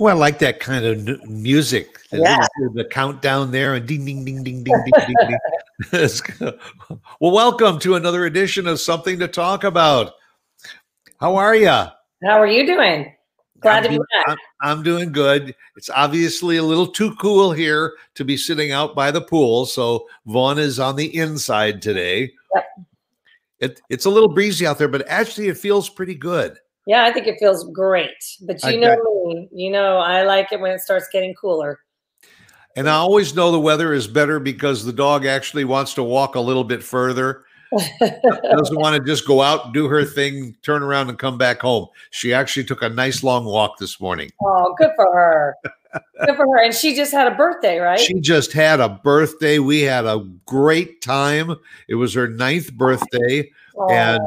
Oh, 0.00 0.06
I 0.06 0.12
like 0.12 0.38
that 0.38 0.60
kind 0.60 0.84
of 0.84 1.28
music. 1.28 1.98
The, 2.10 2.18
Yeah. 2.18 2.46
the 2.74 2.84
countdown 2.84 3.50
there 3.50 3.74
and 3.74 3.86
ding, 3.86 4.04
ding, 4.04 4.24
ding, 4.24 4.44
ding, 4.44 4.62
ding, 4.62 4.74
ding, 4.84 5.16
ding, 5.18 5.38
ding. 5.90 6.52
Well, 7.20 7.32
welcome 7.32 7.80
to 7.80 7.96
another 7.96 8.24
edition 8.24 8.68
of 8.68 8.78
Something 8.80 9.18
to 9.18 9.26
Talk 9.26 9.64
About. 9.64 10.12
How 11.20 11.34
are 11.36 11.56
you? 11.56 11.66
How 11.68 11.92
are 12.22 12.46
you 12.46 12.64
doing? 12.64 13.12
Glad 13.60 13.82
to 13.82 13.88
be 13.88 13.98
back. 13.98 14.28
I'm, 14.28 14.36
I'm 14.60 14.82
doing 14.84 15.10
good. 15.10 15.52
It's 15.76 15.90
obviously 15.90 16.58
a 16.58 16.62
little 16.62 16.86
too 16.86 17.16
cool 17.16 17.50
here 17.50 17.94
to 18.14 18.24
be 18.24 18.36
sitting 18.36 18.70
out 18.70 18.94
by 18.94 19.10
the 19.10 19.20
pool. 19.20 19.66
So 19.66 20.06
Vaughn 20.26 20.58
is 20.60 20.78
on 20.78 20.94
the 20.94 21.16
inside 21.16 21.82
today. 21.82 22.32
Yep. 22.54 22.64
It, 23.58 23.80
it's 23.90 24.04
a 24.04 24.10
little 24.10 24.28
breezy 24.28 24.64
out 24.64 24.78
there, 24.78 24.86
but 24.86 25.08
actually 25.08 25.48
it 25.48 25.58
feels 25.58 25.88
pretty 25.88 26.14
good. 26.14 26.56
Yeah, 26.88 27.04
I 27.04 27.12
think 27.12 27.26
it 27.26 27.38
feels 27.38 27.64
great. 27.70 28.08
But 28.40 28.64
I 28.64 28.70
you 28.70 28.80
know 28.80 28.96
me, 29.26 29.46
you 29.52 29.70
know 29.70 29.98
I 29.98 30.22
like 30.22 30.52
it 30.52 30.60
when 30.60 30.72
it 30.72 30.80
starts 30.80 31.06
getting 31.12 31.34
cooler. 31.34 31.80
And 32.76 32.88
I 32.88 32.94
always 32.94 33.34
know 33.34 33.52
the 33.52 33.60
weather 33.60 33.92
is 33.92 34.06
better 34.06 34.40
because 34.40 34.86
the 34.86 34.92
dog 34.92 35.26
actually 35.26 35.66
wants 35.66 35.92
to 35.94 36.02
walk 36.02 36.34
a 36.34 36.40
little 36.40 36.64
bit 36.64 36.82
further. 36.82 37.44
Doesn't 38.00 38.80
want 38.80 38.96
to 38.96 39.02
just 39.04 39.26
go 39.26 39.42
out, 39.42 39.74
do 39.74 39.86
her 39.88 40.02
thing, 40.02 40.56
turn 40.62 40.82
around, 40.82 41.10
and 41.10 41.18
come 41.18 41.36
back 41.36 41.60
home. 41.60 41.88
She 42.08 42.32
actually 42.32 42.64
took 42.64 42.80
a 42.80 42.88
nice 42.88 43.22
long 43.22 43.44
walk 43.44 43.76
this 43.78 44.00
morning. 44.00 44.30
oh, 44.42 44.74
good 44.78 44.92
for 44.96 45.12
her. 45.12 45.56
good 46.24 46.36
for 46.36 46.46
her. 46.46 46.64
And 46.64 46.72
she 46.72 46.94
just 46.96 47.12
had 47.12 47.30
a 47.30 47.34
birthday, 47.34 47.80
right? 47.80 48.00
She 48.00 48.18
just 48.18 48.54
had 48.54 48.80
a 48.80 48.88
birthday. 48.88 49.58
We 49.58 49.82
had 49.82 50.06
a 50.06 50.26
great 50.46 51.02
time. 51.02 51.54
It 51.86 51.96
was 51.96 52.14
her 52.14 52.28
ninth 52.28 52.72
birthday, 52.72 53.50
Oh, 53.76 53.90
and 53.90 54.22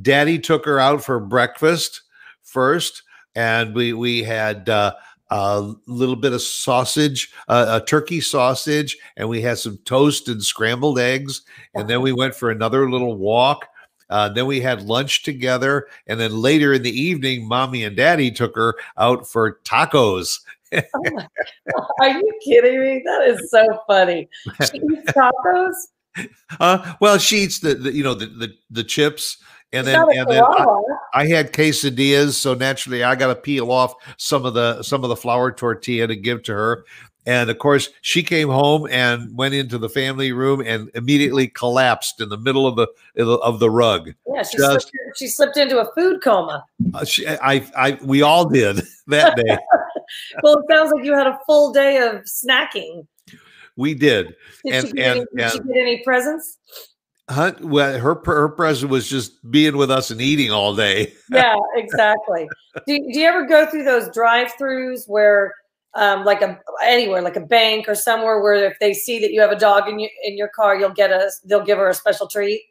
Daddy 0.00 0.38
took 0.38 0.64
her 0.64 0.80
out 0.80 1.04
for 1.04 1.20
breakfast 1.20 2.00
first, 2.46 3.02
and 3.34 3.74
we 3.74 3.92
we 3.92 4.22
had 4.22 4.68
uh, 4.68 4.94
a 5.30 5.72
little 5.86 6.16
bit 6.16 6.32
of 6.32 6.40
sausage, 6.40 7.32
uh, 7.48 7.80
a 7.82 7.84
turkey 7.84 8.20
sausage, 8.20 8.96
and 9.16 9.28
we 9.28 9.42
had 9.42 9.58
some 9.58 9.78
toast 9.84 10.28
and 10.28 10.42
scrambled 10.42 10.98
eggs, 10.98 11.42
and 11.74 11.88
then 11.88 12.00
we 12.00 12.12
went 12.12 12.34
for 12.34 12.50
another 12.50 12.90
little 12.90 13.16
walk. 13.16 13.66
Uh, 14.08 14.28
then 14.28 14.46
we 14.46 14.60
had 14.60 14.82
lunch 14.82 15.24
together, 15.24 15.88
and 16.06 16.20
then 16.20 16.30
later 16.30 16.72
in 16.72 16.82
the 16.82 17.00
evening, 17.00 17.46
mommy 17.46 17.82
and 17.82 17.96
daddy 17.96 18.30
took 18.30 18.54
her 18.54 18.74
out 18.96 19.26
for 19.26 19.58
tacos. 19.64 20.38
are 20.72 22.08
you 22.08 22.32
kidding 22.44 22.80
me? 22.80 23.02
That 23.04 23.28
is 23.28 23.50
so 23.50 23.66
funny. 23.86 24.28
She 24.70 24.78
eats 24.92 25.12
tacos. 25.12 25.74
Uh, 26.60 26.94
well, 27.00 27.18
she 27.18 27.38
eats 27.38 27.60
the, 27.60 27.74
the 27.74 27.92
you 27.92 28.04
know 28.04 28.14
the 28.14 28.26
the, 28.26 28.54
the 28.70 28.84
chips, 28.84 29.38
and 29.72 29.86
then 29.86 30.00
and 30.10 30.28
then 30.28 30.42
I. 30.42 30.64
I 31.16 31.26
had 31.26 31.52
quesadillas, 31.52 32.32
so 32.34 32.54
naturally 32.54 33.02
I 33.02 33.14
got 33.14 33.28
to 33.28 33.34
peel 33.34 33.70
off 33.70 33.94
some 34.18 34.44
of 34.44 34.54
the 34.54 34.82
some 34.82 35.02
of 35.02 35.08
the 35.08 35.16
flour 35.16 35.50
tortilla 35.52 36.06
to 36.06 36.16
give 36.16 36.42
to 36.44 36.52
her. 36.52 36.84
And 37.28 37.50
of 37.50 37.58
course, 37.58 37.88
she 38.02 38.22
came 38.22 38.48
home 38.48 38.86
and 38.88 39.36
went 39.36 39.52
into 39.54 39.78
the 39.78 39.88
family 39.88 40.30
room 40.30 40.60
and 40.64 40.90
immediately 40.94 41.48
collapsed 41.48 42.20
in 42.20 42.28
the 42.28 42.36
middle 42.38 42.66
of 42.68 42.76
the 42.76 42.86
of 43.40 43.58
the 43.58 43.70
rug. 43.70 44.12
Yeah, 44.32 44.42
she 44.42 44.58
just- 44.58 44.88
slipped, 44.90 44.92
she 45.16 45.26
slipped 45.28 45.56
into 45.56 45.78
a 45.80 45.90
food 45.94 46.22
coma. 46.22 46.64
Uh, 46.94 47.04
she, 47.04 47.26
I, 47.26 47.66
I, 47.76 47.98
we 48.04 48.22
all 48.22 48.48
did 48.48 48.82
that 49.08 49.36
day. 49.36 49.58
Well, 50.44 50.58
it 50.60 50.64
sounds 50.70 50.92
like 50.94 51.04
you 51.04 51.14
had 51.14 51.26
a 51.26 51.36
full 51.46 51.72
day 51.72 51.96
of 51.98 52.22
snacking. 52.26 53.08
we 53.76 53.92
did. 53.92 54.36
Did, 54.64 54.72
And- 54.74 54.86
she, 54.86 54.92
get 54.92 55.16
and- 55.16 55.26
any, 55.36 55.42
did 55.42 55.52
she 55.52 55.58
get 55.58 55.76
any 55.82 56.02
presents? 56.04 56.58
Huh? 57.28 57.54
Well, 57.60 57.98
her 57.98 58.20
her 58.24 58.48
present 58.50 58.90
was 58.90 59.08
just 59.08 59.50
being 59.50 59.76
with 59.76 59.90
us 59.90 60.10
and 60.10 60.20
eating 60.20 60.52
all 60.52 60.76
day. 60.76 61.12
yeah, 61.30 61.56
exactly. 61.74 62.48
Do, 62.86 62.98
do 62.98 63.18
you 63.18 63.26
ever 63.26 63.44
go 63.46 63.66
through 63.66 63.82
those 63.82 64.08
drive-throughs 64.10 65.08
where, 65.08 65.52
um, 65.94 66.24
like 66.24 66.40
a 66.40 66.60
anywhere, 66.84 67.22
like 67.22 67.34
a 67.34 67.40
bank 67.40 67.88
or 67.88 67.96
somewhere, 67.96 68.40
where 68.40 68.54
if 68.54 68.78
they 68.78 68.94
see 68.94 69.18
that 69.18 69.32
you 69.32 69.40
have 69.40 69.50
a 69.50 69.58
dog 69.58 69.88
in 69.88 69.98
your 69.98 70.10
in 70.22 70.36
your 70.36 70.48
car, 70.48 70.76
you'll 70.78 70.90
get 70.90 71.10
a 71.10 71.30
they'll 71.44 71.64
give 71.64 71.78
her 71.78 71.88
a 71.88 71.94
special 71.94 72.28
treat. 72.28 72.62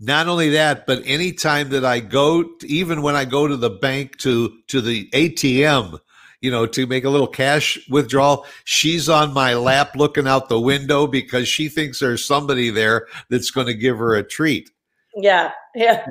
not 0.00 0.28
only 0.28 0.50
that 0.50 0.86
but 0.86 1.02
anytime 1.04 1.70
that 1.70 1.84
i 1.84 1.98
go 1.98 2.44
even 2.64 3.02
when 3.02 3.16
i 3.16 3.24
go 3.24 3.48
to 3.48 3.56
the 3.56 3.70
bank 3.70 4.16
to 4.18 4.58
to 4.68 4.80
the 4.80 5.08
atm 5.10 5.98
you 6.40 6.50
know 6.50 6.66
to 6.66 6.86
make 6.86 7.04
a 7.04 7.10
little 7.10 7.26
cash 7.26 7.78
withdrawal 7.88 8.46
she's 8.64 9.08
on 9.08 9.32
my 9.32 9.54
lap 9.54 9.96
looking 9.96 10.28
out 10.28 10.48
the 10.48 10.60
window 10.60 11.06
because 11.06 11.48
she 11.48 11.68
thinks 11.68 11.98
there's 12.00 12.24
somebody 12.24 12.70
there 12.70 13.06
that's 13.30 13.50
going 13.50 13.66
to 13.66 13.74
give 13.74 13.98
her 13.98 14.14
a 14.14 14.22
treat 14.22 14.70
Yeah, 15.16 15.52
yeah. 15.74 16.04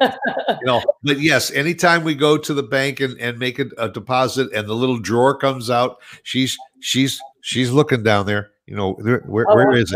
you 0.50 0.66
know 0.66 0.82
but 1.04 1.20
yes 1.20 1.52
anytime 1.52 2.04
we 2.04 2.14
go 2.16 2.38
to 2.38 2.54
the 2.54 2.64
bank 2.64 3.00
and, 3.00 3.20
and 3.20 3.40
make 3.40 3.60
a, 3.60 3.68
a 3.78 3.90
deposit 3.90 4.52
and 4.54 4.68
the 4.68 4.74
little 4.76 5.00
drawer 5.00 5.38
comes 5.38 5.70
out 5.70 5.98
she's 6.24 6.58
she's 6.82 7.20
she's 7.42 7.72
looking 7.72 8.04
down 8.04 8.26
there 8.26 8.52
you 8.66 8.76
know 8.76 8.94
where, 8.94 9.20
where, 9.28 9.46
Oh, 9.50 9.56
where 9.56 9.72
it. 9.78 9.88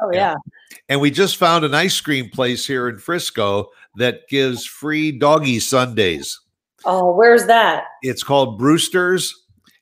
Oh 0.00 0.10
Yeah. 0.12 0.32
yeah. 0.32 0.34
and 0.90 1.00
we 1.00 1.10
just 1.10 1.36
found 1.38 1.64
an 1.64 1.74
ice 1.74 1.98
cream 2.00 2.28
place 2.28 2.66
here 2.66 2.88
in 2.88 2.98
Frisco 2.98 3.70
that 3.96 4.28
gives 4.28 4.64
free 4.66 5.10
doggy 5.10 5.58
sundaes. 5.58 6.38
Oh, 6.84 7.14
where's 7.14 7.46
that? 7.46 7.84
It's 8.02 8.22
called 8.22 8.58
Brewster's. 8.58 9.34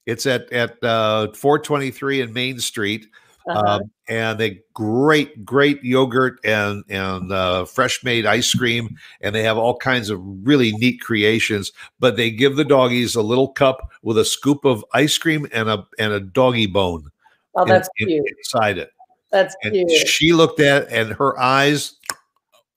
It's 0.07 0.25
at 0.27 0.51
at 0.53 0.83
uh, 0.85 1.33
423 1.35 2.21
in 2.21 2.33
Main 2.33 2.59
Street, 2.61 3.07
Uh-huh. 3.49 3.61
um, 3.79 3.91
and 4.09 4.39
they 4.39 4.61
great 4.73 5.45
great 5.45 5.83
yogurt 5.83 6.39
and 6.45 6.85
and 6.89 7.33
uh, 7.33 7.65
fresh 7.65 8.03
made 8.05 8.25
ice 8.25 8.55
cream, 8.55 8.97
and 9.21 9.35
they 9.35 9.43
have 9.43 9.59
all 9.59 9.77
kinds 9.77 10.09
of 10.11 10.21
really 10.47 10.73
neat 10.73 11.01
creations. 11.01 11.73
But 11.99 12.17
they 12.17 12.31
give 12.31 12.55
the 12.57 12.65
doggies 12.65 13.15
a 13.17 13.23
little 13.23 13.49
cup 13.49 13.91
with 14.03 14.17
a 14.17 14.25
scoop 14.25 14.65
of 14.65 14.85
ice 14.95 15.19
cream 15.19 15.47
and 15.53 15.69
a 15.69 15.85
and 15.99 16.13
a 16.13 16.21
doggy 16.21 16.67
bone 16.67 17.11
oh, 17.57 17.65
that's 17.65 17.89
in- 17.97 18.07
cute. 18.09 18.27
inside 18.39 18.79
it. 18.79 18.91
That's 19.33 19.57
And 19.65 19.73
cute. 19.73 20.07
she 20.09 20.33
looked 20.33 20.61
at 20.61 20.85
it 20.85 20.89
and 20.93 21.13
her 21.15 21.37
eyes, 21.39 21.95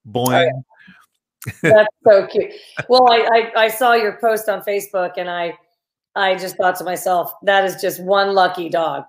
boing. 0.07 0.49
That's 1.61 1.87
so 2.05 2.27
cute. 2.27 2.51
Well, 2.89 3.11
I, 3.11 3.51
I 3.55 3.63
I 3.63 3.67
saw 3.69 3.93
your 3.93 4.17
post 4.19 4.49
on 4.49 4.61
Facebook, 4.61 5.13
and 5.17 5.29
I 5.29 5.53
I 6.15 6.35
just 6.35 6.57
thought 6.57 6.75
to 6.77 6.83
myself, 6.83 7.31
that 7.43 7.65
is 7.65 7.81
just 7.81 8.01
one 8.01 8.33
lucky 8.33 8.69
dog. 8.69 9.05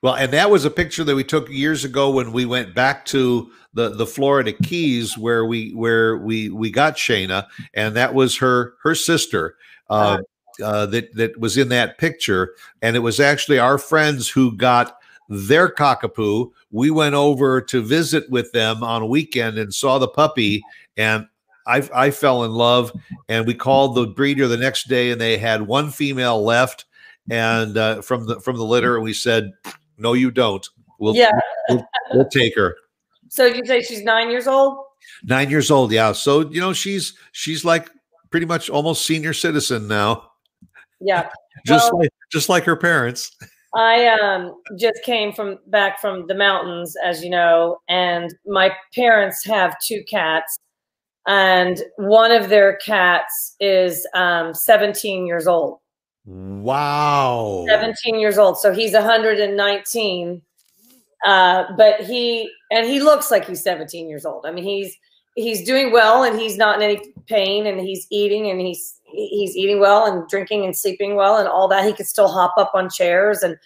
Well, 0.00 0.14
and 0.14 0.32
that 0.32 0.50
was 0.50 0.64
a 0.64 0.70
picture 0.70 1.02
that 1.04 1.16
we 1.16 1.24
took 1.24 1.50
years 1.50 1.84
ago 1.84 2.10
when 2.10 2.32
we 2.32 2.46
went 2.46 2.74
back 2.74 3.04
to 3.06 3.50
the 3.74 3.90
the 3.90 4.06
Florida 4.06 4.52
Keys 4.52 5.18
where 5.18 5.44
we 5.44 5.72
where 5.72 6.16
we 6.18 6.48
we 6.50 6.70
got 6.70 6.96
Shayna, 6.96 7.46
and 7.74 7.96
that 7.96 8.14
was 8.14 8.36
her 8.36 8.74
her 8.82 8.94
sister 8.94 9.56
uh, 9.90 10.18
uh, 10.62 10.86
that 10.86 11.14
that 11.14 11.38
was 11.40 11.56
in 11.56 11.68
that 11.70 11.98
picture, 11.98 12.54
and 12.80 12.96
it 12.96 13.00
was 13.00 13.18
actually 13.20 13.58
our 13.58 13.76
friends 13.76 14.28
who 14.28 14.56
got 14.56 14.98
their 15.28 15.68
cockapoo. 15.68 16.52
We 16.70 16.90
went 16.90 17.14
over 17.14 17.60
to 17.60 17.82
visit 17.82 18.30
with 18.30 18.52
them 18.52 18.82
on 18.82 19.02
a 19.02 19.06
weekend 19.06 19.58
and 19.58 19.74
saw 19.74 19.98
the 19.98 20.08
puppy, 20.08 20.62
and 20.98 21.26
I 21.66 21.88
I 21.94 22.10
fell 22.10 22.44
in 22.44 22.52
love, 22.52 22.92
and 23.30 23.46
we 23.46 23.54
called 23.54 23.94
the 23.94 24.06
breeder 24.08 24.46
the 24.48 24.56
next 24.58 24.88
day, 24.88 25.10
and 25.10 25.20
they 25.20 25.38
had 25.38 25.62
one 25.62 25.90
female 25.90 26.42
left, 26.44 26.84
and 27.30 27.76
uh, 27.78 28.02
from 28.02 28.26
the 28.26 28.40
from 28.40 28.56
the 28.56 28.64
litter, 28.64 28.96
and 28.96 29.04
we 29.04 29.12
said. 29.14 29.52
No, 30.00 30.12
you 30.12 30.30
don't. 30.30 30.64
We'll, 31.00 31.16
Yeah. 31.16 31.32
we'll, 31.68 31.84
we'll 32.12 32.28
take 32.28 32.54
her. 32.54 32.76
So 33.30 33.46
you 33.46 33.66
say 33.66 33.82
she's 33.82 34.04
nine 34.04 34.30
years 34.30 34.46
old? 34.46 34.78
Nine 35.24 35.50
years 35.50 35.72
old, 35.72 35.90
yeah. 35.90 36.12
So 36.12 36.48
you 36.50 36.60
know 36.60 36.72
she's 36.72 37.14
she's 37.32 37.64
like 37.64 37.90
pretty 38.30 38.46
much 38.46 38.70
almost 38.70 39.04
senior 39.04 39.32
citizen 39.32 39.88
now, 39.88 40.30
Yeah. 41.00 41.28
just 41.66 41.92
Well- 41.92 42.02
like 42.02 42.10
just 42.30 42.48
like 42.48 42.62
her 42.62 42.76
parents. 42.76 43.36
I 43.74 44.06
um 44.06 44.54
just 44.78 45.02
came 45.02 45.32
from 45.32 45.58
back 45.66 46.00
from 46.00 46.28
the 46.28 46.34
mountains, 46.36 46.94
as 47.04 47.24
you 47.24 47.30
know, 47.30 47.78
and 47.88 48.32
my 48.46 48.70
parents 48.94 49.44
have 49.46 49.74
two 49.84 50.04
cats, 50.08 50.60
and 51.28 51.82
one 51.96 52.32
of 52.32 52.48
their 52.48 52.76
cats 52.76 53.54
is 53.60 54.06
um 54.14 54.52
17 54.54 55.26
years 55.26 55.46
old. 55.46 55.78
Wow. 56.24 57.64
17 57.68 58.18
years 58.18 58.36
old. 58.36 58.58
So 58.58 58.72
he's 58.72 58.92
119. 58.92 60.42
Uh, 61.24 61.64
but 61.76 62.00
he 62.00 62.50
and 62.70 62.86
he 62.86 63.00
looks 63.00 63.30
like 63.30 63.46
he's 63.46 63.62
17 63.62 64.08
years 64.08 64.24
old. 64.24 64.46
I 64.46 64.50
mean, 64.50 64.64
he's 64.64 64.96
he's 65.36 65.64
doing 65.64 65.92
well 65.92 66.24
and 66.24 66.38
he's 66.38 66.56
not 66.56 66.76
in 66.76 66.82
any 66.82 67.12
pain 67.26 67.66
and 67.66 67.80
he's 67.80 68.06
eating 68.10 68.50
and 68.50 68.60
he's 68.60 69.00
he's 69.04 69.56
eating 69.56 69.80
well 69.80 70.06
and 70.06 70.28
drinking 70.28 70.64
and 70.64 70.76
sleeping 70.76 71.14
well 71.14 71.36
and 71.36 71.48
all 71.48 71.68
that. 71.68 71.84
He 71.84 71.92
could 71.92 72.06
still 72.06 72.28
hop 72.28 72.54
up 72.56 72.72
on 72.74 72.88
chairs 72.88 73.42
and 73.42 73.56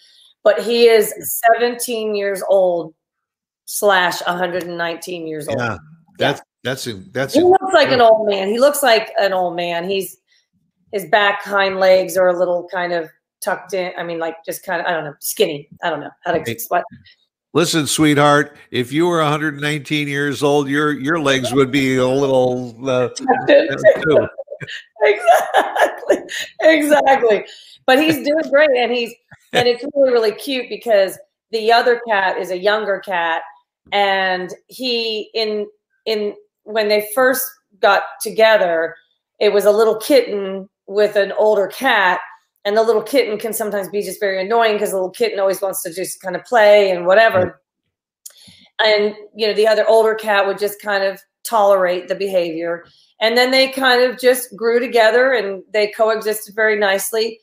but 0.44 0.60
he 0.62 0.88
is 0.88 1.14
17 1.58 2.14
years 2.14 2.42
old 2.48 2.94
slash 3.66 4.20
119 4.22 5.26
years 5.26 5.46
old. 5.46 5.58
Yeah, 5.58 5.78
that's 6.18 6.40
that's 6.64 6.86
in, 6.86 7.08
that's 7.12 7.34
He 7.34 7.40
in, 7.40 7.48
looks 7.48 7.72
like 7.72 7.90
an 7.90 8.00
old 8.00 8.28
man. 8.28 8.48
He 8.48 8.58
looks 8.58 8.82
like 8.82 9.12
an 9.18 9.32
old 9.32 9.56
man. 9.56 9.88
He's 9.88 10.18
his 10.92 11.06
back 11.06 11.42
hind 11.42 11.78
legs 11.80 12.16
are 12.16 12.28
a 12.28 12.38
little 12.38 12.68
kind 12.70 12.92
of 12.92 13.10
tucked 13.42 13.74
in. 13.74 13.92
I 13.98 14.04
mean, 14.04 14.18
like 14.18 14.36
just 14.44 14.64
kind 14.64 14.80
of 14.80 14.86
I 14.86 14.92
don't 14.92 15.04
know, 15.04 15.14
skinny. 15.20 15.68
I 15.82 15.90
don't 15.90 16.00
know 16.00 16.10
how 16.24 16.32
to 16.32 16.50
explain. 16.50 16.82
Listen, 17.54 17.86
sweetheart, 17.86 18.56
if 18.70 18.92
you 18.92 19.06
were 19.06 19.18
119 19.18 20.08
years 20.08 20.42
old, 20.42 20.68
your 20.68 20.92
your 20.92 21.20
legs 21.20 21.52
would 21.52 21.70
be 21.70 21.96
a 21.96 22.08
little 22.08 22.74
uh, 22.88 23.10
exactly, 25.02 26.18
exactly. 26.60 27.44
But 27.84 27.98
he's 27.98 28.24
doing 28.24 28.50
great, 28.50 28.70
and 28.76 28.90
he's 28.90 29.12
and 29.52 29.68
it's 29.68 29.84
really 29.94 30.12
really 30.12 30.32
cute 30.32 30.66
because 30.70 31.18
the 31.50 31.70
other 31.70 32.00
cat 32.08 32.38
is 32.38 32.50
a 32.50 32.58
younger 32.58 33.00
cat, 33.00 33.42
and 33.92 34.50
he 34.68 35.30
in 35.34 35.66
in 36.06 36.34
when 36.64 36.88
they 36.88 37.08
first 37.14 37.46
got 37.80 38.02
together, 38.20 38.94
it 39.40 39.52
was 39.52 39.64
a 39.64 39.72
little 39.72 39.96
kitten 39.96 40.68
with 40.86 41.16
an 41.16 41.32
older 41.32 41.66
cat 41.66 42.20
and 42.64 42.76
the 42.76 42.82
little 42.82 43.02
kitten 43.02 43.38
can 43.38 43.52
sometimes 43.52 43.88
be 43.88 44.02
just 44.02 44.20
very 44.20 44.40
annoying 44.40 44.74
because 44.74 44.90
the 44.90 44.96
little 44.96 45.10
kitten 45.10 45.40
always 45.40 45.60
wants 45.60 45.82
to 45.82 45.92
just 45.92 46.20
kind 46.20 46.36
of 46.36 46.44
play 46.44 46.90
and 46.90 47.06
whatever. 47.06 47.60
And 48.84 49.14
you 49.34 49.46
know 49.46 49.54
the 49.54 49.66
other 49.66 49.86
older 49.88 50.14
cat 50.14 50.46
would 50.46 50.58
just 50.58 50.80
kind 50.80 51.02
of 51.02 51.20
tolerate 51.44 52.08
the 52.08 52.14
behavior. 52.14 52.84
And 53.20 53.36
then 53.36 53.50
they 53.50 53.68
kind 53.68 54.02
of 54.02 54.18
just 54.18 54.54
grew 54.56 54.78
together 54.78 55.32
and 55.32 55.62
they 55.72 55.88
coexisted 55.88 56.54
very 56.54 56.78
nicely. 56.78 57.40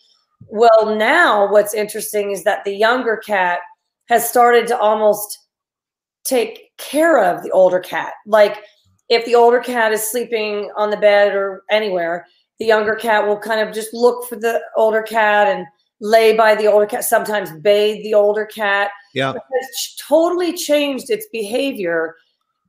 Well 0.48 0.96
now 0.96 1.52
what's 1.52 1.74
interesting 1.74 2.32
is 2.32 2.44
that 2.46 2.64
the 2.64 2.76
younger 2.76 3.18
cat 3.18 3.60
has 4.08 4.28
started 4.28 4.68
to 4.68 4.78
almost 4.78 5.38
take 6.24 6.72
care 6.78 7.22
of 7.22 7.44
the 7.44 7.52
older 7.52 7.80
cat. 7.80 8.14
Like 8.26 8.64
if 9.10 9.26
the 9.26 9.36
older 9.36 9.60
cat 9.60 9.92
is 9.92 10.10
sleeping 10.10 10.72
on 10.76 10.90
the 10.90 10.98
bed 10.98 11.36
or 11.36 11.64
anywhere 11.70 12.26
the 12.60 12.66
younger 12.66 12.96
cat 12.96 13.26
will 13.26 13.40
kind 13.40 13.66
of 13.66 13.74
just 13.74 13.94
look 13.94 14.28
for 14.28 14.36
the 14.36 14.62
older 14.76 15.02
cat 15.02 15.48
and 15.48 15.66
lay 16.02 16.36
by 16.36 16.56
the 16.56 16.68
older 16.68 16.86
cat, 16.86 17.04
sometimes 17.04 17.52
bathe 17.62 18.04
the 18.04 18.14
older 18.14 18.46
cat. 18.46 18.92
Yeah. 19.14 19.34
It's 19.52 19.96
totally 20.08 20.56
changed 20.56 21.10
its 21.10 21.26
behavior. 21.32 22.16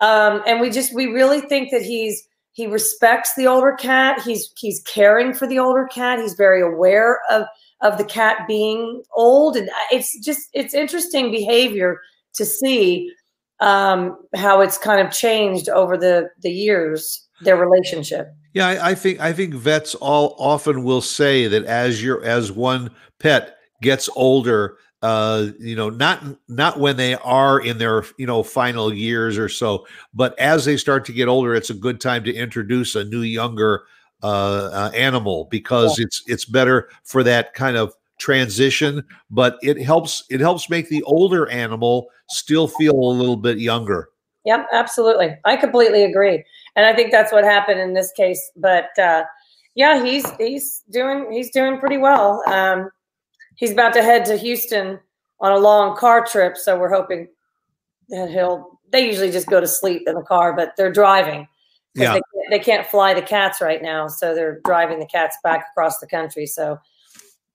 Um, 0.00 0.42
and 0.46 0.60
we 0.60 0.70
just, 0.70 0.94
we 0.94 1.06
really 1.06 1.40
think 1.40 1.70
that 1.72 1.82
he's, 1.82 2.26
he 2.52 2.66
respects 2.66 3.34
the 3.36 3.46
older 3.46 3.72
cat. 3.72 4.22
He's, 4.22 4.52
he's 4.56 4.80
caring 4.82 5.34
for 5.34 5.46
the 5.46 5.58
older 5.58 5.86
cat. 5.92 6.18
He's 6.18 6.34
very 6.34 6.62
aware 6.62 7.20
of, 7.30 7.46
of 7.80 7.98
the 7.98 8.04
cat 8.04 8.46
being 8.48 9.02
old. 9.14 9.56
And 9.56 9.70
it's 9.90 10.18
just, 10.24 10.48
it's 10.52 10.74
interesting 10.74 11.30
behavior 11.30 12.00
to 12.34 12.44
see 12.44 13.12
um, 13.60 14.16
how 14.34 14.60
it's 14.60 14.78
kind 14.78 15.06
of 15.06 15.12
changed 15.12 15.68
over 15.68 15.96
the, 15.96 16.28
the 16.42 16.50
years, 16.50 17.26
their 17.42 17.56
relationship. 17.56 18.28
Yeah, 18.54 18.66
I, 18.66 18.90
I, 18.90 18.94
think 18.94 19.20
I 19.20 19.32
think 19.32 19.54
vets 19.54 19.94
all 19.94 20.34
often 20.38 20.82
will 20.82 21.02
say 21.02 21.46
that 21.46 21.64
as 21.64 22.02
your 22.02 22.22
as 22.24 22.50
one 22.50 22.90
pet 23.20 23.56
gets 23.80 24.08
older, 24.16 24.76
uh, 25.02 25.48
you 25.58 25.76
know, 25.76 25.88
not 25.88 26.22
not 26.48 26.80
when 26.80 26.96
they 26.96 27.14
are 27.14 27.60
in 27.60 27.78
their 27.78 28.04
you 28.18 28.26
know 28.26 28.42
final 28.42 28.92
years 28.92 29.38
or 29.38 29.48
so, 29.48 29.86
but 30.12 30.38
as 30.38 30.64
they 30.64 30.76
start 30.76 31.04
to 31.04 31.12
get 31.12 31.28
older, 31.28 31.54
it's 31.54 31.70
a 31.70 31.74
good 31.74 32.00
time 32.00 32.24
to 32.24 32.34
introduce 32.34 32.96
a 32.96 33.04
new 33.04 33.22
younger 33.22 33.84
uh, 34.22 34.70
uh, 34.72 34.90
animal 34.94 35.46
because 35.50 35.98
yeah. 35.98 36.06
it's 36.06 36.22
it's 36.26 36.44
better 36.44 36.90
for 37.04 37.22
that 37.22 37.54
kind 37.54 37.76
of 37.76 37.94
transition. 38.20 39.02
But 39.30 39.58
it 39.62 39.82
helps 39.82 40.24
it 40.30 40.40
helps 40.40 40.70
make 40.70 40.88
the 40.88 41.02
older 41.02 41.48
animal 41.48 42.08
still 42.28 42.68
feel 42.68 42.94
a 42.94 43.12
little 43.12 43.36
bit 43.36 43.58
younger. 43.58 44.10
Yep, 44.44 44.68
absolutely. 44.72 45.36
I 45.44 45.56
completely 45.56 46.04
agree, 46.04 46.44
and 46.76 46.86
I 46.86 46.94
think 46.94 47.10
that's 47.10 47.32
what 47.32 47.44
happened 47.44 47.80
in 47.80 47.94
this 47.94 48.12
case. 48.12 48.40
But 48.56 48.96
uh, 48.98 49.24
yeah, 49.74 50.02
he's 50.02 50.28
he's 50.38 50.82
doing 50.90 51.30
he's 51.30 51.50
doing 51.50 51.78
pretty 51.78 51.98
well. 51.98 52.42
Um, 52.46 52.90
he's 53.56 53.72
about 53.72 53.92
to 53.94 54.02
head 54.02 54.24
to 54.26 54.36
Houston 54.36 54.98
on 55.40 55.52
a 55.52 55.58
long 55.58 55.96
car 55.96 56.24
trip, 56.24 56.56
so 56.56 56.78
we're 56.78 56.92
hoping 56.92 57.28
that 58.08 58.30
he'll. 58.30 58.78
They 58.90 59.06
usually 59.06 59.30
just 59.30 59.46
go 59.46 59.60
to 59.60 59.68
sleep 59.68 60.02
in 60.06 60.14
the 60.14 60.22
car, 60.22 60.52
but 60.54 60.72
they're 60.76 60.92
driving. 60.92 61.46
Yeah, 61.94 62.14
they, 62.14 62.20
they 62.50 62.58
can't 62.58 62.86
fly 62.86 63.14
the 63.14 63.22
cats 63.22 63.60
right 63.60 63.82
now, 63.82 64.08
so 64.08 64.34
they're 64.34 64.60
driving 64.64 64.98
the 64.98 65.06
cats 65.06 65.36
back 65.42 65.66
across 65.70 65.98
the 65.98 66.06
country. 66.06 66.46
So, 66.46 66.78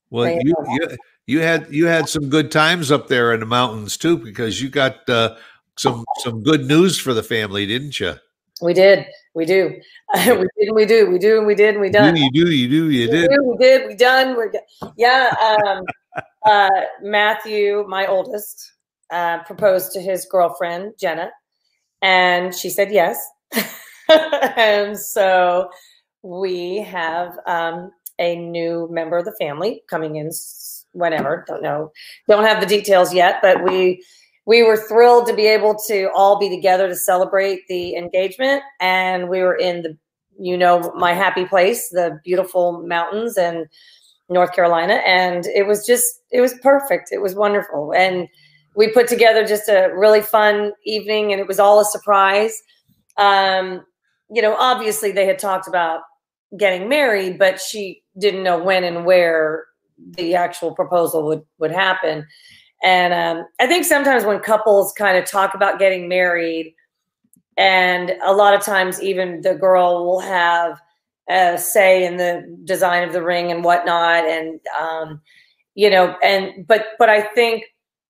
well, 0.09 0.29
you, 0.29 0.53
you 0.69 0.97
you 1.27 1.39
had 1.39 1.67
you 1.69 1.87
had 1.87 2.07
some 2.07 2.29
good 2.29 2.51
times 2.51 2.91
up 2.91 3.07
there 3.07 3.33
in 3.33 3.39
the 3.39 3.45
mountains 3.45 3.97
too, 3.97 4.17
because 4.17 4.61
you 4.61 4.69
got. 4.69 5.09
Uh, 5.09 5.35
some 5.77 6.05
some 6.19 6.41
good 6.43 6.65
news 6.65 6.99
for 6.99 7.13
the 7.13 7.23
family, 7.23 7.65
didn't 7.65 7.99
you? 7.99 8.13
We 8.61 8.73
did. 8.73 9.05
We 9.33 9.45
do. 9.45 9.81
we 10.15 10.21
did. 10.57 10.73
We 10.73 10.85
do. 10.85 11.09
We 11.09 11.19
do. 11.19 11.37
And 11.37 11.47
we 11.47 11.55
did. 11.55 11.75
And 11.75 11.81
we 11.81 11.89
done. 11.89 12.15
You 12.15 12.31
do. 12.31 12.49
You 12.49 12.69
do. 12.69 12.89
You 12.89 13.07
did. 13.07 13.29
We, 13.29 13.35
do, 13.35 13.43
we 13.43 13.57
did. 13.57 13.87
We 13.87 13.95
done. 13.95 14.35
We're 14.35 14.51
yeah. 14.97 15.33
Um, 15.41 15.83
uh, 16.45 16.69
Matthew, 17.01 17.85
my 17.87 18.05
oldest, 18.05 18.71
uh, 19.11 19.43
proposed 19.43 19.91
to 19.93 20.01
his 20.01 20.25
girlfriend 20.25 20.93
Jenna, 20.99 21.31
and 22.01 22.55
she 22.55 22.69
said 22.69 22.91
yes. 22.91 23.27
and 24.09 24.97
so 24.97 25.69
we 26.21 26.77
have 26.77 27.37
um, 27.45 27.91
a 28.19 28.35
new 28.35 28.87
member 28.91 29.17
of 29.17 29.25
the 29.25 29.35
family 29.39 29.83
coming 29.89 30.15
in 30.15 30.31
whenever. 30.93 31.43
Don't 31.47 31.61
know. 31.61 31.91
Don't 32.27 32.45
have 32.45 32.61
the 32.61 32.67
details 32.67 33.13
yet, 33.13 33.39
but 33.41 33.63
we 33.63 34.03
we 34.45 34.63
were 34.63 34.77
thrilled 34.77 35.27
to 35.27 35.33
be 35.33 35.47
able 35.47 35.75
to 35.87 36.09
all 36.13 36.39
be 36.39 36.49
together 36.49 36.87
to 36.87 36.95
celebrate 36.95 37.61
the 37.67 37.95
engagement. 37.95 38.61
And 38.79 39.27
we 39.27 39.39
were 39.41 39.55
in 39.55 39.81
the, 39.81 39.97
you 40.39 40.57
know, 40.57 40.93
my 40.95 41.13
happy 41.13 41.45
place, 41.45 41.89
the 41.89 42.19
beautiful 42.23 42.83
mountains 42.85 43.37
and 43.37 43.65
North 44.29 44.53
Carolina. 44.53 45.01
And 45.05 45.45
it 45.47 45.65
was 45.65 45.85
just, 45.85 46.05
it 46.31 46.41
was 46.41 46.53
perfect. 46.61 47.09
It 47.11 47.21
was 47.21 47.35
wonderful. 47.35 47.91
And 47.93 48.27
we 48.75 48.91
put 48.91 49.07
together 49.07 49.45
just 49.45 49.67
a 49.67 49.91
really 49.95 50.21
fun 50.21 50.73
evening 50.85 51.31
and 51.31 51.41
it 51.41 51.47
was 51.47 51.59
all 51.59 51.79
a 51.79 51.85
surprise. 51.85 52.61
Um, 53.17 53.83
you 54.29 54.41
know, 54.41 54.55
obviously 54.57 55.11
they 55.11 55.25
had 55.25 55.39
talked 55.39 55.67
about 55.67 56.01
getting 56.57 56.87
married, 56.87 57.39
but 57.39 57.59
she 57.59 58.03
didn't 58.17 58.43
know 58.43 58.61
when 58.61 58.83
and 58.83 59.05
where 59.05 59.65
the 59.97 60.35
actual 60.35 60.73
proposal 60.73 61.23
would 61.25 61.43
would 61.59 61.71
happen. 61.71 62.25
And 62.83 63.13
um, 63.13 63.45
I 63.59 63.67
think 63.67 63.85
sometimes 63.85 64.25
when 64.25 64.39
couples 64.39 64.93
kind 64.97 65.17
of 65.17 65.25
talk 65.25 65.53
about 65.53 65.79
getting 65.79 66.07
married, 66.07 66.73
and 67.57 68.13
a 68.23 68.33
lot 68.33 68.53
of 68.53 68.61
times 68.61 69.01
even 69.01 69.41
the 69.41 69.55
girl 69.55 70.05
will 70.05 70.19
have 70.19 70.79
a 71.29 71.57
say 71.57 72.05
in 72.05 72.17
the 72.17 72.57
design 72.63 73.03
of 73.03 73.13
the 73.13 73.23
ring 73.23 73.51
and 73.51 73.63
whatnot, 73.63 74.25
and 74.25 74.59
um, 74.79 75.21
you 75.73 75.89
know, 75.89 76.15
and 76.23 76.67
but 76.67 76.87
but 76.99 77.09
I 77.09 77.21
think 77.21 77.63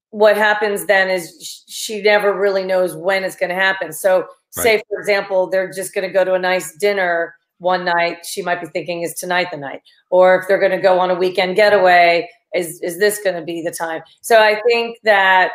what 0.10 0.38
happens 0.38 0.86
then 0.86 1.10
is 1.10 1.64
she 1.68 2.02
never 2.02 2.34
really 2.34 2.64
knows 2.64 2.96
when 2.96 3.24
it's 3.24 3.36
going 3.36 3.50
to 3.50 3.56
happen. 3.56 3.92
So, 3.92 4.20
right. 4.20 4.28
say 4.64 4.84
for 4.90 5.00
example, 5.00 5.48
they're 5.48 5.72
just 5.72 5.94
going 5.94 6.08
to 6.08 6.14
go 6.14 6.24
to 6.24 6.34
a 6.34 6.40
nice 6.40 6.76
dinner 6.78 7.36
one 7.60 7.86
night. 7.86 8.26
She 8.26 8.42
might 8.42 8.62
be 8.62 8.68
thinking, 8.68 9.02
"Is 9.02 9.14
tonight 9.14 9.48
the 9.52 9.58
night?" 9.58 9.82
Or 10.10 10.40
if 10.40 10.48
they're 10.48 10.60
going 10.60 10.72
to 10.72 10.82
go 10.82 11.00
on 11.00 11.10
a 11.10 11.16
weekend 11.16 11.56
getaway, 11.56 12.28
is 12.56 12.82
is 12.82 12.98
this 12.98 13.20
going 13.24 13.36
to 13.36 13.42
be 13.42 13.62
the 13.62 13.72
time 13.72 14.02
so 14.22 14.40
i 14.42 14.60
think 14.68 14.98
that 15.04 15.52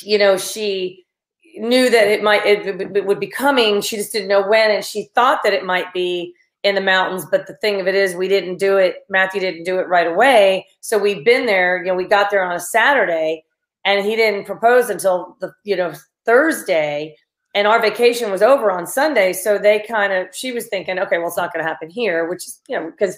you 0.00 0.18
know 0.18 0.36
she 0.36 1.04
knew 1.56 1.90
that 1.90 2.06
it 2.08 2.22
might 2.22 2.44
it, 2.46 2.80
it, 2.96 3.04
would 3.04 3.20
be 3.20 3.26
coming 3.26 3.80
she 3.80 3.96
just 3.96 4.12
didn't 4.12 4.28
know 4.28 4.46
when 4.46 4.70
and 4.70 4.84
she 4.84 5.04
thought 5.14 5.40
that 5.42 5.52
it 5.52 5.64
might 5.64 5.92
be 5.92 6.34
in 6.62 6.74
the 6.74 6.80
mountains 6.80 7.26
but 7.30 7.46
the 7.46 7.56
thing 7.56 7.80
of 7.80 7.88
it 7.88 7.94
is 7.94 8.14
we 8.14 8.28
didn't 8.28 8.58
do 8.58 8.76
it 8.76 9.04
matthew 9.08 9.40
didn't 9.40 9.64
do 9.64 9.78
it 9.78 9.88
right 9.88 10.06
away 10.06 10.66
so 10.80 10.98
we've 10.98 11.24
been 11.24 11.46
there 11.46 11.78
you 11.78 11.86
know 11.86 11.94
we 11.94 12.06
got 12.06 12.30
there 12.30 12.44
on 12.44 12.54
a 12.54 12.60
saturday 12.60 13.44
and 13.84 14.04
he 14.04 14.14
didn't 14.14 14.44
propose 14.44 14.88
until 14.88 15.36
the 15.40 15.52
you 15.64 15.76
know 15.76 15.92
thursday 16.24 17.14
and 17.54 17.66
our 17.66 17.80
vacation 17.80 18.30
was 18.30 18.42
over 18.42 18.70
on 18.70 18.86
sunday 18.86 19.32
so 19.32 19.58
they 19.58 19.84
kind 19.88 20.12
of 20.12 20.26
she 20.34 20.52
was 20.52 20.66
thinking 20.68 20.98
okay 20.98 21.18
well 21.18 21.28
it's 21.28 21.36
not 21.36 21.52
going 21.52 21.64
to 21.64 21.68
happen 21.68 21.90
here 21.90 22.28
which 22.28 22.46
is 22.46 22.60
you 22.68 22.78
know 22.78 22.90
because 22.90 23.16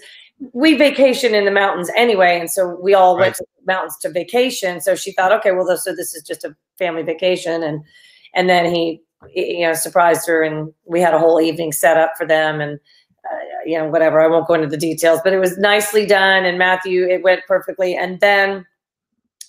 we 0.53 0.77
vacation 0.77 1.35
in 1.35 1.45
the 1.45 1.51
mountains 1.51 1.91
anyway, 1.97 2.39
and 2.39 2.51
so 2.51 2.79
we 2.81 2.95
all 2.95 3.15
right. 3.17 3.23
went 3.23 3.37
to 3.37 3.45
the 3.59 3.73
mountains 3.73 3.97
to 3.99 4.11
vacation. 4.11 4.81
So 4.81 4.95
she 4.95 5.13
thought, 5.13 5.33
okay, 5.33 5.53
well, 5.53 5.77
so 5.77 5.95
this 5.95 6.15
is 6.15 6.23
just 6.23 6.45
a 6.45 6.55
family 6.79 7.03
vacation, 7.03 7.63
and 7.63 7.83
and 8.35 8.49
then 8.49 8.73
he, 8.73 9.01
you 9.35 9.67
know, 9.67 9.75
surprised 9.75 10.27
her, 10.27 10.43
and 10.43 10.73
we 10.85 11.01
had 11.01 11.15
a 11.15 11.19
whole 11.19 11.41
evening 11.41 11.73
set 11.73 11.97
up 11.97 12.13
for 12.17 12.27
them, 12.27 12.61
and 12.61 12.79
uh, 13.31 13.39
you 13.65 13.79
know, 13.79 13.89
whatever. 13.89 14.21
I 14.21 14.27
won't 14.27 14.47
go 14.47 14.55
into 14.55 14.67
the 14.67 14.77
details, 14.77 15.21
but 15.23 15.33
it 15.33 15.39
was 15.39 15.57
nicely 15.59 16.05
done, 16.05 16.45
and 16.45 16.59
Matthew, 16.59 17.07
it 17.07 17.23
went 17.23 17.43
perfectly. 17.47 17.95
And 17.95 18.21
then 18.21 18.67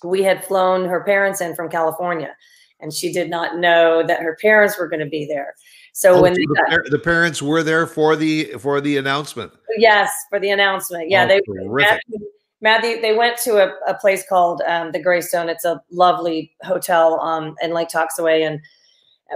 we 0.04 0.22
had 0.22 0.44
flown 0.44 0.88
her 0.88 1.02
parents 1.02 1.40
in 1.40 1.54
from 1.56 1.68
California, 1.68 2.34
and 2.80 2.92
she 2.92 3.12
did 3.12 3.30
not 3.30 3.58
know 3.58 4.04
that 4.06 4.20
her 4.20 4.36
parents 4.40 4.78
were 4.78 4.88
going 4.88 5.00
to 5.00 5.08
be 5.08 5.26
there. 5.26 5.54
So 5.92 6.16
oh, 6.16 6.22
when 6.22 6.34
the, 6.34 6.46
got, 6.68 6.90
the, 6.90 6.98
parents 6.98 7.40
were 7.40 7.62
there 7.62 7.86
for 7.86 8.16
the 8.16 8.52
for 8.58 8.80
the 8.80 8.98
announcement. 8.98 9.52
Yes, 9.78 10.12
for 10.28 10.38
the 10.38 10.50
announcement. 10.50 11.08
Yeah, 11.08 11.24
oh, 11.24 11.28
they 11.28 11.40
Matthew, 11.46 12.18
Matthew, 12.60 13.00
they 13.00 13.16
went 13.16 13.38
to 13.44 13.64
a, 13.64 13.74
a 13.86 13.94
place 13.94 14.22
called 14.28 14.60
um, 14.66 14.92
the 14.92 15.02
Greystone. 15.02 15.48
It's 15.48 15.64
a 15.64 15.80
lovely 15.90 16.52
hotel 16.62 17.20
um, 17.20 17.54
in 17.62 17.72
Lake 17.72 17.88
Toxaway 17.88 18.46
and 18.46 18.60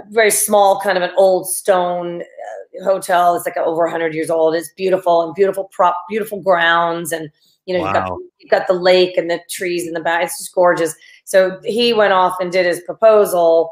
very 0.09 0.31
small, 0.31 0.79
kind 0.79 0.97
of 0.97 1.03
an 1.03 1.11
old 1.17 1.47
stone 1.47 2.21
uh, 2.21 2.83
hotel. 2.83 3.35
It's 3.35 3.45
like 3.45 3.57
over 3.57 3.83
100 3.83 4.13
years 4.13 4.29
old. 4.29 4.55
It's 4.55 4.71
beautiful 4.75 5.23
and 5.23 5.35
beautiful 5.35 5.65
prop, 5.65 5.95
beautiful 6.09 6.41
grounds, 6.41 7.11
and 7.11 7.29
you 7.65 7.77
know 7.77 7.83
wow. 7.83 7.87
you've, 7.87 7.93
got, 7.93 8.19
you've 8.39 8.51
got 8.51 8.67
the 8.67 8.73
lake 8.73 9.17
and 9.17 9.29
the 9.29 9.39
trees 9.49 9.87
in 9.87 9.93
the 9.93 9.99
back. 9.99 10.23
It's 10.23 10.37
just 10.37 10.55
gorgeous. 10.55 10.95
So 11.25 11.59
he 11.63 11.93
went 11.93 12.13
off 12.13 12.37
and 12.39 12.51
did 12.51 12.65
his 12.65 12.81
proposal 12.81 13.69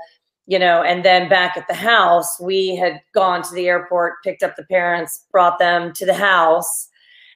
you 0.49 0.57
know, 0.57 0.81
and 0.81 1.05
then 1.05 1.29
back 1.29 1.55
at 1.57 1.67
the 1.67 1.75
house, 1.75 2.39
we 2.41 2.75
had 2.75 2.99
gone 3.13 3.43
to 3.43 3.53
the 3.53 3.67
airport, 3.67 4.23
picked 4.23 4.41
up 4.41 4.55
the 4.55 4.63
parents, 4.63 5.27
brought 5.31 5.59
them 5.59 5.93
to 5.93 6.07
the 6.07 6.13
house, 6.13 6.89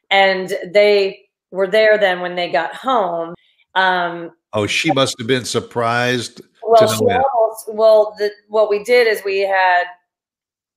and 0.10 0.52
they 0.74 1.20
were 1.52 1.68
there 1.68 2.00
then 2.00 2.22
when 2.22 2.34
they 2.36 2.52
got 2.52 2.74
home. 2.74 3.36
Um, 3.75 4.32
oh, 4.54 4.66
she 4.66 4.92
must 4.94 5.16
have 5.20 5.28
been 5.28 5.46
surprised. 5.46 6.42
Well, 6.63 6.88
she 6.88 7.06
almost, 7.06 7.28
well, 7.67 8.15
the, 8.17 8.31
what 8.48 8.69
we 8.69 8.83
did 8.83 9.07
is 9.07 9.22
we 9.24 9.39
had 9.39 9.83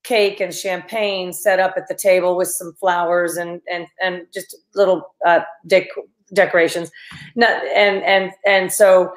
cake 0.06 0.40
and 0.40 0.54
champagne 0.54 1.32
set 1.32 1.58
up 1.58 1.74
at 1.76 1.88
the 1.88 1.94
table 1.94 2.36
with 2.36 2.48
some 2.48 2.72
flowers 2.74 3.36
and 3.36 3.60
and 3.70 3.86
and 4.00 4.26
just 4.32 4.56
little 4.74 5.14
uh, 5.26 5.40
dec- 5.66 5.86
decorations. 6.32 6.90
And 7.36 8.02
and 8.02 8.32
and 8.46 8.72
so 8.72 9.12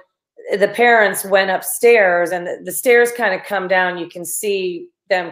the 0.57 0.67
parents 0.67 1.23
went 1.23 1.51
upstairs 1.51 2.31
and 2.31 2.47
the, 2.47 2.59
the 2.63 2.71
stairs 2.71 3.11
kind 3.11 3.35
of 3.35 3.45
come 3.45 3.67
down. 3.67 3.97
You 3.97 4.09
can 4.09 4.25
see 4.25 4.87
them. 5.09 5.31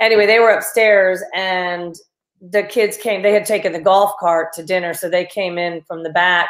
Anyway, 0.00 0.26
they 0.26 0.38
were 0.38 0.50
upstairs 0.50 1.20
and 1.34 1.96
the 2.40 2.62
kids 2.62 2.96
came. 2.96 3.22
They 3.22 3.32
had 3.32 3.46
taken 3.46 3.72
the 3.72 3.80
golf 3.80 4.12
cart 4.20 4.52
to 4.54 4.62
dinner, 4.62 4.94
so 4.94 5.08
they 5.08 5.24
came 5.24 5.58
in 5.58 5.82
from 5.82 6.02
the 6.02 6.10
back 6.10 6.48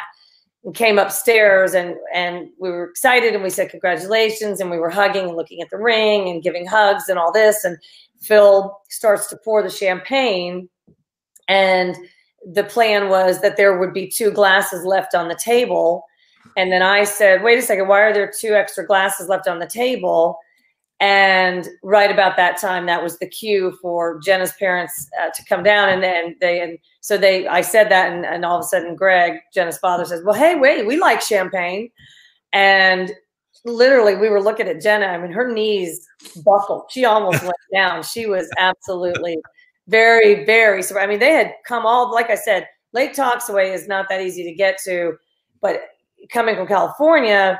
and 0.65 0.75
came 0.75 0.97
upstairs 0.97 1.73
and 1.73 1.95
and 2.13 2.49
we 2.59 2.69
were 2.69 2.89
excited 2.89 3.33
and 3.33 3.43
we 3.43 3.49
said 3.49 3.69
congratulations 3.69 4.59
and 4.59 4.71
we 4.71 4.79
were 4.79 4.89
hugging 4.89 5.27
and 5.27 5.37
looking 5.37 5.61
at 5.61 5.69
the 5.69 5.77
ring 5.77 6.27
and 6.27 6.43
giving 6.43 6.65
hugs 6.65 7.07
and 7.07 7.19
all 7.19 7.31
this. 7.31 7.63
And 7.63 7.77
Phil 8.21 8.75
starts 8.89 9.27
to 9.27 9.37
pour 9.37 9.61
the 9.61 9.69
champagne. 9.69 10.67
And 11.47 11.95
the 12.43 12.63
plan 12.63 13.09
was 13.09 13.41
that 13.41 13.57
there 13.57 13.77
would 13.77 13.93
be 13.93 14.07
two 14.07 14.31
glasses 14.31 14.83
left 14.83 15.13
on 15.13 15.27
the 15.27 15.39
table. 15.41 16.03
And 16.57 16.71
then 16.71 16.81
I 16.81 17.03
said, 17.03 17.43
wait 17.43 17.59
a 17.59 17.61
second, 17.61 17.87
why 17.87 18.01
are 18.01 18.13
there 18.13 18.31
two 18.31 18.53
extra 18.53 18.85
glasses 18.85 19.29
left 19.29 19.47
on 19.47 19.59
the 19.59 19.67
table? 19.67 20.39
And 21.05 21.67
right 21.83 22.09
about 22.09 22.35
that 22.37 22.59
time, 22.59 22.87
that 22.87 23.03
was 23.03 23.19
the 23.19 23.27
cue 23.27 23.77
for 23.79 24.19
Jenna's 24.21 24.53
parents 24.53 25.07
uh, 25.21 25.29
to 25.29 25.45
come 25.47 25.61
down. 25.61 25.89
And 25.89 26.01
then 26.01 26.35
they, 26.41 26.61
and 26.61 26.79
so 26.99 27.15
they, 27.15 27.45
I 27.45 27.61
said 27.61 27.91
that, 27.91 28.11
and, 28.11 28.25
and 28.25 28.43
all 28.43 28.57
of 28.57 28.65
a 28.65 28.67
sudden, 28.67 28.95
Greg, 28.95 29.33
Jenna's 29.53 29.77
father, 29.77 30.03
says, 30.03 30.23
Well, 30.25 30.33
hey, 30.33 30.55
wait, 30.55 30.87
we 30.87 30.97
like 30.97 31.21
champagne. 31.21 31.91
And 32.53 33.11
literally, 33.65 34.15
we 34.15 34.29
were 34.29 34.41
looking 34.41 34.67
at 34.67 34.81
Jenna. 34.81 35.05
I 35.05 35.19
mean, 35.19 35.31
her 35.31 35.47
knees 35.53 36.07
buckled. 36.43 36.85
She 36.89 37.05
almost 37.05 37.43
went 37.43 37.53
down. 37.71 38.01
She 38.01 38.25
was 38.25 38.49
absolutely 38.57 39.37
very, 39.87 40.43
very 40.43 40.81
surprised. 40.81 41.05
I 41.05 41.07
mean, 41.07 41.19
they 41.19 41.33
had 41.33 41.53
come 41.67 41.85
all, 41.85 42.11
like 42.11 42.31
I 42.31 42.35
said, 42.35 42.67
Lake 42.93 43.13
Toxaway 43.13 43.71
is 43.71 43.87
not 43.87 44.07
that 44.09 44.21
easy 44.21 44.43
to 44.43 44.53
get 44.55 44.79
to, 44.85 45.17
but 45.61 45.81
coming 46.31 46.55
from 46.55 46.65
California, 46.65 47.59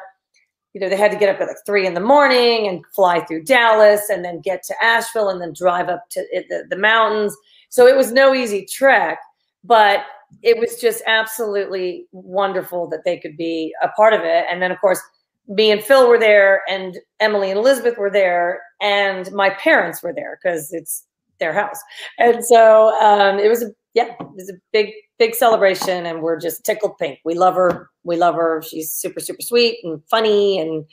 you 0.76 0.82
know, 0.82 0.90
they 0.90 0.98
had 0.98 1.10
to 1.10 1.18
get 1.18 1.34
up 1.34 1.40
at 1.40 1.48
like 1.48 1.56
three 1.66 1.88
in 1.88 1.94
the 1.94 2.02
morning 2.02 2.68
and 2.68 2.84
fly 2.94 3.22
through 3.22 3.46
Dallas 3.46 4.10
and 4.10 4.26
then 4.26 4.42
get 4.42 4.62
to 4.64 4.76
Asheville 4.84 5.30
and 5.30 5.42
then 5.42 5.54
drive 5.54 5.88
up 5.88 6.10
to 6.10 6.22
the, 6.50 6.66
the 6.70 6.76
mountains. 6.76 7.34
So 7.70 7.88
it 7.88 7.96
was 7.96 8.12
no 8.12 8.36
easy 8.36 8.66
trek, 8.66 9.18
but 9.64 10.02
it 10.44 10.60
was 10.60 10.76
just 10.82 11.02
absolutely 11.08 12.08
wonderful 12.12 12.90
that 12.90 13.06
they 13.06 13.18
could 13.18 13.38
be 13.38 13.74
a 13.82 13.88
part 13.88 14.12
of 14.12 14.20
it. 14.26 14.46
And 14.52 14.62
then, 14.62 14.70
of 14.70 14.82
course, 14.82 15.00
me 15.48 15.72
and 15.72 15.82
Phil 15.82 16.10
were 16.10 16.20
there, 16.20 16.62
and 16.68 16.98
Emily 17.22 17.52
and 17.52 17.60
Elizabeth 17.60 17.98
were 17.98 18.12
there, 18.12 18.62
and 18.82 19.32
my 19.32 19.52
parents 19.52 20.04
were 20.04 20.14
there 20.14 20.38
because 20.44 20.74
it's 20.74 21.06
their 21.40 21.54
house. 21.54 21.80
And 22.20 22.44
so 22.44 22.90
um, 23.00 23.40
it 23.40 23.48
was 23.48 23.64
a 23.64 23.72
yeah, 23.94 24.14
it 24.20 24.36
was 24.36 24.50
a 24.50 24.60
big 24.74 24.92
big 25.18 25.36
celebration, 25.36 26.06
and 26.06 26.22
we're 26.22 26.40
just 26.40 26.66
tickled 26.66 26.98
pink. 26.98 27.20
We 27.26 27.36
love 27.36 27.56
her. 27.56 27.90
We 28.04 28.18
love 28.18 28.36
her. 28.36 28.62
She's 28.62 28.92
super 28.92 29.20
super 29.20 29.42
sweet 29.42 29.80
and 29.84 30.02
funny, 30.10 30.60
and 30.60 30.86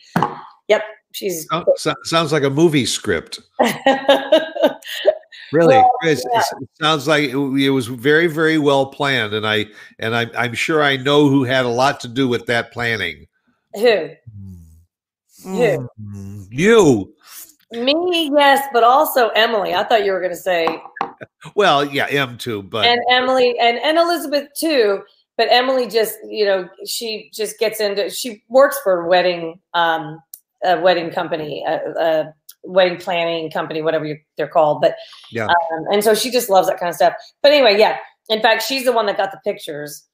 yep, 0.68 0.82
she's 1.12 1.46
oh, 1.50 1.64
so, 1.76 1.94
sounds 2.04 2.32
like 2.32 2.42
a 2.42 2.50
movie 2.50 2.86
script. 2.86 3.40
really, 5.52 5.76
well, 5.76 5.90
yeah. 6.02 6.12
it 6.12 6.68
sounds 6.80 7.06
like 7.06 7.24
it, 7.30 7.36
it, 7.36 7.70
was 7.70 7.86
very 7.86 8.26
very 8.26 8.58
well 8.58 8.86
planned, 8.86 9.34
and 9.34 9.46
I 9.46 9.66
and 9.98 10.16
I, 10.16 10.30
I'm 10.36 10.54
sure 10.54 10.82
I 10.82 10.96
know 10.96 11.28
who 11.28 11.44
had 11.44 11.64
a 11.64 11.70
lot 11.70 12.00
to 12.00 12.08
do 12.08 12.28
with 12.28 12.46
that 12.46 12.72
planning. 12.72 13.26
Who? 13.74 13.80
Mm. 13.84 14.18
Who? 15.44 15.88
You. 16.50 17.14
Me, 17.72 18.30
yes, 18.36 18.66
but 18.72 18.84
also 18.84 19.28
Emily. 19.30 19.74
I 19.74 19.82
thought 19.84 20.04
you 20.04 20.12
were 20.12 20.20
going 20.20 20.32
to 20.32 20.36
say. 20.36 20.66
Well, 21.54 21.84
yeah, 21.84 22.06
M 22.06 22.38
too, 22.38 22.62
but 22.62 22.84
and 22.84 23.00
Emily 23.10 23.58
and 23.58 23.78
and 23.78 23.98
Elizabeth 23.98 24.48
too. 24.56 25.02
But 25.38 25.48
Emily 25.50 25.88
just, 25.88 26.18
you 26.28 26.44
know, 26.44 26.68
she 26.86 27.30
just 27.32 27.58
gets 27.58 27.80
into. 27.80 28.10
She 28.10 28.44
works 28.48 28.78
for 28.84 29.00
a 29.00 29.08
wedding, 29.08 29.58
um, 29.72 30.20
a 30.62 30.78
wedding 30.80 31.10
company, 31.10 31.64
a, 31.66 31.80
a 31.98 32.34
wedding 32.64 32.98
planning 32.98 33.50
company, 33.50 33.80
whatever 33.80 34.04
you, 34.04 34.18
they're 34.36 34.46
called. 34.46 34.82
But 34.82 34.96
yeah, 35.30 35.46
um, 35.46 35.84
and 35.90 36.04
so 36.04 36.14
she 36.14 36.30
just 36.30 36.50
loves 36.50 36.68
that 36.68 36.78
kind 36.78 36.90
of 36.90 36.96
stuff. 36.96 37.14
But 37.42 37.52
anyway, 37.52 37.78
yeah. 37.78 37.98
In 38.28 38.40
fact, 38.40 38.62
she's 38.62 38.84
the 38.84 38.92
one 38.92 39.06
that 39.06 39.16
got 39.16 39.32
the 39.32 39.40
pictures. 39.42 40.06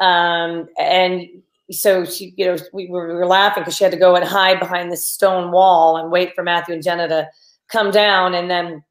Um, 0.00 0.68
and 0.80 1.28
so 1.70 2.04
she, 2.04 2.34
you 2.36 2.44
know, 2.44 2.56
we 2.72 2.88
were, 2.88 3.08
we 3.08 3.14
were 3.14 3.26
laughing 3.26 3.62
because 3.62 3.76
she 3.76 3.84
had 3.84 3.92
to 3.92 3.98
go 3.98 4.16
and 4.16 4.24
hide 4.24 4.58
behind 4.58 4.90
this 4.90 5.06
stone 5.06 5.52
wall 5.52 5.96
and 5.96 6.10
wait 6.10 6.34
for 6.34 6.42
Matthew 6.42 6.74
and 6.74 6.82
Jenna 6.82 7.08
to 7.08 7.28
come 7.68 7.90
down. 7.90 8.34
And 8.34 8.50
then 8.50 8.82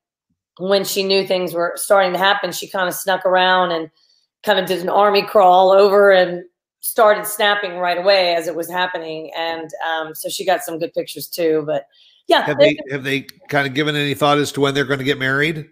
when 0.59 0.83
she 0.83 1.03
knew 1.03 1.25
things 1.25 1.53
were 1.53 1.73
starting 1.75 2.13
to 2.13 2.17
happen, 2.17 2.51
she 2.51 2.67
kind 2.67 2.87
of 2.87 2.93
snuck 2.93 3.25
around 3.25 3.71
and 3.71 3.89
kind 4.43 4.59
of 4.59 4.65
did 4.65 4.81
an 4.81 4.89
army 4.89 5.21
crawl 5.21 5.71
over 5.71 6.11
and 6.11 6.43
started 6.81 7.25
snapping 7.25 7.77
right 7.77 7.97
away 7.97 8.35
as 8.35 8.47
it 8.47 8.55
was 8.55 8.69
happening. 8.69 9.31
And 9.37 9.69
um, 9.87 10.15
so 10.15 10.29
she 10.29 10.45
got 10.45 10.63
some 10.63 10.79
good 10.79 10.93
pictures 10.93 11.27
too. 11.27 11.63
But 11.65 11.85
yeah, 12.27 12.41
have 12.41 12.57
they 12.57 12.77
have 12.89 13.03
they 13.03 13.27
kind 13.49 13.67
of 13.67 13.73
given 13.73 13.95
any 13.95 14.13
thought 14.13 14.37
as 14.37 14.51
to 14.53 14.61
when 14.61 14.73
they're 14.73 14.85
going 14.85 14.99
to 14.99 15.05
get 15.05 15.19
married? 15.19 15.67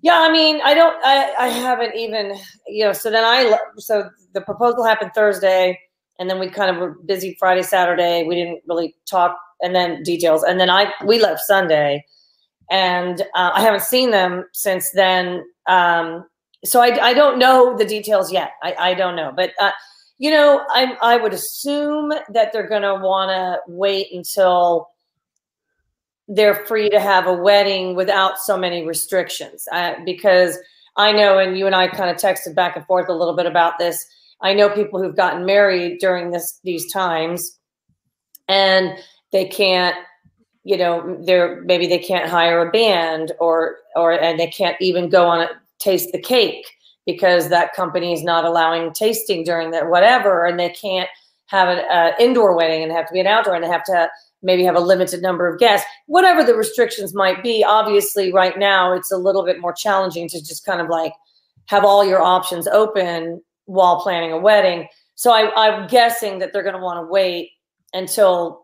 Yeah, 0.00 0.20
I 0.20 0.30
mean, 0.30 0.60
I 0.62 0.74
don't, 0.74 0.96
I, 1.02 1.32
I 1.38 1.48
haven't 1.48 1.94
even, 1.96 2.36
you 2.66 2.84
know. 2.84 2.92
So 2.92 3.10
then 3.10 3.24
I, 3.24 3.58
so 3.78 4.10
the 4.34 4.42
proposal 4.42 4.84
happened 4.84 5.12
Thursday 5.14 5.78
and 6.18 6.30
then 6.30 6.38
we 6.38 6.48
kind 6.48 6.70
of 6.70 6.76
were 6.76 6.90
busy 7.04 7.36
Friday, 7.38 7.62
Saturday. 7.62 8.24
We 8.24 8.34
didn't 8.34 8.62
really 8.68 8.94
talk, 9.08 9.36
and 9.60 9.74
then 9.74 10.02
details. 10.02 10.42
And 10.42 10.60
then 10.60 10.70
I 10.70 10.92
we 11.04 11.20
left 11.20 11.40
Sunday, 11.40 12.04
and 12.70 13.20
uh, 13.34 13.50
I 13.54 13.60
haven't 13.60 13.82
seen 13.82 14.10
them 14.10 14.44
since 14.52 14.90
then. 14.90 15.44
Um, 15.66 16.26
so 16.64 16.80
I, 16.80 17.08
I 17.08 17.14
don't 17.14 17.38
know 17.38 17.76
the 17.76 17.84
details 17.84 18.32
yet. 18.32 18.52
I, 18.62 18.74
I 18.78 18.94
don't 18.94 19.16
know, 19.16 19.32
but 19.34 19.52
uh, 19.60 19.72
you 20.18 20.30
know, 20.30 20.64
I 20.68 20.96
I 21.02 21.16
would 21.16 21.32
assume 21.32 22.12
that 22.32 22.52
they're 22.52 22.68
going 22.68 22.82
to 22.82 22.94
want 22.94 23.30
to 23.30 23.58
wait 23.66 24.08
until 24.12 24.88
they're 26.28 26.64
free 26.66 26.88
to 26.88 27.00
have 27.00 27.26
a 27.26 27.34
wedding 27.34 27.94
without 27.94 28.38
so 28.38 28.56
many 28.56 28.86
restrictions, 28.86 29.64
uh, 29.72 29.94
because 30.06 30.58
I 30.96 31.12
know, 31.12 31.38
and 31.38 31.58
you 31.58 31.66
and 31.66 31.74
I 31.74 31.88
kind 31.88 32.10
of 32.10 32.16
texted 32.16 32.54
back 32.54 32.76
and 32.76 32.86
forth 32.86 33.08
a 33.08 33.14
little 33.14 33.36
bit 33.36 33.46
about 33.46 33.78
this 33.78 34.06
I 34.44 34.52
know 34.52 34.68
people 34.68 35.02
who've 35.02 35.16
gotten 35.16 35.46
married 35.46 35.98
during 36.00 36.30
this 36.30 36.60
these 36.64 36.92
times, 36.92 37.58
and 38.46 38.98
they 39.32 39.46
can't, 39.46 39.96
you 40.64 40.76
know, 40.76 41.18
they're 41.24 41.62
maybe 41.62 41.86
they 41.86 41.98
can't 41.98 42.28
hire 42.28 42.66
a 42.66 42.70
band 42.70 43.32
or 43.38 43.76
or 43.96 44.12
and 44.12 44.38
they 44.38 44.46
can't 44.46 44.76
even 44.80 45.08
go 45.08 45.26
on 45.26 45.40
a 45.40 45.48
taste 45.78 46.10
the 46.12 46.20
cake 46.20 46.66
because 47.06 47.50
that 47.50 47.74
company 47.74 48.12
is 48.12 48.22
not 48.22 48.44
allowing 48.44 48.92
tasting 48.92 49.44
during 49.44 49.70
that 49.70 49.90
whatever, 49.90 50.44
and 50.44 50.58
they 50.58 50.70
can't 50.70 51.08
have 51.46 51.68
an 51.68 51.84
uh, 51.90 52.12
indoor 52.18 52.56
wedding 52.56 52.82
and 52.82 52.90
have 52.90 53.06
to 53.06 53.12
be 53.12 53.20
an 53.20 53.26
outdoor 53.26 53.54
and 53.54 53.62
they 53.62 53.68
have 53.68 53.84
to 53.84 54.08
maybe 54.42 54.64
have 54.64 54.76
a 54.76 54.80
limited 54.80 55.22
number 55.22 55.46
of 55.46 55.58
guests 55.58 55.86
whatever 56.06 56.42
the 56.42 56.54
restrictions 56.54 57.14
might 57.14 57.42
be 57.42 57.62
obviously 57.62 58.32
right 58.32 58.58
now 58.58 58.92
it's 58.92 59.12
a 59.12 59.16
little 59.16 59.44
bit 59.44 59.60
more 59.60 59.72
challenging 59.72 60.26
to 60.26 60.38
just 60.38 60.64
kind 60.64 60.80
of 60.80 60.88
like 60.88 61.12
have 61.66 61.84
all 61.84 62.04
your 62.04 62.20
options 62.20 62.66
open 62.68 63.40
while 63.66 64.00
planning 64.00 64.32
a 64.32 64.38
wedding. 64.38 64.88
So 65.14 65.32
I, 65.32 65.52
I'm 65.56 65.86
guessing 65.86 66.38
that 66.38 66.52
they're 66.52 66.62
going 66.62 66.74
to 66.74 66.80
want 66.80 66.98
to 66.98 67.10
wait 67.10 67.50
until 67.92 68.63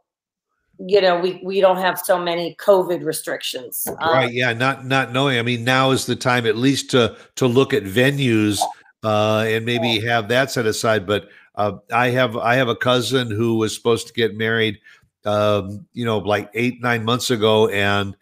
you 0.86 1.00
know 1.00 1.20
we 1.20 1.40
we 1.44 1.60
don't 1.60 1.76
have 1.76 1.98
so 1.98 2.18
many 2.18 2.56
covid 2.56 3.04
restrictions. 3.04 3.86
Um, 4.00 4.14
right 4.14 4.32
yeah 4.32 4.52
not 4.52 4.86
not 4.86 5.12
knowing. 5.12 5.38
I 5.38 5.42
mean 5.42 5.64
now 5.64 5.90
is 5.90 6.06
the 6.06 6.16
time 6.16 6.46
at 6.46 6.56
least 6.56 6.90
to 6.90 7.16
to 7.36 7.46
look 7.46 7.72
at 7.72 7.84
venues 7.84 8.60
uh 9.02 9.44
and 9.46 9.64
maybe 9.64 9.98
have 10.00 10.28
that 10.28 10.50
set 10.50 10.66
aside 10.66 11.06
but 11.06 11.30
uh 11.54 11.72
i 11.90 12.10
have 12.10 12.36
i 12.36 12.54
have 12.54 12.68
a 12.68 12.76
cousin 12.76 13.30
who 13.30 13.56
was 13.56 13.74
supposed 13.74 14.06
to 14.06 14.12
get 14.12 14.36
married 14.36 14.78
um 15.24 15.86
you 15.94 16.04
know 16.04 16.18
like 16.18 16.50
eight 16.52 16.82
nine 16.82 17.02
months 17.02 17.30
ago 17.30 17.66
and 17.68 18.14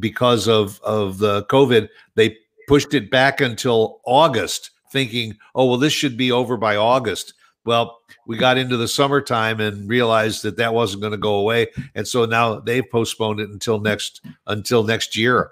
because 0.00 0.48
of 0.48 0.80
of 0.80 1.18
the 1.18 1.44
covid 1.44 1.88
they 2.16 2.36
pushed 2.66 2.94
it 2.94 3.12
back 3.12 3.40
until 3.40 4.00
august 4.06 4.72
thinking, 4.94 5.36
oh, 5.54 5.66
well, 5.66 5.76
this 5.76 5.92
should 5.92 6.16
be 6.16 6.32
over 6.32 6.56
by 6.56 6.76
August. 6.76 7.34
Well, 7.64 8.00
we 8.26 8.36
got 8.36 8.58
into 8.58 8.76
the 8.76 8.88
summertime 8.88 9.60
and 9.60 9.88
realized 9.88 10.42
that 10.42 10.56
that 10.58 10.74
wasn't 10.74 11.00
going 11.00 11.12
to 11.12 11.18
go 11.18 11.36
away, 11.36 11.68
and 11.94 12.06
so 12.06 12.24
now 12.26 12.60
they've 12.60 12.88
postponed 12.90 13.40
it 13.40 13.50
until 13.50 13.80
next 13.80 14.20
until 14.46 14.82
next 14.82 15.16
year. 15.16 15.50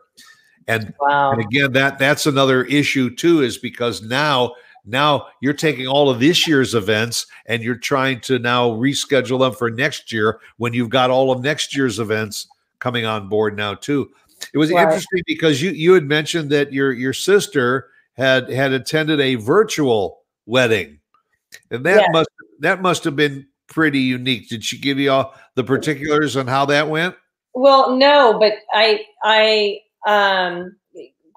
And, 0.69 0.95
wow. 1.01 1.33
and 1.33 1.41
again, 1.41 1.73
that 1.73 1.99
that's 1.99 2.27
another 2.27 2.65
issue 2.65 3.15
too, 3.15 3.43
is 3.43 3.59
because 3.59 4.03
now 4.03 4.55
now 4.85 5.27
you're 5.41 5.53
taking 5.53 5.87
all 5.87 6.11
of 6.11 6.21
this 6.21 6.47
year's 6.47 6.75
events 6.75 7.27
and 7.47 7.63
you're 7.63 7.77
trying 7.77 8.21
to 8.21 8.39
now 8.39 8.71
reschedule 8.71 9.41
them 9.41 9.53
for 9.53 9.71
next 9.71 10.13
year 10.13 10.41
when 10.57 10.73
you've 10.73 10.91
got 10.91 11.11
all 11.11 11.31
of 11.31 11.41
next 11.43 11.77
year's 11.77 11.99
events 11.99 12.49
coming 12.79 13.05
on 13.05 13.29
board 13.29 13.57
now 13.57 13.75
too. 13.75 14.11
It 14.53 14.59
was 14.59 14.73
Right. 14.73 14.83
interesting 14.83 15.23
because 15.27 15.63
you 15.63 15.71
you 15.71 15.93
had 15.95 16.05
mentioned 16.05 16.51
that 16.51 16.73
your 16.73 16.93
your 16.93 17.13
sister 17.13 17.89
had 18.15 18.51
had 18.51 18.73
attended 18.73 19.21
a 19.21 19.37
virtual 19.37 20.21
wedding, 20.47 20.99
and 21.71 21.85
that 21.87 22.11
must 22.13 22.29
that 22.61 22.83
must 22.83 23.05
have 23.05 23.17
been 23.17 23.47
pretty 23.73 24.01
unique. 24.01 24.49
Did 24.49 24.63
she 24.65 24.79
give 24.79 24.99
you 24.99 25.11
all 25.11 25.35
the 25.55 25.65
particulars 25.65 26.37
on 26.37 26.47
how 26.47 26.67
that 26.67 26.89
went? 26.89 27.15
Well, 27.55 27.97
no, 27.97 28.39
but 28.39 28.55
I, 28.73 29.01
I, 29.25 29.81
um, 30.07 30.77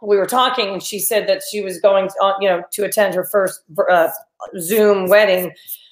we 0.01 0.17
were 0.17 0.25
talking, 0.25 0.69
and 0.69 0.83
she 0.83 0.99
said 0.99 1.27
that 1.27 1.41
she 1.49 1.61
was 1.61 1.79
going, 1.79 2.09
to, 2.09 2.15
uh, 2.21 2.33
you 2.39 2.47
know, 2.47 2.63
to 2.71 2.83
attend 2.83 3.15
her 3.15 3.25
first 3.25 3.61
uh, 3.89 4.09
Zoom 4.59 5.07
wedding. 5.07 5.51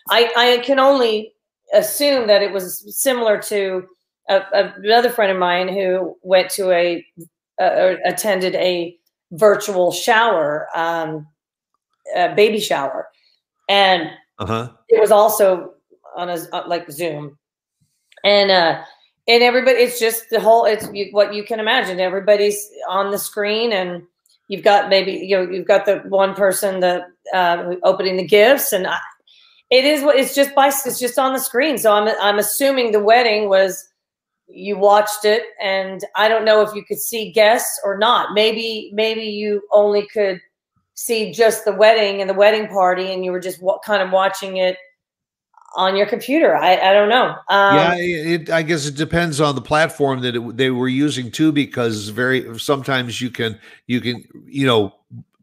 I, 0.09 0.31
I 0.35 0.63
can 0.63 0.79
only 0.79 1.33
assume 1.73 2.27
that 2.27 2.41
it 2.41 2.51
was 2.51 2.85
similar 2.97 3.41
to 3.43 3.85
a, 4.29 4.37
a- 4.53 4.73
another 4.77 5.09
friend 5.09 5.31
of 5.31 5.37
mine 5.37 5.67
who 5.67 6.15
went 6.21 6.49
to 6.51 6.71
a, 6.71 7.05
uh, 7.61 7.95
attended 8.05 8.55
a 8.55 8.97
virtual 9.31 9.91
shower, 9.91 10.67
um, 10.75 11.27
a 12.15 12.33
baby 12.35 12.59
shower, 12.59 13.07
and 13.69 14.09
Uh 14.39 14.45
huh. 14.45 14.69
it 14.89 14.99
was 14.99 15.11
also 15.11 15.73
on 16.15 16.29
a 16.29 16.37
uh, 16.53 16.63
like 16.67 16.89
Zoom, 16.91 17.37
and 18.23 18.51
uh, 18.51 18.81
and 19.27 19.43
everybody. 19.43 19.77
It's 19.77 19.99
just 19.99 20.29
the 20.29 20.39
whole. 20.39 20.65
It's 20.65 20.87
you, 20.93 21.07
what 21.11 21.33
you 21.33 21.43
can 21.43 21.59
imagine. 21.59 21.99
Everybody's 21.99 22.69
on 22.87 23.11
the 23.11 23.17
screen, 23.17 23.71
and 23.71 24.03
you've 24.47 24.63
got 24.63 24.89
maybe 24.89 25.11
you 25.11 25.37
know 25.37 25.49
you've 25.51 25.67
got 25.67 25.85
the 25.85 25.99
one 26.09 26.35
person 26.35 26.79
the 26.79 27.03
uh, 27.33 27.75
opening 27.83 28.17
the 28.17 28.27
gifts, 28.27 28.73
and 28.73 28.87
I, 28.87 28.97
it 29.69 29.85
is 29.85 30.03
what 30.03 30.17
it's 30.17 30.35
just 30.35 30.53
by 30.53 30.67
it's 30.67 30.99
just 30.99 31.17
on 31.17 31.33
the 31.33 31.39
screen. 31.39 31.77
So 31.77 31.93
I'm 31.93 32.07
I'm 32.21 32.39
assuming 32.39 32.91
the 32.91 33.03
wedding 33.03 33.49
was 33.49 33.87
you 34.47 34.77
watched 34.77 35.25
it, 35.25 35.43
and 35.61 36.03
I 36.15 36.27
don't 36.27 36.45
know 36.45 36.61
if 36.61 36.75
you 36.75 36.83
could 36.85 36.99
see 36.99 37.31
guests 37.31 37.79
or 37.83 37.97
not. 37.97 38.33
Maybe 38.33 38.91
maybe 38.93 39.23
you 39.23 39.63
only 39.71 40.05
could 40.07 40.39
see 40.95 41.31
just 41.31 41.65
the 41.65 41.73
wedding 41.73 42.21
and 42.21 42.29
the 42.29 42.33
wedding 42.33 42.67
party, 42.67 43.13
and 43.13 43.23
you 43.25 43.31
were 43.31 43.39
just 43.39 43.61
wa- 43.61 43.79
kind 43.79 44.01
of 44.01 44.11
watching 44.11 44.57
it 44.57 44.77
on 45.75 45.95
your 45.95 46.05
computer. 46.05 46.55
I, 46.55 46.77
I 46.77 46.93
don't 46.93 47.09
know. 47.09 47.35
Um, 47.49 47.75
yeah, 47.75 47.95
it, 47.97 48.49
I 48.49 48.61
guess 48.61 48.85
it 48.85 48.95
depends 48.95 49.41
on 49.41 49.55
the 49.55 49.61
platform 49.61 50.21
that 50.21 50.35
it, 50.35 50.57
they 50.57 50.69
were 50.69 50.87
using 50.87 51.31
too, 51.31 51.51
because 51.51 52.09
very 52.09 52.57
sometimes 52.59 53.21
you 53.21 53.29
can 53.29 53.59
you 53.87 54.01
can 54.01 54.23
you 54.45 54.65
know 54.65 54.93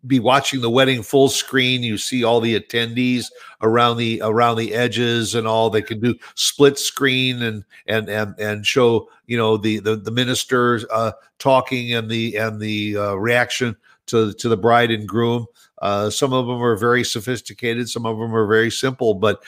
be 0.06 0.18
watching 0.18 0.60
the 0.60 0.70
wedding 0.70 1.02
full 1.02 1.28
screen. 1.28 1.82
You 1.82 1.98
see 1.98 2.24
all 2.24 2.40
the 2.40 2.58
attendees 2.58 3.26
around 3.60 3.96
the 3.96 4.20
around 4.24 4.56
the 4.56 4.74
edges 4.74 5.34
and 5.34 5.46
all. 5.46 5.68
They 5.68 5.82
can 5.82 6.00
do 6.00 6.14
split 6.36 6.78
screen 6.78 7.42
and 7.42 7.64
and 7.86 8.08
and 8.08 8.38
and 8.38 8.66
show 8.66 9.08
you 9.26 9.36
know 9.36 9.56
the 9.56 9.80
the 9.80 9.96
the 9.96 10.12
minister 10.12 10.80
uh, 10.92 11.12
talking 11.38 11.92
and 11.92 12.08
the 12.08 12.36
and 12.36 12.60
the 12.60 12.96
uh, 12.96 13.14
reaction 13.14 13.76
to 14.06 14.32
to 14.34 14.48
the 14.48 14.56
bride 14.56 14.90
and 14.90 15.08
groom. 15.08 15.46
Uh, 15.80 16.10
some 16.10 16.32
of 16.32 16.46
them 16.46 16.62
are 16.62 16.76
very 16.76 17.04
sophisticated. 17.04 17.88
Some 17.88 18.06
of 18.06 18.18
them 18.18 18.34
are 18.34 18.46
very 18.46 18.70
simple, 18.70 19.14
but 19.14 19.42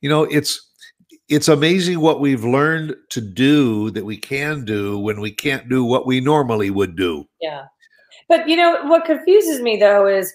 you 0.00 0.08
know 0.08 0.24
it's 0.24 0.68
it's 1.28 1.48
amazing 1.48 2.00
what 2.00 2.20
we've 2.20 2.44
learned 2.44 2.96
to 3.10 3.20
do 3.20 3.90
that 3.90 4.04
we 4.04 4.16
can 4.16 4.64
do 4.64 4.98
when 4.98 5.20
we 5.20 5.30
can't 5.30 5.68
do 5.68 5.84
what 5.84 6.06
we 6.06 6.20
normally 6.20 6.70
would 6.70 6.96
do. 6.96 7.28
Yeah. 7.40 7.66
But 8.28 8.48
you 8.48 8.56
know 8.56 8.84
what 8.86 9.04
confuses 9.04 9.60
me 9.60 9.76
though 9.76 10.06
is 10.06 10.32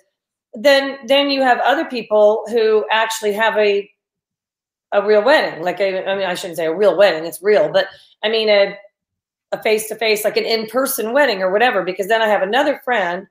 then 0.53 0.97
then 1.07 1.29
you 1.29 1.41
have 1.41 1.59
other 1.59 1.85
people 1.85 2.43
who 2.49 2.85
actually 2.91 3.33
have 3.33 3.57
a 3.57 3.89
a 4.91 5.05
real 5.05 5.23
wedding. 5.23 5.63
Like 5.63 5.79
a, 5.79 6.07
I 6.07 6.15
mean 6.15 6.25
I 6.25 6.35
shouldn't 6.35 6.57
say 6.57 6.67
a 6.67 6.75
real 6.75 6.95
wedding, 6.97 7.25
it's 7.25 7.41
real, 7.41 7.71
but 7.71 7.87
I 8.23 8.29
mean 8.29 8.49
a 8.49 8.77
a 9.51 9.61
face 9.61 9.87
to 9.87 9.95
face 9.95 10.23
like 10.23 10.37
an 10.37 10.45
in-person 10.45 11.13
wedding 11.13 11.41
or 11.41 11.51
whatever 11.51 11.83
because 11.83 12.07
then 12.07 12.21
I 12.21 12.27
have 12.27 12.41
another 12.41 12.81
friend 12.83 13.27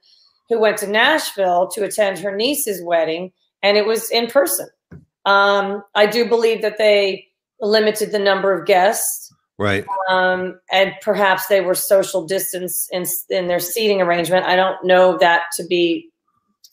who 0.53 0.61
went 0.61 0.77
to 0.79 0.87
Nashville 0.87 1.69
to 1.69 1.83
attend 1.83 2.19
her 2.19 2.37
niece's 2.37 2.83
wedding 2.85 3.33
and 3.63 3.79
it 3.79 3.87
was 3.87 4.11
in 4.11 4.27
person. 4.27 4.69
Um 5.25 5.83
I 5.95 6.07
do 6.07 6.29
believe 6.29 6.61
that 6.63 6.77
they 6.79 7.27
limited 7.61 8.13
the 8.13 8.19
number 8.19 8.53
of 8.53 8.67
guests 8.67 9.33
Right. 9.59 9.85
um, 10.11 10.59
and 10.73 10.93
perhaps 11.03 11.47
they 11.47 11.61
were 11.61 11.75
social 11.75 12.27
distance 12.27 12.89
in 12.91 13.05
in 13.31 13.47
their 13.47 13.61
seating 13.61 14.03
arrangement. 14.03 14.45
I 14.47 14.57
don't 14.57 14.85
know 14.85 15.17
that 15.19 15.43
to 15.57 15.65
be 15.67 16.11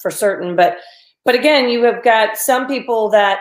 for 0.01 0.09
certain, 0.09 0.55
but 0.55 0.77
but 1.23 1.35
again, 1.35 1.69
you 1.69 1.83
have 1.83 2.03
got 2.03 2.37
some 2.37 2.67
people 2.67 3.09
that 3.09 3.39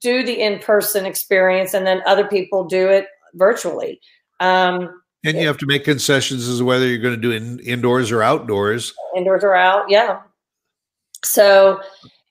do 0.00 0.24
the 0.24 0.40
in 0.40 0.60
person 0.60 1.04
experience, 1.04 1.74
and 1.74 1.86
then 1.86 2.00
other 2.06 2.26
people 2.26 2.64
do 2.64 2.88
it 2.88 3.06
virtually. 3.34 4.00
Um, 4.40 4.88
And 5.24 5.38
you 5.38 5.46
have 5.46 5.58
to 5.58 5.66
make 5.66 5.84
concessions 5.84 6.46
as 6.48 6.58
to 6.58 6.64
whether 6.64 6.86
you're 6.86 6.98
going 6.98 7.14
to 7.14 7.20
do 7.20 7.32
in, 7.32 7.58
indoors 7.60 8.12
or 8.12 8.22
outdoors. 8.22 8.92
indoors 9.16 9.42
or 9.42 9.54
out, 9.54 9.88
yeah. 9.88 10.20
So, 11.24 11.80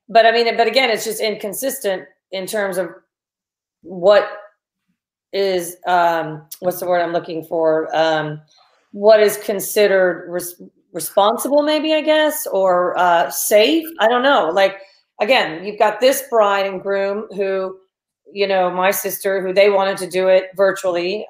but 0.08 0.26
I 0.26 0.32
mean, 0.32 0.56
but 0.56 0.68
again, 0.68 0.92
it's 0.92 1.04
just 1.04 1.20
inconsistent 1.20 2.08
in 2.32 2.46
terms 2.46 2.78
of 2.78 2.90
what 3.82 4.30
is 5.34 5.78
um 5.88 6.46
what's 6.60 6.80
the 6.80 6.86
word 6.86 7.02
i'm 7.02 7.12
looking 7.12 7.44
for 7.44 7.94
um 7.96 8.40
what 8.92 9.20
is 9.20 9.38
considered 9.38 10.30
res- 10.30 10.62
responsible 10.94 11.64
maybe 11.64 11.94
i 11.94 12.02
guess 12.02 12.46
or 12.48 12.98
uh 12.98 13.30
safe 13.32 13.86
i 14.00 14.08
don't 14.08 14.22
know 14.22 14.50
like 14.54 14.78
again 15.20 15.66
you've 15.66 15.80
got 15.80 16.00
this 16.00 16.24
bride 16.30 16.68
and 16.68 16.84
groom 16.84 17.26
who 17.36 17.76
you 18.32 18.48
know 18.48 18.70
my 18.70 18.92
sister 18.92 19.42
who 19.42 19.52
they 19.52 19.70
wanted 19.72 19.98
to 19.98 20.08
do 20.08 20.28
it 20.28 20.46
virtually 20.56 21.26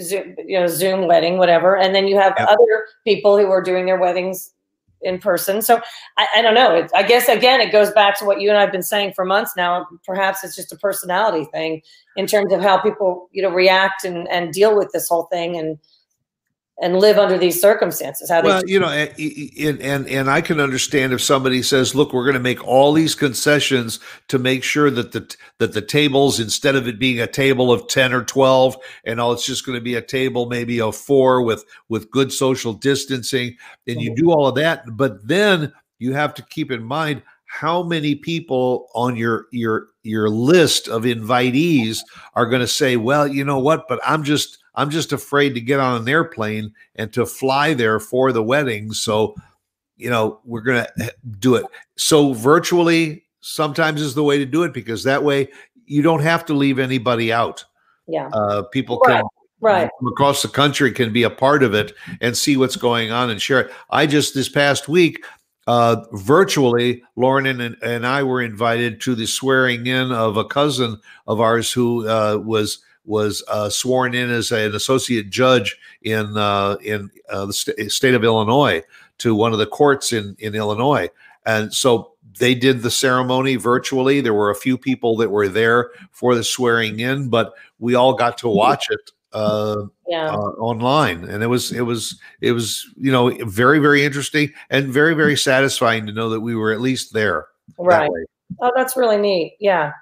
zoom, 0.00 0.34
you 0.46 0.58
know 0.58 0.66
zoom 0.66 1.06
wedding 1.06 1.38
whatever. 1.38 1.76
And 1.76 1.94
then 1.94 2.06
you 2.08 2.16
have 2.16 2.34
Yep. 2.38 2.48
other 2.48 2.86
people 3.04 3.38
who 3.38 3.50
are 3.50 3.62
doing 3.62 3.86
their 3.86 3.98
weddings 3.98 4.52
in 5.02 5.18
person. 5.18 5.60
So 5.62 5.80
i, 6.16 6.26
I 6.36 6.42
don't 6.42 6.54
know. 6.54 6.74
It, 6.74 6.90
i 6.94 7.02
guess 7.02 7.28
again 7.28 7.60
it 7.60 7.70
goes 7.70 7.90
back 7.92 8.18
to 8.18 8.24
what 8.24 8.40
you 8.40 8.48
and 8.48 8.58
i've 8.58 8.72
been 8.72 8.82
saying 8.82 9.12
for 9.14 9.24
months 9.24 9.52
now. 9.56 9.86
Perhaps 10.04 10.42
it's 10.44 10.56
just 10.56 10.72
a 10.72 10.76
personality 10.76 11.46
thing 11.52 11.82
in 12.16 12.26
terms 12.26 12.52
of 12.52 12.60
how 12.60 12.78
people 12.78 13.28
you 13.32 13.42
know 13.42 13.50
react 13.50 14.04
and 14.04 14.26
and 14.28 14.52
deal 14.52 14.76
with 14.76 14.90
this 14.92 15.08
whole 15.08 15.24
thing. 15.24 15.56
And 15.56 15.78
and 16.78 16.98
live 16.98 17.16
under 17.16 17.38
these 17.38 17.60
circumstances 17.60 18.28
how 18.28 18.42
they 18.42 18.48
Well, 18.48 18.62
you 18.66 18.78
know, 18.78 18.88
and 18.88 19.08
eh, 19.10 19.14
eh, 19.18 19.48
eh, 19.58 19.68
and 19.68 19.80
and- 19.80 20.08
and 20.08 20.30
I 20.30 20.40
can 20.40 20.60
understand 20.60 21.12
if 21.12 21.22
somebody 21.22 21.62
says, 21.62 21.94
"Look, 21.94 22.12
we're 22.12 22.24
going 22.24 22.34
to 22.34 22.40
make 22.40 22.62
all 22.66 22.92
these 22.92 23.14
concessions 23.14 23.98
to 24.28 24.38
make 24.38 24.62
sure 24.62 24.90
that 24.90 25.12
the 25.12 25.34
that 25.58 25.72
the 25.72 25.80
tables, 25.80 26.38
instead 26.38 26.76
of 26.76 26.86
it 26.86 26.98
being 26.98 27.20
a 27.20 27.26
table 27.26 27.72
of 27.72 27.88
ten 27.88 28.12
or 28.12 28.22
twelve, 28.22 28.76
and 29.04 29.20
all, 29.20 29.32
it's 29.32 29.46
just 29.46 29.64
going 29.64 29.78
to 29.78 29.84
be 29.84 29.94
a 29.94 30.02
table 30.02 30.46
maybe 30.46 30.80
of 30.80 30.96
four 30.96 31.42
with 31.42 31.64
with 31.88 32.10
good 32.10 32.32
social 32.32 32.74
distancing." 32.74 33.56
And 33.86 34.00
you 34.00 34.10
mm-hmm. 34.10 34.24
do 34.24 34.30
all 34.30 34.46
of 34.46 34.54
that, 34.56 34.84
but 34.96 35.26
then 35.26 35.72
you 35.98 36.12
have 36.12 36.34
to 36.34 36.42
keep 36.42 36.70
in 36.70 36.82
mind 36.82 37.22
how 37.46 37.82
many 37.82 38.14
people 38.14 38.88
on 38.94 39.16
your 39.16 39.46
your 39.50 39.88
your 40.02 40.28
list 40.28 40.88
of 40.88 41.04
invitees 41.04 42.00
are 42.34 42.46
going 42.46 42.60
to 42.60 42.66
say, 42.66 42.98
"Well, 42.98 43.26
you 43.26 43.44
know 43.44 43.58
what? 43.58 43.88
But 43.88 44.00
I'm 44.06 44.24
just." 44.24 44.58
I'm 44.76 44.90
just 44.90 45.12
afraid 45.12 45.54
to 45.54 45.60
get 45.60 45.80
on 45.80 46.02
an 46.02 46.08
airplane 46.08 46.72
and 46.94 47.12
to 47.14 47.26
fly 47.26 47.74
there 47.74 47.98
for 47.98 48.32
the 48.32 48.42
wedding. 48.42 48.92
So, 48.92 49.34
you 49.96 50.10
know, 50.10 50.40
we're 50.44 50.60
going 50.60 50.84
to 50.98 51.14
do 51.38 51.54
it. 51.54 51.64
So, 51.96 52.32
virtually 52.32 53.24
sometimes 53.40 54.02
is 54.02 54.14
the 54.14 54.24
way 54.24 54.38
to 54.38 54.46
do 54.46 54.64
it 54.64 54.74
because 54.74 55.04
that 55.04 55.22
way 55.22 55.48
you 55.86 56.02
don't 56.02 56.22
have 56.22 56.44
to 56.46 56.54
leave 56.54 56.78
anybody 56.78 57.32
out. 57.32 57.64
yeah 58.08 58.28
Uh, 58.32 58.62
people 58.62 58.98
Right, 59.06 59.18
can 59.18 59.26
right 59.60 59.90
from 59.98 60.08
across 60.08 60.42
the 60.42 60.48
country 60.48 60.92
can 60.92 61.12
be 61.12 61.22
a 61.22 61.30
part 61.30 61.62
of 61.62 61.74
it 61.74 61.92
and 62.20 62.36
see 62.36 62.56
what's 62.56 62.76
going 62.76 63.10
on 63.10 63.30
and 63.30 63.40
share 63.40 63.60
it. 63.60 63.72
I 63.90 64.06
just 64.06 64.34
this 64.34 64.48
past 64.48 64.88
week, 64.88 65.24
uh, 65.66 66.04
virtually, 66.12 67.02
Lauren 67.16 67.46
and, 67.46 67.76
and 67.82 68.06
I 68.06 68.22
were 68.22 68.42
invited 68.42 69.00
to 69.02 69.14
the 69.14 69.26
swearing 69.26 69.86
in 69.86 70.12
of 70.12 70.36
a 70.36 70.44
cousin 70.44 70.98
of 71.26 71.40
ours 71.40 71.72
who 71.72 72.08
uh, 72.08 72.38
was 72.42 72.78
was 73.06 73.42
uh, 73.48 73.68
sworn 73.68 74.14
in 74.14 74.30
as 74.30 74.52
an 74.52 74.74
associate 74.74 75.30
judge 75.30 75.76
in 76.02 76.36
uh, 76.36 76.76
in 76.82 77.10
uh, 77.28 77.46
the 77.46 77.52
st- 77.52 77.90
state 77.90 78.14
of 78.14 78.24
Illinois 78.24 78.82
to 79.18 79.34
one 79.34 79.52
of 79.52 79.58
the 79.58 79.66
courts 79.66 80.12
in 80.12 80.36
in 80.38 80.54
Illinois, 80.54 81.08
and 81.46 81.72
so 81.72 82.12
they 82.38 82.54
did 82.54 82.82
the 82.82 82.90
ceremony 82.90 83.56
virtually. 83.56 84.20
There 84.20 84.34
were 84.34 84.50
a 84.50 84.54
few 84.54 84.76
people 84.76 85.16
that 85.18 85.30
were 85.30 85.48
there 85.48 85.90
for 86.10 86.34
the 86.34 86.44
swearing 86.44 87.00
in, 87.00 87.28
but 87.28 87.54
we 87.78 87.94
all 87.94 88.12
got 88.12 88.36
to 88.38 88.48
watch 88.48 88.86
it 88.90 89.12
uh, 89.32 89.84
yeah 90.08 90.30
uh, 90.30 90.50
online, 90.58 91.24
and 91.24 91.42
it 91.42 91.46
was 91.46 91.72
it 91.72 91.82
was 91.82 92.20
it 92.40 92.52
was 92.52 92.86
you 92.96 93.12
know 93.12 93.30
very 93.46 93.78
very 93.78 94.04
interesting 94.04 94.52
and 94.70 94.88
very 94.88 95.14
very 95.14 95.36
satisfying 95.36 96.06
to 96.06 96.12
know 96.12 96.28
that 96.28 96.40
we 96.40 96.54
were 96.54 96.72
at 96.72 96.80
least 96.80 97.12
there. 97.12 97.46
right 97.78 98.10
way. 98.10 98.24
oh 98.60 98.72
that's 98.76 98.96
really 98.96 99.18
neat 99.18 99.56
yeah 99.60 99.92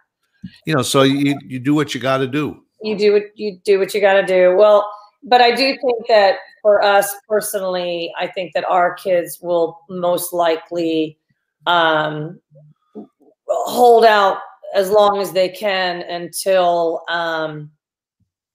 You 0.67 0.75
know, 0.75 0.83
so 0.83 1.03
you 1.03 1.39
you 1.45 1.59
do 1.59 1.75
what 1.75 1.95
you 1.95 2.01
got 2.01 2.19
to 2.19 2.27
do. 2.27 2.64
You 2.85 2.97
do 2.97 3.13
what 3.13 3.23
you 3.35 3.59
do 3.65 3.79
what 3.79 3.95
you 3.95 4.01
got 4.01 4.15
to 4.15 4.27
do. 4.27 4.55
Well 4.57 4.89
but 5.25 5.41
i 5.41 5.51
do 5.51 5.77
think 5.77 6.07
that 6.07 6.37
for 6.63 6.83
us 6.83 7.15
personally 7.29 8.13
i 8.19 8.27
think 8.27 8.53
that 8.55 8.65
our 8.67 8.95
kids 8.95 9.39
will 9.43 9.81
most 9.89 10.33
likely 10.33 11.19
um 11.67 12.39
hold 13.49 14.05
out 14.05 14.39
as 14.75 14.91
long 14.91 15.21
as 15.21 15.33
they 15.33 15.49
can 15.49 16.03
until 16.03 17.03
um 17.09 17.71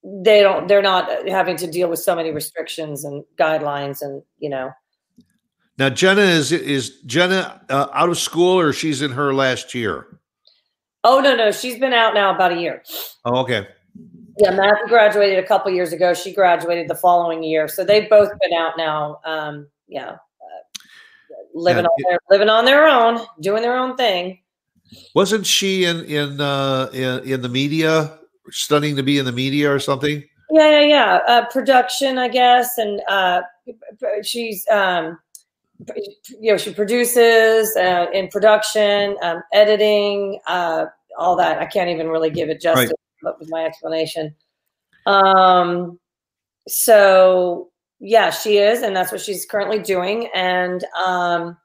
they 0.04 0.42
don't 0.42 0.68
they're 0.68 0.82
not 0.82 1.28
having 1.28 1.58
to 1.58 1.70
deal 1.70 1.90
with 1.90 2.00
so 2.00 2.16
many 2.16 2.32
restrictions 2.32 3.04
and 3.04 3.24
guidelines 3.38 4.02
and 4.02 4.24
you 4.38 4.50
know. 4.50 4.72
Now 5.78 5.90
jenna 5.90 6.22
is 6.22 6.54
is 6.54 7.02
jenna 7.06 7.62
uh, 7.70 7.88
out 7.92 8.10
of 8.10 8.18
school 8.18 8.60
or 8.60 8.72
she's 8.72 9.02
in 9.02 9.12
her 9.12 9.34
last 9.34 9.76
year? 9.76 10.20
Oh 11.04 11.20
no 11.20 11.36
no 11.36 11.52
she's 11.52 11.78
been 11.78 11.94
out 11.94 12.14
now 12.14 12.34
about 12.34 12.54
a 12.54 12.60
year. 12.62 12.82
Oh 13.26 13.40
okay 13.40 13.68
yeah 14.40 14.52
matthew 14.52 14.88
graduated 14.88 15.38
a 15.44 15.48
couple 15.48 15.72
years 15.72 15.94
ago 15.94 16.14
she 16.14 16.34
graduated 16.34 16.88
the 16.88 16.96
following 16.96 17.44
year 17.44 17.68
so 17.68 17.84
they've 17.84 18.10
both 18.10 18.30
been 18.42 18.54
out 18.54 18.74
now 18.78 19.20
um 19.26 19.68
yeah 19.88 20.12
uh, 20.12 20.88
living 21.54 21.86
yeah, 21.86 21.90
on 21.90 22.04
their 22.10 22.20
living 22.30 22.50
on 22.50 22.66
their 22.66 22.88
own 22.88 23.20
doing 23.42 23.62
their 23.62 23.78
own 23.78 23.96
thing 23.96 24.40
wasn't 25.14 25.46
she 25.46 25.86
in 25.86 26.04
in 26.06 26.42
uh 26.42 26.90
in, 26.94 27.34
in 27.34 27.42
the 27.42 27.50
media 27.50 28.20
studying 28.52 28.96
to 28.96 29.04
be 29.04 29.18
in 29.18 29.26
the 29.26 29.32
media 29.32 29.72
or 29.72 29.80
something? 29.80 30.24
Yeah, 30.52 30.80
yeah, 30.80 30.82
yeah. 30.82 31.20
Uh, 31.28 31.46
production, 31.48 32.18
I 32.18 32.28
guess, 32.28 32.78
and 32.78 33.02
uh, 33.08 33.42
she's 34.24 34.66
um, 34.70 35.20
you 36.40 36.52
know 36.52 36.58
she 36.58 36.74
produces 36.74 37.76
uh, 37.76 38.08
in 38.14 38.30
production, 38.30 39.16
um, 39.22 39.44
editing, 39.54 40.40
uh, 40.48 40.86
all 41.18 41.36
that. 41.36 41.60
I 41.60 41.66
can't 41.66 41.90
even 41.90 42.08
really 42.08 42.32
give 42.32 42.50
it 42.50 42.62
justice 42.62 42.90
right. 42.90 43.09
With 43.24 43.50
my 43.50 43.66
explanation. 43.66 44.36
Um, 45.06 46.00
so 46.68 47.70
yeah, 48.00 48.30
she 48.30 48.58
is, 48.58 48.82
and 48.82 48.96
that's 48.96 49.12
what 49.12 49.22
she's 49.22 49.46
currently 49.46 49.80
doing, 49.80 50.30
and 50.34 50.84
um, 51.06 51.58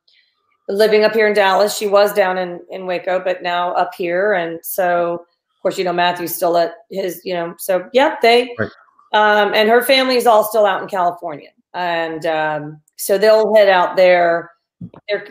living 0.69 1.05
up 1.05 1.13
here 1.13 1.29
in 1.29 1.35
Dallas. 1.35 1.77
She 1.77 1.87
was 1.87 2.13
down 2.13 2.39
in 2.39 2.61
in 2.71 2.87
Waco, 2.87 3.21
but 3.23 3.43
now 3.43 3.73
up 3.75 3.95
here, 3.95 4.35
and 4.35 4.59
so 4.65 5.27
of 5.65 5.69
course, 5.71 5.79
you 5.79 5.85
know, 5.85 5.95
Matthew's 5.95 6.35
still 6.35 6.59
at 6.59 6.75
his, 6.91 7.23
you 7.25 7.33
know, 7.33 7.55
so 7.59 7.89
yeah, 7.95 8.17
they, 8.21 8.55
right. 8.59 8.71
um, 9.15 9.55
and 9.55 9.67
her 9.71 9.83
family 9.83 10.17
is 10.17 10.27
all 10.27 10.45
still 10.45 10.67
out 10.67 10.83
in 10.83 10.89
California. 10.89 11.49
And 11.73 12.27
um, 12.27 12.83
so 12.97 13.17
they'll 13.17 13.55
head 13.55 13.71
out 13.71 13.97
there. 13.97 14.51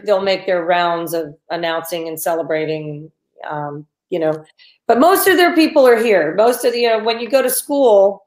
They'll 0.03 0.23
make 0.23 0.47
their 0.47 0.65
rounds 0.65 1.13
of 1.13 1.35
announcing 1.51 2.07
and 2.07 2.19
celebrating, 2.19 3.11
um, 3.47 3.85
you 4.09 4.17
know, 4.17 4.43
but 4.87 4.99
most 4.99 5.27
of 5.27 5.37
their 5.37 5.55
people 5.55 5.87
are 5.87 6.01
here. 6.01 6.35
Most 6.35 6.65
of 6.65 6.73
the, 6.73 6.79
you 6.79 6.89
know, 6.89 7.03
when 7.03 7.19
you 7.19 7.29
go 7.29 7.41
to 7.41 7.49
school, 7.49 8.23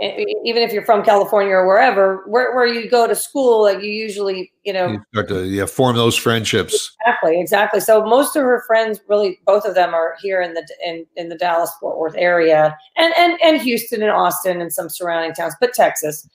even 0.00 0.62
if 0.62 0.72
you're 0.72 0.84
from 0.84 1.04
California 1.04 1.54
or 1.54 1.66
wherever, 1.66 2.24
where, 2.26 2.54
where 2.54 2.66
you 2.66 2.90
go 2.90 3.06
to 3.06 3.14
school, 3.14 3.62
like 3.62 3.80
you 3.80 3.90
usually, 3.90 4.52
you 4.64 4.72
know, 4.72 4.88
you 4.88 5.02
start 5.12 5.28
to 5.28 5.44
yeah, 5.44 5.66
form 5.66 5.96
those 5.96 6.16
friendships. 6.16 6.94
Exactly, 7.00 7.40
exactly. 7.40 7.80
So 7.80 8.04
most 8.04 8.34
of 8.34 8.42
her 8.42 8.64
friends, 8.66 9.00
really, 9.08 9.38
both 9.46 9.64
of 9.64 9.74
them 9.74 9.94
are 9.94 10.16
here 10.20 10.42
in 10.42 10.54
the 10.54 10.66
in, 10.84 11.06
in 11.16 11.28
the 11.28 11.36
Dallas 11.36 11.70
Fort 11.80 11.98
Worth 11.98 12.16
area, 12.16 12.76
and 12.96 13.14
and 13.16 13.40
and 13.40 13.60
Houston 13.62 14.02
and 14.02 14.10
Austin 14.10 14.60
and 14.60 14.72
some 14.72 14.88
surrounding 14.88 15.32
towns, 15.32 15.54
but 15.60 15.72
Texas. 15.72 16.28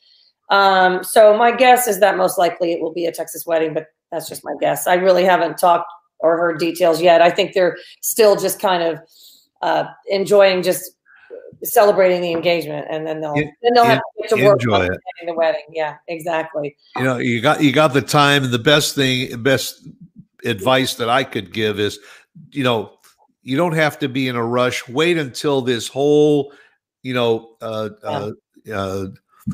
Um, 0.49 1.03
so 1.03 1.37
my 1.37 1.51
guess 1.51 1.87
is 1.87 1.99
that 1.99 2.17
most 2.17 2.37
likely 2.37 2.71
it 2.71 2.81
will 2.81 2.93
be 2.93 3.05
a 3.05 3.11
Texas 3.11 3.45
wedding, 3.45 3.73
but 3.73 3.87
that's 4.11 4.27
just 4.27 4.43
my 4.43 4.53
guess. 4.59 4.87
I 4.87 4.95
really 4.95 5.25
haven't 5.25 5.57
talked 5.57 5.91
or 6.19 6.37
heard 6.37 6.59
details 6.59 7.01
yet. 7.01 7.21
I 7.21 7.29
think 7.29 7.53
they're 7.53 7.77
still 8.01 8.35
just 8.35 8.59
kind 8.59 8.83
of 8.83 8.99
uh, 9.61 9.85
enjoying 10.07 10.63
just 10.63 10.91
celebrating 11.63 12.21
the 12.21 12.31
engagement, 12.31 12.87
and 12.89 13.05
then 13.05 13.21
they'll 13.21 13.35
then 13.35 13.73
they'll 13.73 13.85
have 13.85 14.01
to, 14.29 14.35
to 14.35 14.45
work 14.45 14.61
on 14.71 14.89
the 15.25 15.33
wedding. 15.33 15.63
Yeah, 15.71 15.97
exactly. 16.07 16.75
You 16.95 17.03
know, 17.03 17.17
you 17.17 17.41
got 17.41 17.61
you 17.61 17.71
got 17.71 17.93
the 17.93 18.01
time, 18.01 18.43
and 18.43 18.53
the 18.53 18.59
best 18.59 18.95
thing, 18.95 19.41
best 19.43 19.87
advice 20.45 20.95
that 20.95 21.09
I 21.09 21.23
could 21.23 21.53
give 21.53 21.79
is, 21.79 21.99
you 22.51 22.63
know, 22.63 22.97
you 23.43 23.57
don't 23.57 23.73
have 23.73 23.99
to 23.99 24.09
be 24.09 24.27
in 24.27 24.35
a 24.35 24.45
rush. 24.45 24.87
Wait 24.87 25.17
until 25.17 25.61
this 25.61 25.87
whole, 25.87 26.53
you 27.03 27.13
know, 27.13 27.55
uh, 27.61 27.89
uh, 28.03 28.31
uh, 28.73 29.05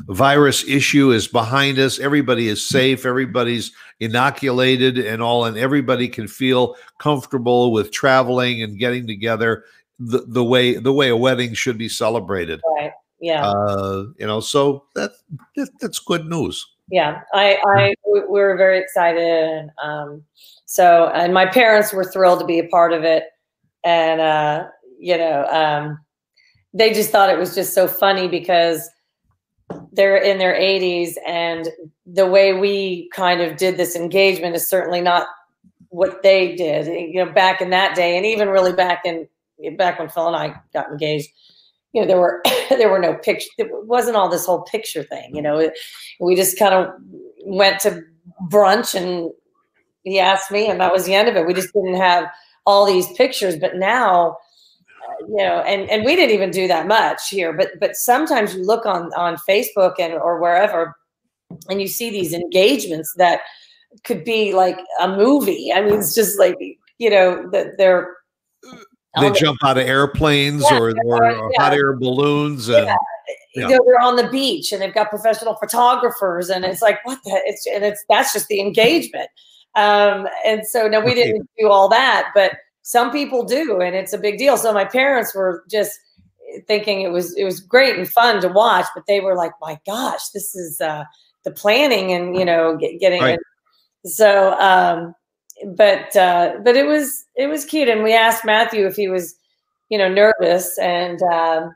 virus 0.08 0.66
issue 0.68 1.10
is 1.10 1.26
behind 1.26 1.78
us. 1.78 1.98
Everybody 1.98 2.48
is 2.48 2.66
safe. 2.66 3.04
Everybody's 3.06 3.72
inoculated 4.00 4.98
and 4.98 5.22
all, 5.22 5.44
and 5.46 5.56
everybody 5.56 6.08
can 6.08 6.28
feel 6.28 6.76
comfortable 6.98 7.72
with 7.72 7.90
traveling 7.90 8.62
and 8.62 8.78
getting 8.78 9.06
together 9.06 9.64
the, 9.98 10.24
the 10.26 10.44
way 10.44 10.76
the 10.76 10.92
way 10.92 11.08
a 11.08 11.16
wedding 11.16 11.54
should 11.54 11.78
be 11.78 11.88
celebrated. 11.88 12.60
Right. 12.76 12.92
Yeah. 13.20 13.46
Uh, 13.46 14.04
you 14.18 14.26
know, 14.26 14.40
so 14.40 14.84
that, 14.94 15.12
that 15.56 15.70
that's 15.80 15.98
good 15.98 16.26
news. 16.26 16.66
Yeah, 16.90 17.22
I 17.32 17.58
I 17.66 17.94
we 18.10 18.20
were 18.28 18.56
very 18.56 18.78
excited. 18.78 19.70
Um, 19.82 20.22
so 20.66 21.10
and 21.14 21.32
my 21.32 21.46
parents 21.46 21.92
were 21.92 22.04
thrilled 22.04 22.40
to 22.40 22.46
be 22.46 22.58
a 22.58 22.68
part 22.68 22.92
of 22.92 23.04
it, 23.04 23.24
and 23.84 24.20
uh, 24.20 24.66
you 24.98 25.16
know, 25.16 25.46
um, 25.46 25.98
they 26.74 26.92
just 26.92 27.10
thought 27.10 27.30
it 27.30 27.38
was 27.38 27.54
just 27.54 27.74
so 27.74 27.88
funny 27.88 28.28
because 28.28 28.88
they're 29.92 30.16
in 30.16 30.38
their 30.38 30.54
80s 30.54 31.14
and 31.26 31.68
the 32.06 32.26
way 32.26 32.52
we 32.52 33.08
kind 33.12 33.40
of 33.40 33.56
did 33.56 33.76
this 33.76 33.96
engagement 33.96 34.54
is 34.54 34.68
certainly 34.68 35.00
not 35.00 35.26
what 35.88 36.22
they 36.22 36.54
did 36.54 36.86
you 36.86 37.24
know 37.24 37.32
back 37.32 37.60
in 37.60 37.70
that 37.70 37.96
day 37.96 38.16
and 38.16 38.24
even 38.24 38.48
really 38.48 38.72
back 38.72 39.00
in 39.04 39.26
back 39.76 39.98
when 39.98 40.08
Phil 40.08 40.26
and 40.26 40.36
I 40.36 40.54
got 40.72 40.90
engaged, 40.90 41.28
you 41.92 42.00
know, 42.00 42.06
there 42.06 42.18
were 42.18 42.42
there 42.68 42.90
were 42.90 42.98
no 42.98 43.14
picture. 43.14 43.48
It 43.58 43.68
wasn't 43.86 44.16
all 44.16 44.28
this 44.28 44.46
whole 44.46 44.62
picture 44.62 45.02
thing. 45.02 45.34
You 45.34 45.42
know, 45.42 45.70
we 46.20 46.34
just 46.34 46.58
kind 46.58 46.74
of 46.74 46.90
went 47.44 47.80
to 47.80 48.02
brunch 48.50 48.94
and 48.94 49.30
he 50.02 50.20
asked 50.20 50.50
me, 50.50 50.68
and 50.68 50.80
that 50.80 50.92
was 50.92 51.04
the 51.04 51.14
end 51.14 51.28
of 51.28 51.36
it. 51.36 51.46
We 51.46 51.54
just 51.54 51.72
didn't 51.72 51.96
have 51.96 52.28
all 52.64 52.86
these 52.86 53.10
pictures. 53.14 53.56
But 53.56 53.76
now, 53.76 54.36
uh, 55.08 55.26
you 55.28 55.36
know, 55.36 55.60
and 55.60 55.88
and 55.90 56.04
we 56.04 56.14
didn't 56.16 56.34
even 56.34 56.50
do 56.50 56.68
that 56.68 56.86
much 56.86 57.28
here. 57.28 57.52
But 57.52 57.70
but 57.80 57.96
sometimes 57.96 58.54
you 58.54 58.64
look 58.64 58.86
on 58.86 59.12
on 59.14 59.36
Facebook 59.48 59.94
and 59.98 60.12
or 60.12 60.40
wherever, 60.40 60.94
and 61.68 61.80
you 61.80 61.88
see 61.88 62.10
these 62.10 62.32
engagements 62.32 63.14
that 63.16 63.40
could 64.04 64.24
be 64.24 64.52
like 64.52 64.78
a 65.00 65.08
movie. 65.08 65.72
I 65.72 65.80
mean, 65.82 65.98
it's 65.98 66.14
just 66.14 66.38
like 66.38 66.56
you 66.98 67.10
know 67.10 67.48
that 67.50 67.78
they're 67.78 68.16
they 69.20 69.30
jump 69.32 69.58
out 69.64 69.78
of 69.78 69.86
airplanes 69.86 70.62
yeah, 70.62 70.78
or, 70.78 70.90
or, 71.04 71.24
or 71.24 71.50
yeah. 71.52 71.62
hot 71.62 71.72
air 71.72 71.94
balloons 71.94 72.68
and 72.68 72.86
yeah. 72.86 72.96
You 73.54 73.62
know, 73.62 73.84
they're 73.86 74.00
on 74.02 74.16
the 74.16 74.28
beach 74.28 74.70
and 74.72 74.82
they've 74.82 74.92
got 74.92 75.08
professional 75.08 75.54
photographers 75.54 76.50
and 76.50 76.64
it's 76.64 76.82
like 76.82 77.04
what 77.04 77.18
the 77.24 77.40
it's 77.46 77.66
and 77.66 77.84
it's 77.84 78.04
that's 78.08 78.32
just 78.32 78.48
the 78.48 78.60
engagement 78.60 79.30
um, 79.74 80.28
and 80.44 80.66
so 80.66 80.86
no 80.86 81.00
we 81.00 81.14
didn't 81.14 81.48
do 81.58 81.68
all 81.68 81.88
that 81.88 82.30
but 82.34 82.52
some 82.82 83.10
people 83.10 83.44
do 83.44 83.80
and 83.80 83.96
it's 83.96 84.12
a 84.12 84.18
big 84.18 84.36
deal 84.36 84.58
so 84.58 84.72
my 84.72 84.84
parents 84.84 85.34
were 85.34 85.64
just 85.70 85.98
thinking 86.68 87.00
it 87.00 87.10
was 87.10 87.34
it 87.36 87.44
was 87.44 87.60
great 87.60 87.96
and 87.96 88.08
fun 88.08 88.40
to 88.42 88.48
watch 88.48 88.86
but 88.94 89.04
they 89.06 89.20
were 89.20 89.34
like 89.34 89.52
my 89.60 89.78
gosh 89.86 90.28
this 90.34 90.54
is 90.54 90.80
uh 90.80 91.04
the 91.44 91.50
planning 91.50 92.12
and 92.12 92.36
you 92.36 92.44
know 92.44 92.76
get, 92.76 93.00
getting 93.00 93.22
right. 93.22 93.38
it 93.38 94.10
so 94.10 94.52
um 94.60 95.14
but 95.64 96.14
uh, 96.16 96.58
but 96.62 96.76
it 96.76 96.86
was 96.86 97.24
it 97.36 97.46
was 97.46 97.64
cute, 97.64 97.88
and 97.88 98.02
we 98.02 98.14
asked 98.14 98.44
Matthew 98.44 98.86
if 98.86 98.96
he 98.96 99.08
was, 99.08 99.34
you 99.88 99.98
know, 99.98 100.08
nervous, 100.08 100.78
and 100.78 101.22
um, 101.22 101.74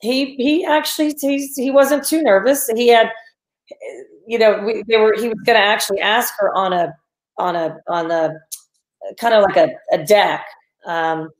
he 0.00 0.36
he 0.36 0.64
actually 0.64 1.14
he 1.20 1.46
he 1.56 1.70
wasn't 1.70 2.06
too 2.06 2.22
nervous. 2.22 2.68
He 2.76 2.88
had, 2.88 3.10
you 4.26 4.38
know, 4.38 4.62
we, 4.64 4.84
they 4.88 4.98
were 4.98 5.14
he 5.14 5.28
was 5.28 5.38
going 5.44 5.58
to 5.58 5.64
actually 5.64 6.00
ask 6.00 6.34
her 6.38 6.54
on 6.54 6.72
a 6.72 6.94
on 7.38 7.56
a 7.56 7.78
on 7.88 8.08
the 8.08 8.38
kind 9.18 9.34
of 9.34 9.42
like 9.42 9.56
a, 9.56 9.70
a 9.92 10.04
deck 10.04 10.46
um, 10.86 11.30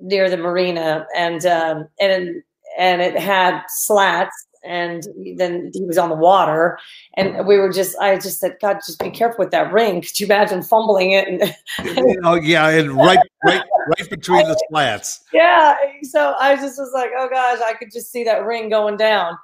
near 0.00 0.30
the 0.30 0.36
marina, 0.36 1.06
and 1.16 1.44
um, 1.44 1.86
and 2.00 2.42
and 2.78 3.02
it 3.02 3.18
had 3.18 3.62
slats 3.68 4.46
and 4.62 5.04
then 5.36 5.70
he 5.72 5.84
was 5.84 5.98
on 5.98 6.10
the 6.10 6.14
water. 6.14 6.78
And 7.14 7.46
we 7.46 7.58
were 7.58 7.72
just 7.72 7.96
i 7.98 8.14
just 8.16 8.40
said 8.40 8.56
god 8.60 8.78
just 8.86 8.98
be 8.98 9.10
careful 9.10 9.44
with 9.44 9.50
that 9.52 9.72
ring 9.72 10.02
could 10.02 10.18
you 10.18 10.26
imagine 10.26 10.62
fumbling 10.62 11.12
it? 11.12 11.28
And 11.28 12.18
oh 12.24 12.34
yeah 12.34 12.68
and 12.68 12.92
right 12.92 13.18
right 13.44 13.62
right 13.98 14.10
between 14.10 14.46
the 14.46 14.60
slats. 14.68 15.24
Yeah 15.32 15.76
so 16.02 16.34
i 16.38 16.56
just 16.56 16.78
was 16.78 16.92
like 16.92 17.10
oh 17.16 17.28
gosh 17.28 17.58
i 17.66 17.74
could 17.74 17.90
just 17.92 18.10
see 18.10 18.24
that 18.24 18.44
ring 18.44 18.68
going 18.68 18.96
down. 18.96 19.36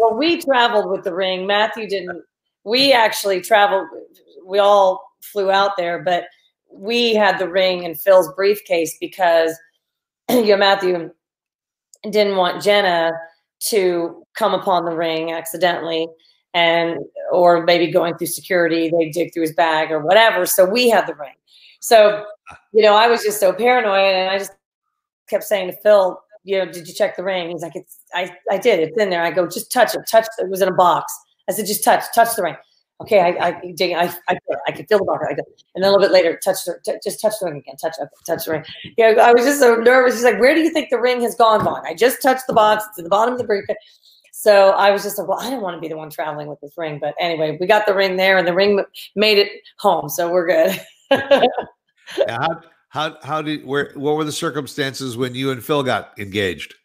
Well 0.00 0.16
we 0.16 0.40
traveled 0.40 0.90
with 0.90 1.04
the 1.04 1.14
ring. 1.14 1.46
Matthew 1.46 1.88
didn't 1.88 2.22
we 2.66 2.92
actually 2.92 3.40
traveled 3.40 3.86
we 4.44 4.58
all 4.58 5.16
flew 5.22 5.50
out 5.50 5.76
there 5.76 6.02
but 6.02 6.24
we 6.70 7.14
had 7.14 7.38
the 7.38 7.48
ring 7.48 7.84
in 7.84 7.94
phil's 7.94 8.30
briefcase 8.34 8.96
because 9.00 9.56
you 10.30 10.48
know 10.48 10.56
matthew 10.56 11.10
didn't 12.10 12.36
want 12.36 12.62
jenna 12.62 13.12
to 13.60 14.25
come 14.36 14.54
upon 14.54 14.84
the 14.84 14.94
ring 14.94 15.32
accidentally 15.32 16.06
and 16.54 16.98
or 17.32 17.64
maybe 17.64 17.90
going 17.90 18.16
through 18.16 18.26
security 18.26 18.90
they 18.90 19.10
dig 19.10 19.32
through 19.32 19.42
his 19.42 19.54
bag 19.54 19.90
or 19.90 20.00
whatever 20.00 20.46
so 20.46 20.64
we 20.64 20.88
had 20.88 21.06
the 21.06 21.14
ring 21.14 21.34
so 21.80 22.24
you 22.72 22.82
know 22.82 22.94
i 22.94 23.08
was 23.08 23.22
just 23.22 23.40
so 23.40 23.52
paranoid 23.52 24.14
and 24.14 24.30
i 24.30 24.38
just 24.38 24.52
kept 25.28 25.44
saying 25.44 25.70
to 25.70 25.76
phil 25.82 26.18
you 26.44 26.58
know 26.58 26.70
did 26.70 26.86
you 26.86 26.94
check 26.94 27.16
the 27.16 27.24
ring 27.24 27.50
he's 27.50 27.62
like 27.62 27.76
it's 27.76 27.98
i 28.14 28.30
i 28.50 28.58
did 28.58 28.80
it's 28.80 28.96
in 28.98 29.10
there 29.10 29.22
i 29.22 29.30
go 29.30 29.46
just 29.46 29.72
touch 29.72 29.94
it 29.94 30.00
touch 30.10 30.26
it 30.38 30.48
was 30.48 30.62
in 30.62 30.68
a 30.68 30.74
box 30.74 31.12
i 31.48 31.52
said 31.52 31.66
just 31.66 31.84
touch 31.84 32.04
touch 32.14 32.34
the 32.36 32.42
ring 32.42 32.56
okay, 33.00 33.20
I, 33.20 33.48
I, 33.48 33.72
dig, 33.72 33.94
I, 33.94 34.12
I, 34.28 34.38
I 34.66 34.72
can 34.72 34.86
feel 34.86 34.98
the 34.98 35.04
box. 35.04 35.24
I 35.28 35.34
go, 35.34 35.42
and 35.74 35.84
then 35.84 35.90
a 35.90 35.92
little 35.92 36.00
bit 36.00 36.12
later, 36.12 36.38
touch 36.42 36.64
the, 36.64 36.78
t- 36.84 36.98
just 37.04 37.20
touch 37.20 37.34
the 37.40 37.46
ring 37.46 37.58
again, 37.58 37.76
touch, 37.76 37.94
touch 38.26 38.46
the 38.46 38.52
ring. 38.52 38.64
Yeah, 38.96 39.14
I 39.20 39.32
was 39.32 39.44
just 39.44 39.60
so 39.60 39.76
nervous. 39.76 40.14
He's 40.14 40.24
like, 40.24 40.40
where 40.40 40.54
do 40.54 40.60
you 40.60 40.70
think 40.70 40.90
the 40.90 41.00
ring 41.00 41.20
has 41.22 41.34
gone, 41.34 41.62
Vaughn? 41.62 41.82
I 41.86 41.94
just 41.94 42.22
touched 42.22 42.46
the 42.46 42.54
box. 42.54 42.84
At 42.98 43.02
the 43.02 43.10
bottom 43.10 43.34
of 43.34 43.38
the 43.38 43.46
briefcase. 43.46 43.76
So 44.46 44.70
I 44.70 44.92
was 44.92 45.02
just 45.02 45.18
like, 45.18 45.26
well, 45.26 45.40
I 45.40 45.50
don't 45.50 45.60
want 45.60 45.76
to 45.76 45.80
be 45.80 45.88
the 45.88 45.96
one 45.96 46.08
traveling 46.08 46.46
with 46.46 46.60
this 46.60 46.72
ring. 46.76 47.00
But 47.00 47.16
anyway, 47.18 47.58
we 47.60 47.66
got 47.66 47.84
the 47.84 47.92
ring 47.92 48.14
there 48.14 48.38
and 48.38 48.46
the 48.46 48.54
ring 48.54 48.80
made 49.16 49.38
it 49.38 49.50
home. 49.76 50.08
So 50.08 50.30
we're 50.30 50.46
good. 50.46 50.80
how, 52.28 52.60
how, 52.90 53.16
how 53.24 53.42
did, 53.42 53.66
where, 53.66 53.90
what 53.96 54.14
were 54.14 54.22
the 54.22 54.30
circumstances 54.30 55.16
when 55.16 55.34
you 55.34 55.50
and 55.50 55.64
Phil 55.64 55.82
got 55.82 56.16
engaged? 56.16 56.76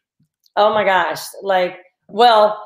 Oh 0.56 0.74
my 0.74 0.84
gosh. 0.84 1.22
Like, 1.44 1.78
well, 2.08 2.66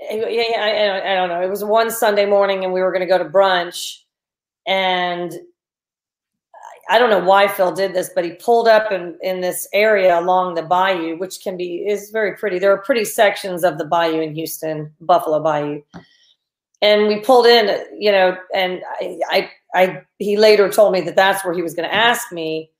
yeah, 0.00 0.24
yeah 0.26 1.02
I, 1.04 1.12
I 1.12 1.14
don't 1.16 1.28
know. 1.28 1.42
It 1.42 1.50
was 1.50 1.62
one 1.62 1.90
Sunday 1.90 2.24
morning 2.24 2.64
and 2.64 2.72
we 2.72 2.80
were 2.80 2.92
going 2.92 3.06
to 3.06 3.06
go 3.06 3.18
to 3.18 3.26
brunch 3.26 3.98
and 4.66 5.34
I 6.88 6.98
don't 6.98 7.10
know 7.10 7.24
why 7.24 7.48
Phil 7.48 7.72
did 7.72 7.94
this, 7.94 8.10
but 8.14 8.24
he 8.24 8.32
pulled 8.32 8.68
up 8.68 8.92
in, 8.92 9.16
in 9.22 9.40
this 9.40 9.66
area 9.72 10.18
along 10.18 10.54
the 10.54 10.62
bayou, 10.62 11.16
which 11.16 11.40
can 11.42 11.56
be 11.56 11.86
is 11.86 12.10
very 12.10 12.36
pretty. 12.36 12.58
There 12.58 12.72
are 12.72 12.82
pretty 12.82 13.04
sections 13.04 13.64
of 13.64 13.78
the 13.78 13.84
bayou 13.84 14.20
in 14.20 14.34
Houston, 14.34 14.92
Buffalo 15.00 15.42
Bayou. 15.42 15.82
And 16.82 17.06
we 17.06 17.20
pulled 17.20 17.46
in, 17.46 17.84
you 17.98 18.12
know, 18.12 18.36
and 18.54 18.82
I, 19.00 19.18
I, 19.30 19.50
I 19.74 20.02
he 20.18 20.36
later 20.36 20.68
told 20.68 20.92
me 20.92 21.00
that 21.02 21.16
that's 21.16 21.44
where 21.44 21.54
he 21.54 21.62
was 21.62 21.74
going 21.74 21.88
to 21.88 21.94
ask 21.94 22.30
me. 22.30 22.70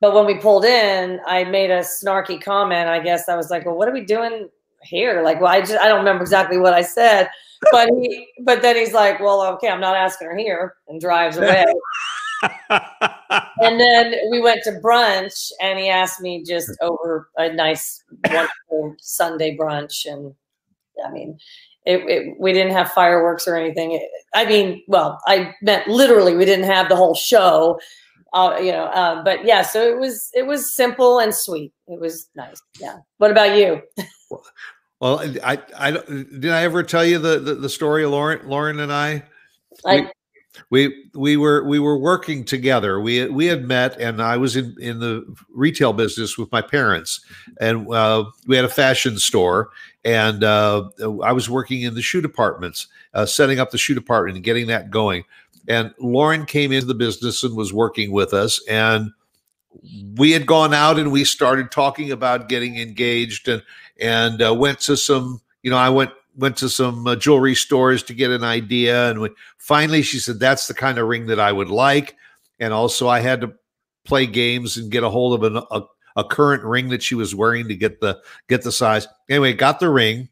But 0.00 0.14
when 0.14 0.26
we 0.26 0.36
pulled 0.36 0.64
in, 0.64 1.20
I 1.26 1.44
made 1.44 1.70
a 1.70 1.80
snarky 1.80 2.40
comment. 2.40 2.88
I 2.88 3.00
guess 3.00 3.28
I 3.28 3.36
was 3.36 3.50
like, 3.50 3.64
"Well, 3.64 3.76
what 3.76 3.88
are 3.88 3.92
we 3.92 4.04
doing 4.04 4.48
here?" 4.82 5.22
Like, 5.22 5.40
well, 5.40 5.52
I 5.52 5.60
just 5.60 5.78
I 5.78 5.88
don't 5.88 5.98
remember 5.98 6.22
exactly 6.22 6.58
what 6.58 6.74
I 6.74 6.82
said, 6.82 7.30
but 7.70 7.88
he, 8.00 8.26
but 8.40 8.60
then 8.60 8.76
he's 8.76 8.92
like, 8.92 9.20
"Well, 9.20 9.42
okay, 9.54 9.68
I'm 9.68 9.80
not 9.80 9.96
asking 9.96 10.28
her 10.28 10.36
here," 10.36 10.74
and 10.88 11.00
drives 11.00 11.36
away 11.36 11.64
and 13.64 13.80
then 13.80 14.14
we 14.30 14.40
went 14.40 14.62
to 14.64 14.72
brunch 14.72 15.50
and 15.60 15.78
he 15.78 15.88
asked 15.88 16.20
me 16.20 16.42
just 16.44 16.70
over 16.80 17.28
a 17.36 17.52
nice 17.52 18.02
wonderful 18.26 18.96
Sunday 19.00 19.56
brunch. 19.56 20.06
And 20.06 20.34
I 21.04 21.10
mean, 21.10 21.38
it, 21.86 22.00
it, 22.08 22.36
we 22.38 22.52
didn't 22.52 22.72
have 22.72 22.92
fireworks 22.92 23.46
or 23.46 23.56
anything. 23.56 24.06
I 24.34 24.44
mean, 24.44 24.82
well, 24.88 25.20
I 25.26 25.54
meant 25.62 25.86
literally 25.86 26.36
we 26.36 26.44
didn't 26.44 26.66
have 26.66 26.88
the 26.88 26.96
whole 26.96 27.14
show, 27.14 27.78
uh, 28.32 28.56
you 28.58 28.72
know, 28.72 28.84
uh, 28.86 29.22
but 29.22 29.44
yeah, 29.44 29.62
so 29.62 29.86
it 29.86 29.98
was, 29.98 30.30
it 30.34 30.46
was 30.46 30.74
simple 30.74 31.18
and 31.18 31.34
sweet. 31.34 31.72
It 31.86 32.00
was 32.00 32.28
nice. 32.34 32.60
Yeah. 32.80 32.98
What 33.18 33.30
about 33.30 33.56
you? 33.56 33.82
well, 35.00 35.20
I, 35.42 35.60
I, 35.76 35.90
did 35.90 36.50
I 36.50 36.62
ever 36.62 36.82
tell 36.82 37.04
you 37.04 37.18
the, 37.18 37.38
the, 37.38 37.54
the 37.54 37.68
story 37.68 38.04
of 38.04 38.10
Lauren, 38.10 38.48
Lauren 38.48 38.80
and 38.80 38.92
I? 38.92 39.24
I, 39.84 39.96
we 39.96 40.10
we 40.70 41.08
we 41.14 41.36
were 41.36 41.64
we 41.64 41.78
were 41.78 41.98
working 41.98 42.44
together. 42.44 43.00
We 43.00 43.26
we 43.26 43.46
had 43.46 43.64
met, 43.64 43.98
and 44.00 44.22
I 44.22 44.36
was 44.36 44.56
in 44.56 44.76
in 44.80 45.00
the 45.00 45.24
retail 45.52 45.92
business 45.92 46.38
with 46.38 46.50
my 46.52 46.62
parents, 46.62 47.20
and 47.60 47.90
uh, 47.92 48.24
we 48.46 48.56
had 48.56 48.64
a 48.64 48.70
fashion 48.70 49.18
store, 49.18 49.70
and 50.04 50.44
uh, 50.44 50.88
I 51.22 51.32
was 51.32 51.50
working 51.50 51.82
in 51.82 51.94
the 51.94 52.02
shoe 52.02 52.20
departments, 52.20 52.86
uh, 53.14 53.26
setting 53.26 53.58
up 53.58 53.70
the 53.70 53.78
shoe 53.78 53.94
department 53.94 54.36
and 54.36 54.44
getting 54.44 54.66
that 54.68 54.90
going. 54.90 55.24
And 55.66 55.94
Lauren 55.98 56.44
came 56.46 56.72
into 56.72 56.86
the 56.86 56.94
business 56.94 57.42
and 57.42 57.56
was 57.56 57.72
working 57.72 58.12
with 58.12 58.32
us, 58.34 58.60
and 58.68 59.10
we 60.16 60.30
had 60.30 60.46
gone 60.46 60.72
out 60.72 60.98
and 60.98 61.10
we 61.10 61.24
started 61.24 61.70
talking 61.70 62.12
about 62.12 62.48
getting 62.48 62.78
engaged, 62.78 63.48
and 63.48 63.62
and 64.00 64.42
uh, 64.42 64.54
went 64.54 64.80
to 64.80 64.96
some. 64.96 65.40
You 65.62 65.70
know, 65.70 65.78
I 65.78 65.88
went 65.88 66.10
went 66.36 66.56
to 66.58 66.68
some 66.68 67.06
uh, 67.06 67.16
jewelry 67.16 67.54
stores 67.54 68.02
to 68.02 68.14
get 68.14 68.30
an 68.30 68.44
idea 68.44 69.10
and 69.10 69.20
we, 69.20 69.30
finally 69.58 70.02
she 70.02 70.18
said 70.18 70.38
that's 70.38 70.66
the 70.66 70.74
kind 70.74 70.98
of 70.98 71.06
ring 71.06 71.26
that 71.26 71.40
i 71.40 71.52
would 71.52 71.70
like. 71.70 72.16
And 72.60 72.72
also 72.72 73.08
i 73.08 73.20
had 73.20 73.40
to 73.40 73.54
play 74.04 74.26
games 74.26 74.76
and 74.76 74.90
get 74.90 75.02
a 75.02 75.10
hold 75.10 75.42
of 75.42 75.54
an, 75.54 75.62
a, 75.70 75.82
a 76.16 76.24
current 76.24 76.62
ring 76.62 76.88
that 76.88 77.02
she 77.02 77.14
was 77.14 77.34
wearing 77.34 77.68
to 77.68 77.74
get 77.74 78.00
the 78.00 78.20
get 78.48 78.62
the 78.62 78.72
size. 78.72 79.06
Anyway 79.28 79.52
got 79.52 79.80
the 79.80 79.90
ring 79.90 80.28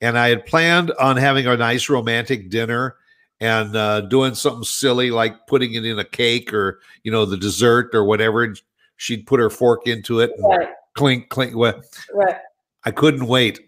and 0.00 0.18
i 0.18 0.28
had 0.28 0.46
planned 0.46 0.92
on 1.00 1.16
having 1.16 1.46
a 1.46 1.56
nice 1.56 1.88
romantic 1.88 2.50
dinner 2.50 2.96
and 3.40 3.74
uh, 3.74 4.00
doing 4.02 4.34
something 4.34 4.64
silly 4.64 5.10
like 5.10 5.46
putting 5.46 5.74
it 5.74 5.84
in 5.84 5.98
a 5.98 6.04
cake 6.04 6.52
or 6.52 6.80
you 7.02 7.10
know 7.10 7.24
the 7.24 7.36
dessert 7.36 7.94
or 7.94 8.04
whatever 8.04 8.54
she'd 8.96 9.26
put 9.26 9.40
her 9.40 9.50
fork 9.50 9.86
into 9.86 10.20
it 10.20 10.30
right. 10.38 10.68
clink 10.94 11.28
clink 11.28 11.54
well, 11.56 11.80
right. 12.12 12.36
I 12.84 12.90
couldn't 12.90 13.26
wait 13.26 13.60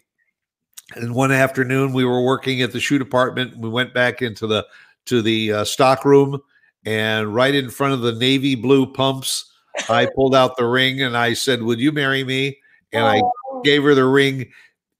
and 0.95 1.15
one 1.15 1.33
afternoon, 1.33 1.93
we 1.93 2.05
were 2.05 2.23
working 2.23 2.63
at 2.63 2.73
the 2.73 2.81
shoe 2.81 2.99
department. 2.99 3.57
We 3.59 3.69
went 3.69 3.93
back 3.93 4.23
into 4.23 4.47
the 4.47 4.67
to 5.07 5.23
the 5.23 5.53
uh, 5.53 5.65
stock 5.65 6.05
room, 6.05 6.41
and 6.85 7.35
right 7.35 7.55
in 7.55 7.71
front 7.71 7.95
of 7.95 8.01
the 8.01 8.13
navy 8.13 8.55
blue 8.55 8.93
pumps, 8.93 9.51
I 9.89 10.07
pulled 10.15 10.35
out 10.35 10.57
the 10.57 10.67
ring 10.67 11.03
and 11.03 11.17
I 11.17 11.35
said, 11.35 11.63
"Would 11.63 11.81
you 11.81 11.93
marry 11.93 12.23
me?" 12.25 12.59
And 12.93 13.05
I 13.05 13.21
Oh, 13.21 13.63
gave 13.65 13.83
her 13.83 13.95
the 13.95 14.05
ring 14.05 14.51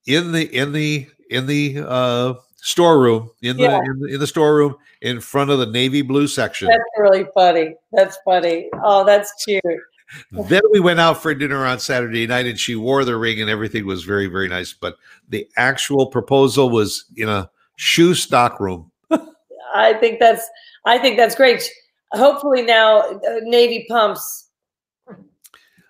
in 0.07 0.33
the 0.33 0.45
in 0.55 0.73
the 0.73 1.07
in 1.31 1.47
the 1.47 1.79
uh, 1.87 2.35
storeroom 2.57 3.31
in 3.43 3.57
the, 3.57 3.65
in 3.65 3.99
the 4.01 4.15
in 4.15 4.21
the 4.21 4.27
storeroom 4.27 4.77
in 5.03 5.21
front 5.21 5.51
of 5.51 5.59
the 5.59 5.67
navy 5.67 6.03
blue 6.03 6.27
section. 6.27 6.69
That's 6.69 6.83
really 6.99 7.27
funny. 7.35 7.75
That's 7.93 8.19
funny. 8.25 8.69
Oh, 8.83 9.05
that's 9.05 9.33
cute. 9.45 9.63
Then 10.49 10.63
we 10.71 10.81
went 10.81 11.01
out 11.01 11.23
for 11.23 11.35
dinner 11.35 11.65
on 11.65 11.79
Saturday 11.79 12.27
night, 12.27 12.47
and 12.47 12.59
she 12.59 12.77
wore 12.77 13.05
the 13.05 13.17
ring, 13.17 13.41
and 13.41 13.51
everything 13.51 13.87
was 13.87 14.05
very 14.05 14.27
very 14.27 14.49
nice. 14.49 14.73
But 14.73 14.97
the 15.29 15.49
actual 15.57 16.07
proposal 16.07 16.71
was 16.71 17.05
in 17.17 17.29
a 17.29 17.51
shoe 17.77 18.15
stock 18.15 18.61
room. 18.61 18.91
I 19.75 19.95
think 19.95 20.21
that's 20.21 20.49
I 20.85 20.99
think 20.99 21.17
that's 21.17 21.35
great. 21.35 21.69
Hopefully 22.13 22.63
now 22.63 23.01
uh, 23.01 23.41
Navy 23.43 23.87
pumps. 23.89 24.45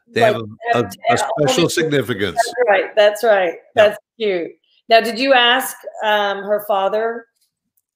They 0.09 0.21
have 0.23 0.37
a, 0.37 0.79
a, 0.79 0.91
a 1.11 1.19
special 1.19 1.69
significance. 1.69 2.37
That's 2.37 2.55
right. 2.69 2.97
That's 2.97 3.25
right. 3.25 3.55
That's 3.75 3.99
cute. 4.19 4.53
Now, 4.89 5.01
did 5.01 5.19
you 5.19 5.35
ask 5.35 5.77
um, 6.05 6.39
her 6.39 6.65
father 6.67 7.27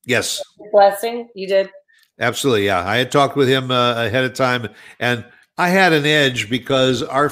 Yes, 0.04 0.42
blessing? 0.72 1.28
You 1.34 1.46
did. 1.46 1.70
absolutely. 2.18 2.66
Yeah, 2.66 2.84
I 2.86 2.96
had 2.96 3.12
talked 3.12 3.36
with 3.36 3.48
him 3.48 3.70
uh, 3.70 4.04
ahead 4.04 4.24
of 4.24 4.34
time, 4.34 4.68
and 4.98 5.24
I 5.60 5.68
had 5.68 5.92
an 5.92 6.06
edge 6.06 6.48
because 6.48 7.02
our 7.02 7.30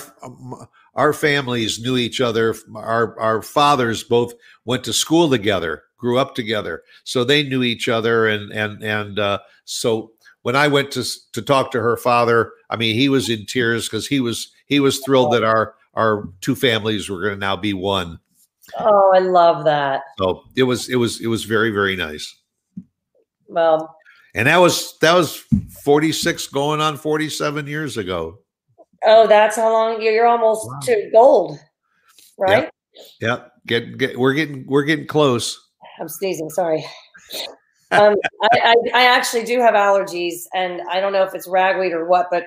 our 0.94 1.14
families 1.14 1.80
knew 1.80 1.96
each 1.96 2.20
other. 2.20 2.54
Our 2.76 3.18
our 3.18 3.40
fathers 3.40 4.04
both 4.04 4.34
went 4.66 4.84
to 4.84 4.92
school 4.92 5.30
together, 5.30 5.84
grew 5.96 6.18
up 6.18 6.34
together, 6.34 6.82
so 7.04 7.24
they 7.24 7.42
knew 7.42 7.62
each 7.62 7.88
other. 7.88 8.26
And 8.26 8.52
and 8.52 8.84
and 8.84 9.18
uh, 9.18 9.38
so 9.64 10.12
when 10.42 10.56
I 10.56 10.68
went 10.68 10.90
to 10.90 11.04
to 11.32 11.40
talk 11.40 11.70
to 11.70 11.80
her 11.80 11.96
father, 11.96 12.52
I 12.68 12.76
mean, 12.76 12.96
he 12.96 13.08
was 13.08 13.30
in 13.30 13.46
tears 13.46 13.88
because 13.88 14.06
he 14.06 14.20
was 14.20 14.52
he 14.66 14.78
was 14.78 14.98
thrilled 14.98 15.32
that 15.32 15.42
our 15.42 15.74
our 15.94 16.28
two 16.42 16.54
families 16.54 17.08
were 17.08 17.22
going 17.22 17.32
to 17.32 17.40
now 17.40 17.56
be 17.56 17.72
one. 17.72 18.20
Oh, 18.78 19.10
I 19.14 19.20
love 19.20 19.64
that. 19.64 20.02
So 20.18 20.44
it 20.54 20.64
was 20.64 20.90
it 20.90 20.96
was 20.96 21.18
it 21.22 21.28
was 21.28 21.44
very 21.44 21.70
very 21.70 21.96
nice. 21.96 22.36
Well, 23.46 23.96
And 24.34 24.46
that 24.46 24.58
was 24.58 24.96
that 25.00 25.14
was 25.14 25.42
46 25.84 26.46
going 26.48 26.80
on 26.80 26.96
47 26.96 27.66
years 27.66 27.96
ago. 27.96 28.38
oh, 29.04 29.26
that's 29.26 29.56
how 29.56 29.72
long 29.72 30.02
you're, 30.02 30.26
almost 30.26 30.66
Wow. 30.66 30.78
to 30.82 31.10
gold, 31.12 31.58
right? 32.38 32.68
Yeah. 33.20 33.44
Get 33.66 33.96
get 33.98 34.18
we're 34.18 34.34
getting 34.34 34.64
we're 34.66 34.82
getting 34.84 35.06
close. 35.06 35.58
I'm 36.00 36.08
sneezing. 36.08 36.50
Sorry. 36.50 36.84
um, 37.90 38.14
I, 38.42 38.48
I, 38.52 38.74
I 38.94 39.02
actually 39.04 39.44
do 39.44 39.60
have 39.60 39.74
allergies, 39.74 40.42
and 40.54 40.80
I 40.90 41.00
don't 41.00 41.12
know 41.12 41.22
if 41.22 41.34
it's 41.34 41.48
ragweed 41.48 41.92
or 41.92 42.06
what, 42.06 42.28
but 42.30 42.44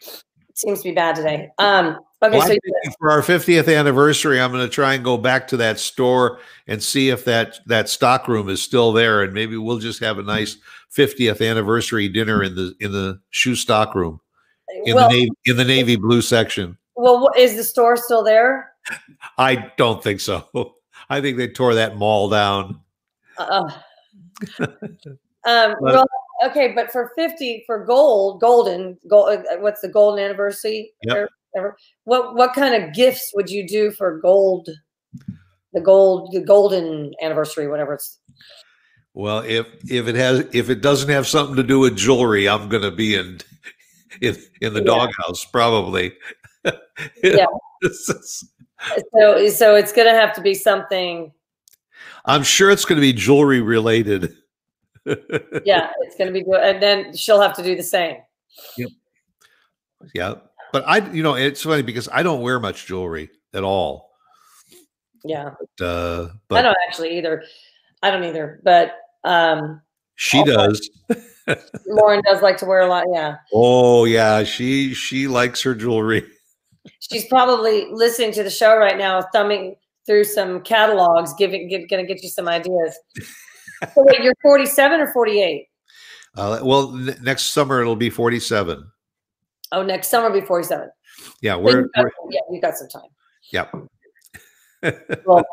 it 0.00 0.58
seems 0.58 0.82
to 0.82 0.88
be 0.90 0.94
bad 0.94 1.16
today. 1.16 1.50
Um, 1.58 1.98
okay, 2.22 2.36
Well, 2.38 2.46
so 2.48 2.54
for 2.98 3.10
our 3.10 3.20
50th 3.22 3.74
anniversary, 3.74 4.40
I'm 4.40 4.52
going 4.52 4.64
to 4.64 4.72
try 4.72 4.94
and 4.94 5.04
go 5.04 5.16
back 5.16 5.48
to 5.48 5.56
that 5.58 5.78
store 5.78 6.38
and 6.66 6.82
see 6.82 7.08
if 7.10 7.24
that 7.26 7.58
that 7.66 7.88
stock 7.88 8.28
room 8.28 8.48
is 8.48 8.60
still 8.62 8.92
there, 8.92 9.22
and 9.22 9.32
maybe 9.32 9.56
we'll 9.56 9.78
just 9.78 10.00
have 10.00 10.18
a 10.18 10.22
nice 10.22 10.56
50th 10.96 11.46
anniversary 11.48 12.08
dinner 12.08 12.42
in 12.42 12.54
the 12.54 12.74
in 12.80 12.92
the 12.92 13.20
shoe 13.30 13.54
stock 13.54 13.94
room 13.94 14.20
in 14.84 14.94
well, 14.94 15.08
the 15.08 15.14
navy 15.14 15.30
in 15.46 15.56
the 15.56 15.64
navy 15.64 15.96
blue 15.96 16.22
section. 16.22 16.76
well, 16.96 17.20
what, 17.20 17.38
is 17.38 17.56
the 17.56 17.64
store 17.64 17.96
still 17.96 18.22
there? 18.22 18.72
I 19.38 19.72
don't 19.76 20.02
think 20.02 20.20
so. 20.20 20.48
I 21.10 21.20
think 21.20 21.36
they 21.36 21.48
tore 21.48 21.74
that 21.74 21.96
mall 21.96 22.28
down. 22.28 22.80
Uh, 23.38 23.70
um, 25.46 25.74
well, 25.80 26.06
okay, 26.44 26.72
but 26.74 26.90
for 26.90 27.12
50 27.16 27.64
for 27.66 27.84
gold, 27.84 28.40
golden, 28.40 28.98
gold, 29.08 29.44
what's 29.58 29.80
the 29.80 29.88
golden 29.88 30.24
anniversary? 30.24 30.92
Yep. 31.02 31.28
Ever- 31.56 31.76
What 32.04 32.34
what 32.34 32.52
kind 32.52 32.74
of 32.74 32.92
gifts 32.94 33.30
would 33.34 33.48
you 33.48 33.66
do 33.66 33.90
for 33.92 34.18
gold? 34.18 34.68
The 35.72 35.80
gold, 35.80 36.32
the 36.32 36.40
golden 36.40 37.12
anniversary, 37.22 37.68
whatever 37.68 37.94
it's. 37.94 38.20
Well, 39.14 39.38
if 39.40 39.66
if 39.90 40.08
it 40.08 40.16
has 40.16 40.40
if 40.52 40.68
it 40.70 40.80
doesn't 40.82 41.08
have 41.08 41.26
something 41.26 41.56
to 41.56 41.62
do 41.62 41.78
with 41.78 41.96
jewelry, 41.96 42.48
I'm 42.48 42.68
going 42.68 42.82
to 42.82 42.90
be 42.90 43.14
in 43.14 43.40
in 44.20 44.36
in 44.60 44.74
the 44.74 44.80
Yeah. 44.80 44.86
doghouse 44.86 45.44
probably. 45.44 46.12
Yeah. 47.22 47.46
So 47.92 49.48
so 49.48 49.74
it's 49.76 49.92
gonna 49.92 50.14
have 50.14 50.32
to 50.34 50.40
be 50.40 50.54
something. 50.54 51.32
I'm 52.24 52.42
sure 52.42 52.70
it's 52.70 52.84
going 52.84 52.96
to 52.96 53.00
be 53.02 53.12
jewelry 53.12 53.60
related. 53.60 54.34
yeah, 55.04 55.90
it's 56.00 56.16
going 56.16 56.28
to 56.28 56.32
be 56.32 56.42
good. 56.42 56.60
And 56.60 56.82
then 56.82 57.14
she'll 57.14 57.40
have 57.40 57.54
to 57.56 57.62
do 57.62 57.76
the 57.76 57.82
same. 57.82 58.16
Yep. 58.78 58.88
Yeah. 60.14 60.34
But 60.72 60.84
I, 60.86 61.10
you 61.12 61.22
know, 61.22 61.34
it's 61.34 61.62
funny 61.62 61.82
because 61.82 62.08
I 62.10 62.22
don't 62.22 62.40
wear 62.40 62.58
much 62.58 62.86
jewelry 62.86 63.28
at 63.52 63.62
all. 63.62 64.12
Yeah. 65.24 65.50
But, 65.78 65.84
uh, 65.84 66.28
I 66.50 66.62
don't 66.62 66.76
actually 66.88 67.18
either. 67.18 67.44
I 68.02 68.10
don't 68.10 68.24
either. 68.24 68.60
But 68.64 68.96
um, 69.24 69.80
she 70.16 70.38
also- 70.38 70.52
does. 70.68 70.90
Lauren 71.86 72.22
does 72.24 72.40
like 72.40 72.56
to 72.58 72.64
wear 72.66 72.80
a 72.80 72.86
lot. 72.86 73.04
Yeah. 73.12 73.36
Oh 73.52 74.04
yeah, 74.06 74.44
she 74.44 74.94
she 74.94 75.28
likes 75.28 75.60
her 75.62 75.74
jewelry. 75.74 76.24
She's 77.00 77.26
probably 77.28 77.86
listening 77.90 78.32
to 78.32 78.42
the 78.42 78.50
show 78.50 78.76
right 78.76 78.96
now, 78.96 79.20
thumbing 79.32 79.76
through 80.06 80.24
some 80.24 80.60
catalogs, 80.62 81.34
giving, 81.38 81.68
get, 81.68 81.88
going 81.88 82.06
to 82.06 82.12
get 82.12 82.22
you 82.22 82.28
some 82.28 82.46
ideas. 82.48 82.98
so 83.94 84.04
wait, 84.04 84.20
you're 84.20 84.34
47 84.42 85.00
or 85.00 85.10
48? 85.14 85.66
Uh, 86.36 86.60
well, 86.62 86.94
n- 86.94 87.16
next 87.22 87.54
summer 87.54 87.80
it'll 87.80 87.96
be 87.96 88.10
forty-seven. 88.10 88.84
Oh, 89.72 89.82
next 89.82 90.08
summer 90.08 90.30
will 90.30 90.40
be 90.40 90.46
47. 90.46 90.90
Yeah, 91.42 91.56
we're, 91.56 91.82
you've 91.82 91.92
got- 91.94 92.04
we're 92.04 92.30
yeah, 92.32 92.40
you 92.50 92.60
got 92.60 92.76
some 92.76 92.88
time. 92.88 93.10
yep. 93.52 93.72
Well, 95.26 95.44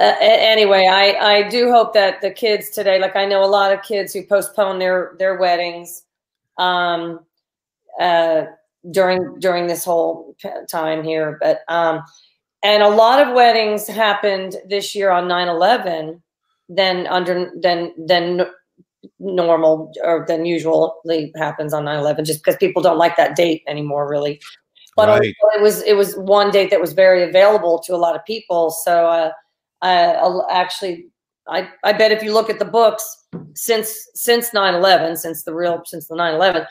uh, 0.00 0.16
anyway, 0.20 0.86
I, 0.90 1.40
I 1.40 1.48
do 1.50 1.70
hope 1.70 1.92
that 1.92 2.22
the 2.22 2.30
kids 2.30 2.70
today, 2.70 2.98
like 2.98 3.16
I 3.16 3.26
know 3.26 3.44
a 3.44 3.46
lot 3.46 3.70
of 3.70 3.82
kids 3.82 4.14
who 4.14 4.24
postpone 4.24 4.78
their, 4.78 5.14
their 5.18 5.36
weddings, 5.36 6.04
um, 6.56 7.20
uh, 8.00 8.44
during, 8.90 9.38
during 9.40 9.66
this 9.66 9.84
whole 9.84 10.34
time 10.70 11.04
here, 11.04 11.38
but, 11.42 11.60
um, 11.68 12.02
and 12.62 12.82
a 12.82 12.88
lot 12.88 13.26
of 13.26 13.34
weddings 13.34 13.86
happened 13.86 14.56
this 14.66 14.94
year 14.94 15.10
on 15.10 15.28
9-11 15.28 16.22
than 16.70 17.06
under, 17.06 17.50
than, 17.60 17.92
than 17.98 18.46
normal 19.18 19.92
or 20.02 20.24
than 20.26 20.46
usually 20.46 21.30
happens 21.36 21.74
on 21.74 21.84
9-11, 21.84 22.24
just 22.24 22.42
because 22.42 22.56
people 22.56 22.80
don't 22.80 22.98
like 22.98 23.18
that 23.18 23.36
date 23.36 23.62
anymore, 23.66 24.08
really. 24.08 24.40
But 24.96 25.08
Right. 25.08 25.34
it 25.56 25.62
was, 25.62 25.82
it 25.82 25.94
was 25.94 26.16
one 26.16 26.50
date 26.50 26.70
that 26.70 26.80
was 26.80 26.94
very 26.94 27.22
available 27.22 27.80
to 27.80 27.94
a 27.94 27.98
lot 27.98 28.16
of 28.16 28.24
people. 28.24 28.70
So, 28.70 29.06
uh, 29.06 29.32
uh, 29.82 30.42
actually, 30.50 31.06
I, 31.48 31.68
I 31.84 31.92
bet 31.92 32.12
if 32.12 32.22
you 32.22 32.32
look 32.32 32.50
at 32.50 32.58
the 32.58 32.64
books 32.64 33.26
since 33.54 34.08
since 34.14 34.50
9/11, 34.50 35.16
since 35.18 35.44
the 35.44 35.54
real 35.54 35.82
since 35.84 36.06
the 36.06 36.14
9/11, 36.14 36.66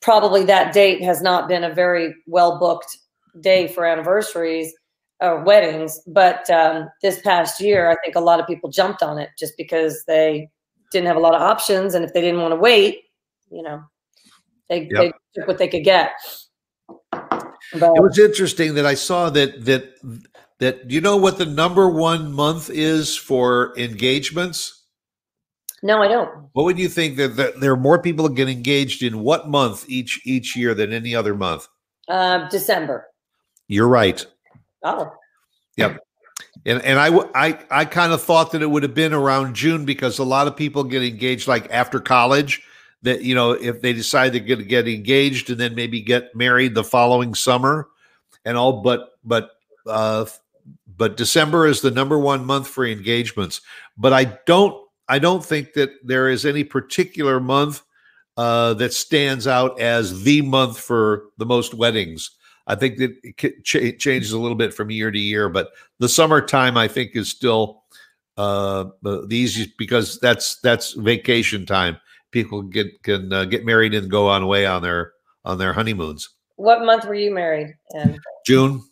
probably 0.00 0.44
that 0.44 0.72
date 0.72 1.02
has 1.02 1.22
not 1.22 1.48
been 1.48 1.64
a 1.64 1.74
very 1.74 2.14
well 2.26 2.58
booked 2.58 2.96
day 3.40 3.68
for 3.68 3.84
anniversaries 3.84 4.72
or 5.20 5.42
weddings. 5.42 6.00
But 6.06 6.48
um, 6.50 6.88
this 7.02 7.20
past 7.22 7.60
year, 7.60 7.90
I 7.90 7.96
think 8.02 8.16
a 8.16 8.20
lot 8.20 8.40
of 8.40 8.46
people 8.46 8.70
jumped 8.70 9.02
on 9.02 9.18
it 9.18 9.30
just 9.38 9.54
because 9.56 10.04
they 10.06 10.48
didn't 10.92 11.06
have 11.06 11.16
a 11.16 11.20
lot 11.20 11.34
of 11.34 11.42
options, 11.42 11.94
and 11.94 12.04
if 12.04 12.12
they 12.12 12.20
didn't 12.20 12.40
want 12.40 12.52
to 12.52 12.56
wait, 12.56 13.02
you 13.50 13.62
know, 13.62 13.82
they, 14.68 14.88
Yep. 14.90 14.90
they 14.92 15.12
took 15.34 15.48
what 15.48 15.58
they 15.58 15.68
could 15.68 15.84
get. 15.84 16.12
But 16.88 17.96
It 17.96 18.02
was 18.02 18.18
interesting 18.18 18.74
that 18.74 18.86
I 18.86 18.94
saw 18.94 19.30
that 19.30 19.64
that 19.66 19.94
that 20.60 20.90
you 20.90 21.00
know 21.00 21.16
what 21.16 21.38
the 21.38 21.46
number 21.46 21.88
one 21.88 22.32
month 22.32 22.70
is 22.70 23.16
for 23.16 23.74
engagements. 23.76 24.84
no, 25.82 26.02
I 26.02 26.08
don't. 26.08 26.48
What 26.52 26.64
would 26.64 26.78
you 26.78 26.88
think 26.88 27.16
that, 27.16 27.36
that 27.36 27.60
there 27.60 27.72
are 27.72 27.76
more 27.76 28.00
people 28.00 28.28
get 28.28 28.48
engaged 28.48 29.02
in 29.02 29.20
what 29.20 29.48
month 29.48 29.86
each 29.88 30.20
each 30.24 30.54
year 30.54 30.74
than 30.74 30.92
any 30.92 31.14
other 31.14 31.34
month? 31.34 31.66
Uh, 32.08 32.48
December. 32.48 33.06
You're 33.68 33.88
right. 33.88 34.24
Oh, 34.84 35.12
Yep. 35.76 35.98
And 36.66 36.82
and 36.82 36.98
I 36.98 37.08
I 37.34 37.58
I 37.70 37.84
kind 37.86 38.12
of 38.12 38.22
thought 38.22 38.52
that 38.52 38.62
it 38.62 38.70
would 38.70 38.82
have 38.82 38.94
been 38.94 39.14
around 39.14 39.54
June 39.54 39.84
because 39.84 40.18
a 40.18 40.24
lot 40.24 40.46
of 40.46 40.56
people 40.56 40.84
get 40.84 41.02
engaged 41.02 41.48
like 41.48 41.70
after 41.70 42.00
college. 42.00 42.62
That 43.02 43.22
you 43.22 43.34
know 43.34 43.52
if 43.52 43.80
they 43.80 43.94
decide 43.94 44.34
they're 44.34 44.40
going 44.40 44.58
to 44.58 44.64
get 44.64 44.86
engaged 44.86 45.48
and 45.48 45.58
then 45.58 45.74
maybe 45.74 46.02
get 46.02 46.34
married 46.34 46.74
the 46.74 46.84
following 46.84 47.34
summer, 47.34 47.88
and 48.44 48.58
all. 48.58 48.82
But 48.82 49.12
but 49.24 49.52
uh, 49.86 50.26
but 51.00 51.16
December 51.16 51.66
is 51.66 51.80
the 51.80 51.90
number 51.90 52.18
one 52.18 52.44
month 52.44 52.68
for 52.68 52.84
engagements. 52.84 53.62
But 53.96 54.12
I 54.12 54.36
don't 54.44 54.86
I 55.08 55.18
don't 55.18 55.42
think 55.42 55.72
that 55.72 55.88
there 56.04 56.28
is 56.28 56.44
any 56.44 56.62
particular 56.62 57.40
month 57.40 57.82
uh, 58.36 58.74
that 58.74 58.92
stands 58.92 59.46
out 59.46 59.80
as 59.80 60.22
the 60.24 60.42
month 60.42 60.78
for 60.78 61.30
the 61.38 61.46
most 61.46 61.72
weddings. 61.72 62.32
I 62.66 62.74
think 62.74 62.98
that 62.98 63.16
it 63.22 63.64
cha- 63.64 63.96
changes 63.98 64.32
a 64.32 64.38
little 64.38 64.58
bit 64.58 64.74
from 64.74 64.90
year 64.90 65.10
to 65.10 65.18
year, 65.18 65.48
but 65.48 65.70
the 66.00 66.08
summertime 66.08 66.76
I 66.76 66.86
think 66.86 67.12
is 67.14 67.30
still 67.30 67.82
uh, 68.36 68.84
the 69.00 69.26
easiest 69.30 69.78
because 69.78 70.20
that's 70.20 70.60
that's 70.60 70.92
vacation 70.92 71.64
time. 71.64 71.96
People 72.30 72.60
get 72.60 73.02
can 73.04 73.32
uh, 73.32 73.46
get 73.46 73.64
married 73.64 73.94
and 73.94 74.10
go 74.10 74.28
on 74.28 74.42
away 74.42 74.66
on 74.66 74.82
their 74.82 75.12
on 75.46 75.56
their 75.56 75.72
honeymoons. 75.72 76.28
what 76.56 76.84
month 76.84 77.06
were 77.06 77.14
you 77.14 77.30
married? 77.32 77.74
And 77.94 78.18
June 78.44 78.82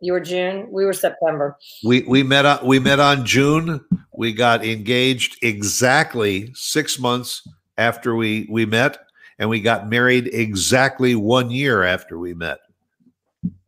you 0.00 0.12
were 0.12 0.20
June. 0.20 0.68
We 0.70 0.84
were 0.84 0.92
September. 0.92 1.56
we 1.84 2.02
we 2.02 2.22
met 2.22 2.46
on 2.46 2.66
we 2.66 2.78
met 2.78 3.00
on 3.00 3.24
June. 3.24 3.80
We 4.16 4.32
got 4.32 4.64
engaged 4.64 5.38
exactly 5.42 6.50
six 6.54 6.98
months 6.98 7.46
after 7.78 8.14
we 8.16 8.46
we 8.50 8.66
met, 8.66 8.98
and 9.38 9.48
we 9.48 9.60
got 9.60 9.88
married 9.88 10.28
exactly 10.32 11.14
one 11.14 11.50
year 11.50 11.82
after 11.84 12.18
we 12.18 12.34
met. 12.34 12.58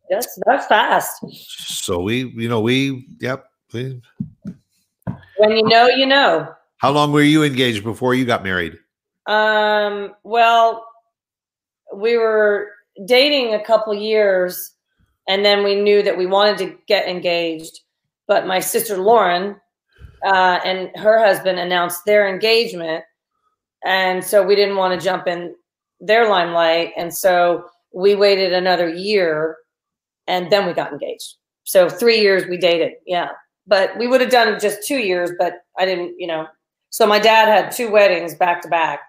That's 0.09 0.37
that's 0.45 0.67
fast. 0.67 1.23
So 1.31 2.01
we 2.01 2.27
you 2.35 2.49
know 2.49 2.61
we 2.61 3.07
yep. 3.19 3.45
We, 3.73 3.99
When 5.37 5.51
you 5.51 5.63
know, 5.67 5.87
you 5.87 6.05
know. 6.05 6.53
how 6.77 6.91
long 6.91 7.11
were 7.11 7.23
you 7.23 7.43
engaged 7.43 7.83
before 7.83 8.13
you 8.13 8.23
got 8.23 8.43
married? 8.43 8.77
Um, 9.25 10.13
well, 10.23 10.85
we 11.95 12.17
were 12.17 12.69
dating 13.05 13.55
a 13.55 13.63
couple 13.63 13.95
years, 13.95 14.72
and 15.27 15.43
then 15.43 15.63
we 15.63 15.75
knew 15.75 16.03
that 16.03 16.17
we 16.17 16.25
wanted 16.25 16.57
to 16.59 16.77
get 16.87 17.07
engaged. 17.07 17.79
But 18.27 18.47
my 18.47 18.59
sister 18.59 18.97
Lauren 18.97 19.55
uh, 20.25 20.59
and 20.63 20.89
her 20.95 21.23
husband 21.23 21.59
announced 21.59 22.05
their 22.05 22.27
engagement, 22.27 23.03
and 23.85 24.23
so 24.23 24.43
we 24.43 24.55
didn't 24.55 24.77
want 24.77 24.99
to 24.99 25.03
jump 25.03 25.27
in 25.27 25.55
their 25.99 26.29
limelight, 26.29 26.93
and 26.97 27.13
so 27.13 27.65
we 27.93 28.15
waited 28.15 28.53
another 28.53 28.89
year, 28.89 29.57
and 30.27 30.51
then 30.51 30.65
we 30.65 30.73
got 30.73 30.91
engaged. 30.91 31.35
So 31.63 31.89
three 31.89 32.19
years 32.19 32.47
we 32.47 32.57
dated, 32.57 32.93
yeah. 33.05 33.29
But 33.65 33.97
we 33.97 34.07
would 34.07 34.19
have 34.19 34.29
done 34.29 34.59
just 34.59 34.85
two 34.85 34.97
years, 34.97 35.31
but 35.39 35.53
I 35.77 35.85
didn't, 35.85 36.15
you 36.17 36.27
know. 36.27 36.47
So 36.89 37.07
my 37.07 37.19
dad 37.19 37.47
had 37.47 37.71
two 37.71 37.89
weddings 37.89 38.35
back 38.35 38.61
to 38.61 38.67
back. 38.67 38.99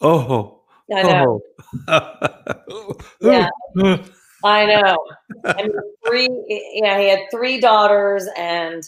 Oh, 0.00 0.60
I 0.94 1.02
know. 1.02 1.40
oh. 1.88 2.96
Yeah. 3.20 3.48
I 4.44 4.66
know. 4.66 4.98
Mean, 5.56 5.72
three. 6.06 6.28
Yeah, 6.82 6.98
he 6.98 7.08
had 7.08 7.20
three 7.30 7.60
daughters, 7.60 8.26
and 8.36 8.82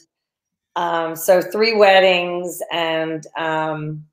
um, 0.77 1.17
so 1.17 1.41
three 1.41 1.77
weddings, 1.77 2.61
and 2.73 3.27
um, 3.37 4.05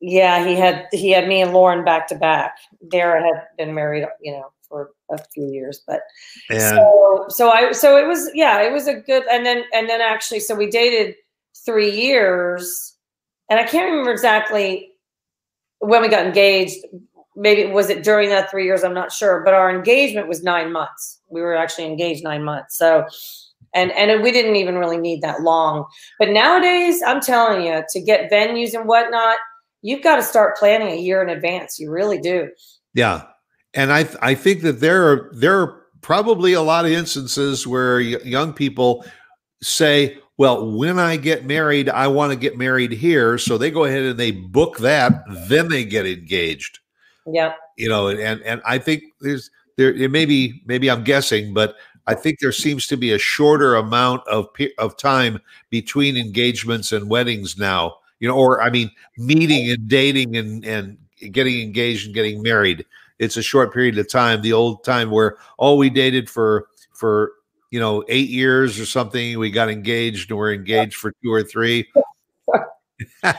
yeah, 0.00 0.46
he 0.46 0.56
had 0.56 0.86
he 0.92 1.10
had 1.10 1.28
me 1.28 1.42
and 1.42 1.52
Lauren 1.52 1.84
back 1.84 2.08
to 2.08 2.14
back. 2.14 2.58
Dara 2.88 3.22
had 3.22 3.46
been 3.56 3.74
married, 3.74 4.06
you 4.20 4.32
know, 4.32 4.52
for 4.68 4.90
a 5.10 5.18
few 5.32 5.46
years, 5.46 5.82
but 5.86 6.02
and 6.48 6.60
so 6.60 7.26
so 7.28 7.50
I 7.50 7.72
so 7.72 7.96
it 7.96 8.06
was 8.06 8.30
yeah, 8.34 8.62
it 8.62 8.72
was 8.72 8.86
a 8.86 8.94
good, 8.94 9.24
and 9.30 9.44
then 9.44 9.64
and 9.72 9.88
then 9.88 10.00
actually, 10.00 10.40
so 10.40 10.54
we 10.54 10.70
dated 10.70 11.16
three 11.64 11.90
years, 11.90 12.96
and 13.48 13.58
I 13.58 13.64
can't 13.64 13.90
remember 13.90 14.12
exactly 14.12 14.92
when 15.80 16.02
we 16.02 16.08
got 16.08 16.26
engaged 16.26 16.84
maybe 17.40 17.70
was 17.70 17.90
it 17.90 18.04
during 18.04 18.28
that 18.28 18.50
three 18.50 18.64
years? 18.64 18.84
I'm 18.84 18.94
not 18.94 19.12
sure 19.12 19.42
but 19.44 19.54
our 19.54 19.74
engagement 19.74 20.28
was 20.28 20.42
nine 20.42 20.72
months. 20.72 21.20
We 21.28 21.40
were 21.40 21.56
actually 21.56 21.86
engaged 21.86 22.22
nine 22.22 22.44
months. 22.44 22.76
So 22.76 23.06
and 23.74 23.92
and 23.92 24.22
we 24.22 24.32
didn't 24.32 24.56
even 24.56 24.76
really 24.76 24.98
need 24.98 25.22
that 25.22 25.42
long. 25.42 25.86
But 26.18 26.30
nowadays 26.30 27.02
i'm 27.06 27.20
telling 27.20 27.64
you 27.66 27.82
to 27.88 28.00
get 28.00 28.30
venues 28.30 28.74
and 28.74 28.88
whatnot 28.88 29.38
you've 29.82 30.02
got 30.02 30.16
to 30.16 30.22
start 30.22 30.56
planning 30.56 30.88
a 30.88 31.00
year 31.00 31.22
in 31.22 31.28
advance. 31.28 31.78
You 31.78 31.90
really 31.90 32.18
do. 32.18 32.50
Yeah, 32.94 33.22
and 33.74 33.92
I 33.92 34.04
th- 34.04 34.18
I 34.20 34.34
think 34.34 34.62
that 34.62 34.80
there 34.80 35.08
are 35.08 35.30
there 35.34 35.60
are 35.60 35.82
probably 36.00 36.52
a 36.52 36.62
lot 36.62 36.84
of 36.84 36.90
instances 36.92 37.66
where 37.66 37.96
y- 37.96 38.16
young 38.24 38.52
people 38.52 39.04
say, 39.62 40.18
"Well, 40.38 40.76
when 40.76 40.98
I 40.98 41.16
get 41.16 41.46
married, 41.46 41.88
I 41.88 42.08
want 42.08 42.32
to 42.32 42.36
get 42.36 42.58
married 42.58 42.92
here," 42.92 43.38
so 43.38 43.58
they 43.58 43.70
go 43.70 43.84
ahead 43.84 44.02
and 44.02 44.18
they 44.18 44.32
book 44.32 44.78
that, 44.78 45.22
then 45.48 45.68
they 45.68 45.84
get 45.84 46.06
engaged. 46.06 46.78
Yeah 47.26 47.54
you 47.76 47.88
know 47.88 48.08
and 48.08 48.40
and 48.42 48.62
i 48.64 48.78
think 48.78 49.02
there's 49.20 49.50
there 49.76 49.92
it 49.92 50.10
may 50.10 50.24
be 50.24 50.62
maybe 50.66 50.90
i'm 50.90 51.04
guessing 51.04 51.52
but 51.54 51.76
i 52.06 52.14
think 52.14 52.38
there 52.40 52.52
seems 52.52 52.86
to 52.86 52.96
be 52.96 53.12
a 53.12 53.18
shorter 53.18 53.74
amount 53.74 54.26
of 54.26 54.48
of 54.78 54.96
time 54.96 55.38
between 55.70 56.16
engagements 56.16 56.92
and 56.92 57.08
weddings 57.08 57.58
now 57.58 57.94
you 58.20 58.28
know 58.28 58.34
or 58.34 58.62
i 58.62 58.70
mean 58.70 58.90
meeting 59.18 59.70
and 59.70 59.88
dating 59.88 60.36
and 60.36 60.64
and 60.64 60.96
getting 61.28 61.60
engaged 61.60 62.06
and 62.06 62.14
getting 62.14 62.42
married. 62.42 62.84
It's 63.18 63.36
a 63.36 63.42
short 63.42 63.72
period 63.72 63.98
of 63.98 64.08
time 64.08 64.40
the 64.40 64.52
old 64.52 64.82
time 64.84 65.10
where 65.10 65.36
oh 65.58 65.76
we 65.76 65.90
dated 65.90 66.30
for 66.30 66.68
for 66.92 67.32
you 67.70 67.78
know 67.78 68.02
eight 68.08 68.30
years 68.30 68.80
or 68.80 68.86
something 68.86 69.38
we 69.38 69.50
got 69.50 69.68
engaged 69.68 70.30
and 70.30 70.38
we're 70.38 70.54
engaged 70.54 70.96
for 70.96 71.12
two 71.22 71.32
or 71.32 71.42
three. 71.42 71.86
Sorry 73.22 73.34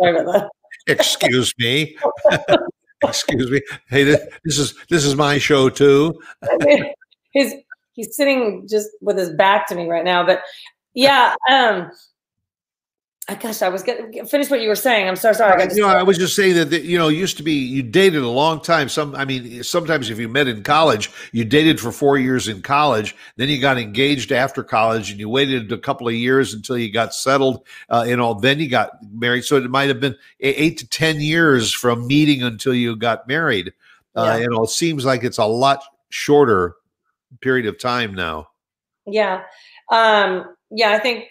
about 0.00 0.32
that. 0.32 0.50
Excuse 0.86 1.52
me. 1.58 1.96
Excuse 3.04 3.50
me. 3.50 3.60
Hey, 3.88 4.04
this, 4.04 4.58
is 4.58 4.74
this 4.88 5.04
is 5.04 5.16
my 5.16 5.38
show 5.38 5.68
too. 5.68 6.18
He's 7.32 7.52
he's 7.92 8.16
sitting 8.16 8.66
just 8.66 8.88
with 9.02 9.18
his 9.18 9.30
back 9.30 9.68
to 9.68 9.74
me 9.74 9.88
right 9.88 10.04
now, 10.04 10.24
but 10.24 10.40
yeah. 10.94 11.34
Um, 11.50 11.90
I 13.28 13.34
gosh, 13.34 13.60
I 13.60 13.68
was 13.68 13.82
getting 13.82 14.24
finish 14.24 14.50
what 14.50 14.60
you 14.60 14.68
were 14.68 14.76
saying. 14.76 15.08
I'm 15.08 15.16
so 15.16 15.32
sorry. 15.32 15.60
I, 15.60 15.66
got 15.66 15.74
you 15.74 15.82
know, 15.82 15.88
I 15.88 16.04
was 16.04 16.16
just 16.16 16.36
saying 16.36 16.54
that, 16.54 16.70
that 16.70 16.84
you 16.84 16.96
know, 16.96 17.08
used 17.08 17.36
to 17.38 17.42
be 17.42 17.54
you 17.54 17.82
dated 17.82 18.22
a 18.22 18.28
long 18.28 18.60
time. 18.60 18.88
Some, 18.88 19.16
I 19.16 19.24
mean, 19.24 19.64
sometimes 19.64 20.10
if 20.10 20.20
you 20.20 20.28
met 20.28 20.46
in 20.46 20.62
college, 20.62 21.10
you 21.32 21.44
dated 21.44 21.80
for 21.80 21.90
four 21.90 22.18
years 22.18 22.46
in 22.46 22.62
college, 22.62 23.16
then 23.34 23.48
you 23.48 23.60
got 23.60 23.78
engaged 23.78 24.30
after 24.30 24.62
college, 24.62 25.10
and 25.10 25.18
you 25.18 25.28
waited 25.28 25.72
a 25.72 25.78
couple 25.78 26.06
of 26.06 26.14
years 26.14 26.54
until 26.54 26.78
you 26.78 26.92
got 26.92 27.14
settled. 27.14 27.66
Uh, 27.88 28.04
you 28.06 28.16
know, 28.16 28.34
then 28.34 28.60
you 28.60 28.68
got 28.68 28.92
married. 29.12 29.44
So 29.44 29.56
it 29.56 29.68
might 29.68 29.88
have 29.88 29.98
been 29.98 30.14
eight 30.38 30.78
to 30.78 30.88
ten 30.88 31.20
years 31.20 31.72
from 31.72 32.06
meeting 32.06 32.44
until 32.44 32.74
you 32.74 32.94
got 32.94 33.26
married. 33.26 33.72
Uh, 34.14 34.38
You 34.40 34.48
know, 34.48 34.62
it 34.62 34.70
seems 34.70 35.04
like 35.04 35.24
it's 35.24 35.38
a 35.38 35.44
lot 35.44 35.82
shorter 36.10 36.76
period 37.40 37.66
of 37.66 37.76
time 37.80 38.14
now. 38.14 38.50
Yeah, 39.04 39.42
um, 39.90 40.54
yeah, 40.70 40.92
I 40.92 41.00
think, 41.00 41.24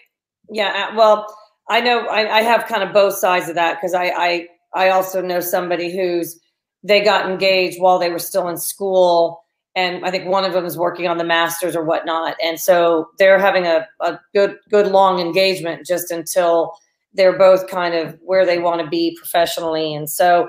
yeah, 0.50 0.90
uh, 0.90 0.96
well 0.96 1.26
I 1.68 1.80
know 1.80 2.06
I, 2.06 2.38
I 2.38 2.42
have 2.42 2.66
kind 2.66 2.82
of 2.82 2.92
both 2.92 3.14
sides 3.14 3.48
of 3.48 3.54
that 3.56 3.74
because 3.74 3.94
I, 3.94 4.06
I 4.06 4.48
I 4.74 4.88
also 4.90 5.20
know 5.20 5.40
somebody 5.40 5.94
who's 5.96 6.38
they 6.82 7.02
got 7.02 7.28
engaged 7.28 7.80
while 7.80 7.98
they 7.98 8.10
were 8.10 8.18
still 8.18 8.48
in 8.48 8.56
school 8.56 9.42
and 9.76 10.04
I 10.06 10.10
think 10.10 10.26
one 10.26 10.44
of 10.44 10.54
them 10.54 10.64
is 10.64 10.78
working 10.78 11.06
on 11.06 11.18
the 11.18 11.24
masters 11.24 11.76
or 11.76 11.84
whatnot. 11.84 12.36
And 12.42 12.58
so 12.58 13.08
they're 13.18 13.38
having 13.38 13.66
a, 13.66 13.86
a 14.00 14.18
good 14.34 14.56
good 14.70 14.86
long 14.88 15.20
engagement 15.20 15.86
just 15.86 16.10
until 16.10 16.72
they're 17.12 17.38
both 17.38 17.68
kind 17.68 17.94
of 17.94 18.18
where 18.22 18.46
they 18.46 18.58
want 18.58 18.80
to 18.80 18.88
be 18.88 19.16
professionally. 19.18 19.94
And 19.94 20.08
so 20.08 20.48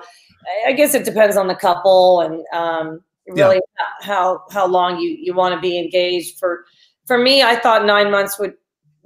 I 0.65 0.72
guess 0.72 0.95
it 0.95 1.03
depends 1.05 1.36
on 1.36 1.47
the 1.47 1.55
couple 1.55 2.22
and 2.22 2.43
um, 2.53 3.01
really 3.28 3.55
yeah. 3.55 3.86
how 4.01 4.43
how 4.51 4.65
long 4.65 4.99
you 4.99 5.18
you 5.20 5.34
want 5.34 5.53
to 5.55 5.61
be 5.61 5.78
engaged. 5.78 6.39
For 6.39 6.63
for 7.05 7.18
me, 7.18 7.43
I 7.43 7.57
thought 7.57 7.86
nine 7.86 8.09
months 8.09 8.39
would 8.39 8.53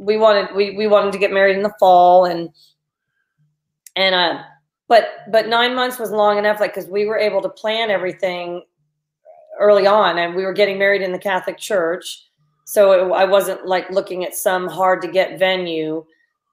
we 0.01 0.17
wanted 0.17 0.53
we 0.55 0.71
we 0.71 0.87
wanted 0.87 1.13
to 1.13 1.19
get 1.19 1.31
married 1.31 1.55
in 1.55 1.61
the 1.61 1.73
fall 1.79 2.25
and 2.25 2.49
and 3.95 4.15
uh 4.15 4.41
but 4.87 5.09
but 5.31 5.47
nine 5.47 5.75
months 5.75 5.99
was 5.99 6.11
long 6.11 6.37
enough 6.37 6.59
like 6.59 6.73
because 6.73 6.89
we 6.89 7.05
were 7.05 7.17
able 7.17 7.41
to 7.41 7.49
plan 7.49 7.91
everything 7.91 8.63
early 9.59 9.85
on 9.85 10.17
and 10.17 10.35
we 10.35 10.43
were 10.43 10.53
getting 10.53 10.79
married 10.79 11.03
in 11.03 11.11
the 11.11 11.19
catholic 11.19 11.57
church. 11.57 12.25
So 12.65 12.91
it, 12.91 13.11
i 13.13 13.25
wasn't 13.25 13.65
like 13.65 13.89
looking 13.91 14.25
at 14.25 14.33
some 14.33 14.67
hard 14.67 15.01
to 15.03 15.07
get 15.07 15.37
venue. 15.37 16.03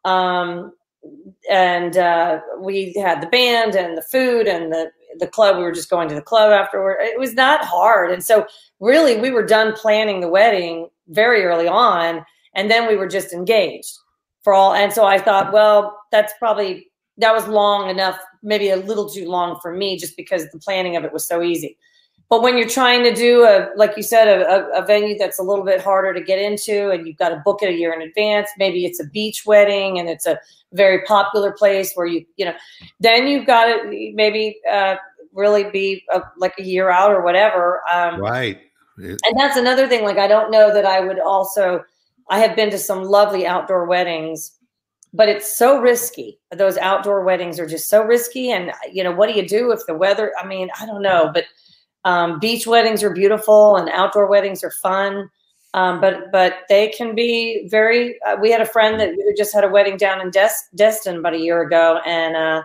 Um 0.04 0.74
and 1.50 1.96
uh 1.96 2.40
we 2.60 2.92
had 2.94 3.22
the 3.22 3.28
band 3.28 3.76
and 3.76 3.96
the 3.96 4.02
food 4.02 4.46
and 4.46 4.70
the 4.70 4.90
the 5.20 5.26
club. 5.26 5.56
We 5.56 5.62
were 5.62 5.72
just 5.72 5.88
going 5.88 6.08
to 6.10 6.14
the 6.14 6.20
club 6.20 6.52
afterward. 6.52 6.98
It 7.00 7.18
was 7.18 7.32
not 7.32 7.64
hard. 7.64 8.10
And 8.10 8.22
so 8.22 8.46
really 8.78 9.18
we 9.18 9.30
were 9.30 9.46
done 9.46 9.72
planning 9.72 10.20
the 10.20 10.28
wedding 10.28 10.90
very 11.08 11.44
early 11.44 11.66
on 11.66 12.26
and 12.58 12.70
then 12.70 12.88
we 12.88 12.96
were 12.96 13.08
just 13.08 13.32
engaged 13.32 13.96
for 14.42 14.52
all 14.52 14.74
and 14.74 14.92
so 14.92 15.04
i 15.04 15.18
thought 15.18 15.52
well 15.52 15.98
that's 16.12 16.32
probably 16.38 16.88
that 17.18 17.34
was 17.34 17.46
long 17.48 17.90
enough 17.90 18.18
maybe 18.42 18.70
a 18.70 18.76
little 18.76 19.08
too 19.08 19.28
long 19.28 19.58
for 19.60 19.74
me 19.74 19.98
just 19.98 20.16
because 20.16 20.48
the 20.50 20.58
planning 20.58 20.96
of 20.96 21.04
it 21.04 21.12
was 21.12 21.26
so 21.26 21.42
easy. 21.42 21.76
But 22.30 22.42
when 22.42 22.58
you're 22.58 22.68
trying 22.68 23.02
to 23.04 23.14
do 23.14 23.44
a 23.44 23.70
like 23.76 23.96
you 23.96 24.02
said 24.02 24.28
a, 24.28 24.68
a, 24.74 24.84
venue 24.84 25.16
that's 25.16 25.38
a 25.38 25.42
little 25.42 25.64
bit 25.64 25.80
harder 25.80 26.12
to 26.12 26.20
get 26.20 26.38
into 26.38 26.90
and 26.90 27.06
you've 27.06 27.16
got 27.16 27.30
to 27.30 27.40
book 27.42 27.62
it 27.62 27.70
a 27.70 27.72
year 27.72 27.92
in 27.94 28.02
advance 28.02 28.50
maybe 28.58 28.84
it's 28.84 29.00
a 29.00 29.06
beach 29.06 29.44
wedding 29.46 29.98
and 29.98 30.10
it's 30.10 30.26
a 30.26 30.38
very 30.74 31.02
popular 31.04 31.52
place 31.52 31.94
where 31.94 32.06
you 32.06 32.26
you 32.36 32.44
know 32.44 32.52
then 33.00 33.26
you've 33.26 33.46
got 33.46 33.64
to 33.64 34.12
maybe 34.14 34.60
uh, 34.70 34.96
really 35.32 35.70
be 35.70 36.04
a, 36.12 36.20
like 36.36 36.52
a 36.58 36.62
year 36.62 36.90
out 36.90 37.10
or 37.10 37.22
whatever 37.22 37.80
um, 37.90 38.20
right. 38.20 38.60
And 38.98 39.38
that's 39.38 39.56
another 39.56 39.88
thing 39.88 40.04
like 40.04 40.18
i 40.18 40.28
don't 40.28 40.50
know 40.50 40.74
that 40.74 40.84
i 40.84 41.00
would 41.00 41.18
also 41.18 41.82
I 42.30 42.38
have 42.40 42.56
been 42.56 42.70
to 42.70 42.78
some 42.78 43.04
lovely 43.04 43.46
outdoor 43.46 43.86
weddings, 43.86 44.52
but 45.12 45.28
it's 45.28 45.56
so 45.56 45.80
risky. 45.80 46.38
Those 46.54 46.76
outdoor 46.76 47.24
weddings 47.24 47.58
are 47.58 47.66
just 47.66 47.88
so 47.88 48.02
risky. 48.02 48.50
And, 48.50 48.72
you 48.92 49.02
know, 49.02 49.12
what 49.12 49.28
do 49.28 49.34
you 49.34 49.46
do 49.46 49.72
if 49.72 49.80
the 49.86 49.94
weather, 49.94 50.32
I 50.40 50.46
mean, 50.46 50.68
I 50.80 50.86
don't 50.86 51.02
know, 51.02 51.30
but 51.32 51.44
um, 52.04 52.38
beach 52.38 52.66
weddings 52.66 53.02
are 53.02 53.12
beautiful 53.12 53.76
and 53.76 53.88
outdoor 53.90 54.26
weddings 54.26 54.62
are 54.62 54.70
fun. 54.70 55.30
Um, 55.74 56.00
but 56.00 56.32
but 56.32 56.60
they 56.70 56.88
can 56.88 57.14
be 57.14 57.68
very. 57.70 58.18
Uh, 58.22 58.36
we 58.40 58.50
had 58.50 58.62
a 58.62 58.66
friend 58.66 58.98
that 58.98 59.14
just 59.36 59.52
had 59.52 59.64
a 59.64 59.68
wedding 59.68 59.98
down 59.98 60.20
in 60.20 60.30
Des- 60.30 60.48
Destin 60.74 61.18
about 61.18 61.34
a 61.34 61.38
year 61.38 61.60
ago, 61.60 62.00
and 62.06 62.36
uh, 62.36 62.62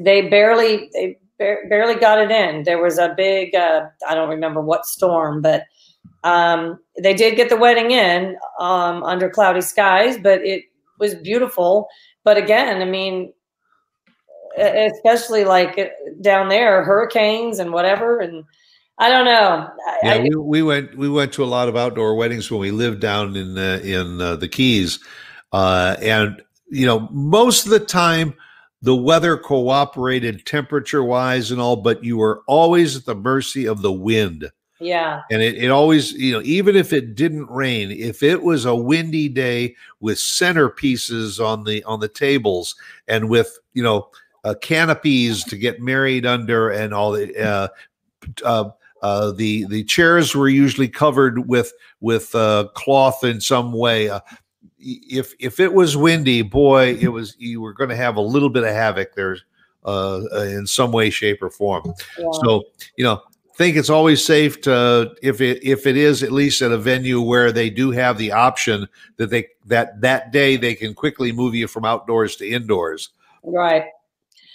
they 0.00 0.28
barely 0.28 0.90
they 0.92 1.16
barely 1.38 1.94
got 1.94 2.20
it 2.20 2.30
in. 2.30 2.64
There 2.64 2.82
was 2.82 2.98
a 2.98 3.14
big 3.16 3.54
uh, 3.54 3.86
I 4.06 4.14
don't 4.14 4.28
remember 4.28 4.60
what 4.60 4.84
storm, 4.84 5.40
but 5.40 5.64
um, 6.28 6.78
they 7.02 7.14
did 7.14 7.36
get 7.36 7.48
the 7.48 7.56
wedding 7.56 7.90
in 7.90 8.36
um, 8.60 9.02
under 9.02 9.30
cloudy 9.30 9.60
skies, 9.60 10.18
but 10.18 10.40
it 10.42 10.64
was 10.98 11.14
beautiful. 11.14 11.88
But 12.24 12.36
again, 12.36 12.82
I 12.82 12.84
mean, 12.84 13.32
especially 14.58 15.44
like 15.44 15.92
down 16.20 16.48
there, 16.48 16.84
hurricanes 16.84 17.58
and 17.58 17.72
whatever, 17.72 18.20
and 18.20 18.44
I 18.98 19.08
don't 19.08 19.24
know. 19.24 19.70
Yeah, 20.02 20.14
I, 20.14 20.18
we, 20.20 20.36
we, 20.36 20.62
went 20.62 20.96
we 20.96 21.08
went 21.08 21.32
to 21.34 21.44
a 21.44 21.46
lot 21.46 21.68
of 21.68 21.76
outdoor 21.76 22.14
weddings 22.16 22.50
when 22.50 22.60
we 22.60 22.70
lived 22.70 23.00
down 23.00 23.36
in 23.36 23.56
uh, 23.56 23.80
in 23.82 24.20
uh, 24.20 24.36
the 24.36 24.48
Keys, 24.48 24.98
uh, 25.52 25.96
and 26.02 26.42
you 26.68 26.84
know 26.84 27.08
most 27.10 27.64
of 27.64 27.70
the 27.70 27.80
time 27.80 28.34
the 28.82 28.96
weather 28.96 29.36
cooperated 29.36 30.44
temperature 30.46 31.02
wise 31.02 31.50
and 31.50 31.60
all, 31.60 31.76
but 31.76 32.04
you 32.04 32.16
were 32.16 32.42
always 32.46 32.96
at 32.96 33.06
the 33.06 33.14
mercy 33.14 33.66
of 33.66 33.82
the 33.82 33.92
wind. 33.92 34.50
Yeah. 34.80 35.22
And 35.30 35.42
it, 35.42 35.56
it 35.56 35.70
always, 35.70 36.12
you 36.12 36.32
know, 36.32 36.42
even 36.44 36.76
if 36.76 36.92
it 36.92 37.14
didn't 37.14 37.50
rain, 37.50 37.90
if 37.90 38.22
it 38.22 38.42
was 38.42 38.64
a 38.64 38.74
windy 38.74 39.28
day 39.28 39.74
with 40.00 40.18
centerpieces 40.18 41.44
on 41.44 41.64
the 41.64 41.82
on 41.84 42.00
the 42.00 42.08
tables 42.08 42.76
and 43.08 43.28
with, 43.28 43.58
you 43.74 43.82
know, 43.82 44.10
uh, 44.44 44.54
canopies 44.60 45.44
to 45.44 45.56
get 45.56 45.80
married 45.80 46.24
under 46.24 46.70
and 46.70 46.94
all 46.94 47.12
the 47.12 47.36
uh, 47.36 47.68
uh, 48.44 48.70
uh, 49.02 49.32
the 49.32 49.64
the 49.66 49.84
chairs 49.84 50.34
were 50.34 50.48
usually 50.48 50.88
covered 50.88 51.48
with 51.48 51.72
with 52.00 52.34
uh, 52.34 52.68
cloth 52.74 53.24
in 53.24 53.40
some 53.40 53.72
way. 53.72 54.08
Uh, 54.08 54.20
if 54.78 55.34
if 55.38 55.60
it 55.60 55.72
was 55.72 55.96
windy, 55.96 56.42
boy, 56.42 56.94
it 56.94 57.08
was 57.08 57.36
you 57.38 57.60
were 57.60 57.72
going 57.72 57.90
to 57.90 57.96
have 57.96 58.16
a 58.16 58.20
little 58.20 58.48
bit 58.48 58.64
of 58.64 58.70
havoc 58.70 59.14
there 59.14 59.38
uh, 59.84 60.20
in 60.34 60.66
some 60.66 60.92
way, 60.92 61.10
shape, 61.10 61.42
or 61.42 61.50
form. 61.50 61.92
Yeah. 62.18 62.26
So 62.42 62.64
you 62.96 63.04
know, 63.04 63.22
think 63.58 63.76
it's 63.76 63.90
always 63.90 64.24
safe 64.24 64.60
to 64.62 65.14
if 65.20 65.40
it 65.40 65.62
if 65.64 65.84
it 65.84 65.96
is 65.96 66.22
at 66.22 66.30
least 66.30 66.62
at 66.62 66.70
a 66.70 66.78
venue 66.78 67.20
where 67.20 67.50
they 67.50 67.68
do 67.68 67.90
have 67.90 68.16
the 68.16 68.30
option 68.30 68.88
that 69.16 69.30
they 69.30 69.48
that 69.66 70.00
that 70.00 70.30
day 70.30 70.56
they 70.56 70.76
can 70.76 70.94
quickly 70.94 71.32
move 71.32 71.56
you 71.56 71.66
from 71.66 71.84
outdoors 71.84 72.36
to 72.36 72.48
indoors. 72.48 73.10
Right. 73.42 73.86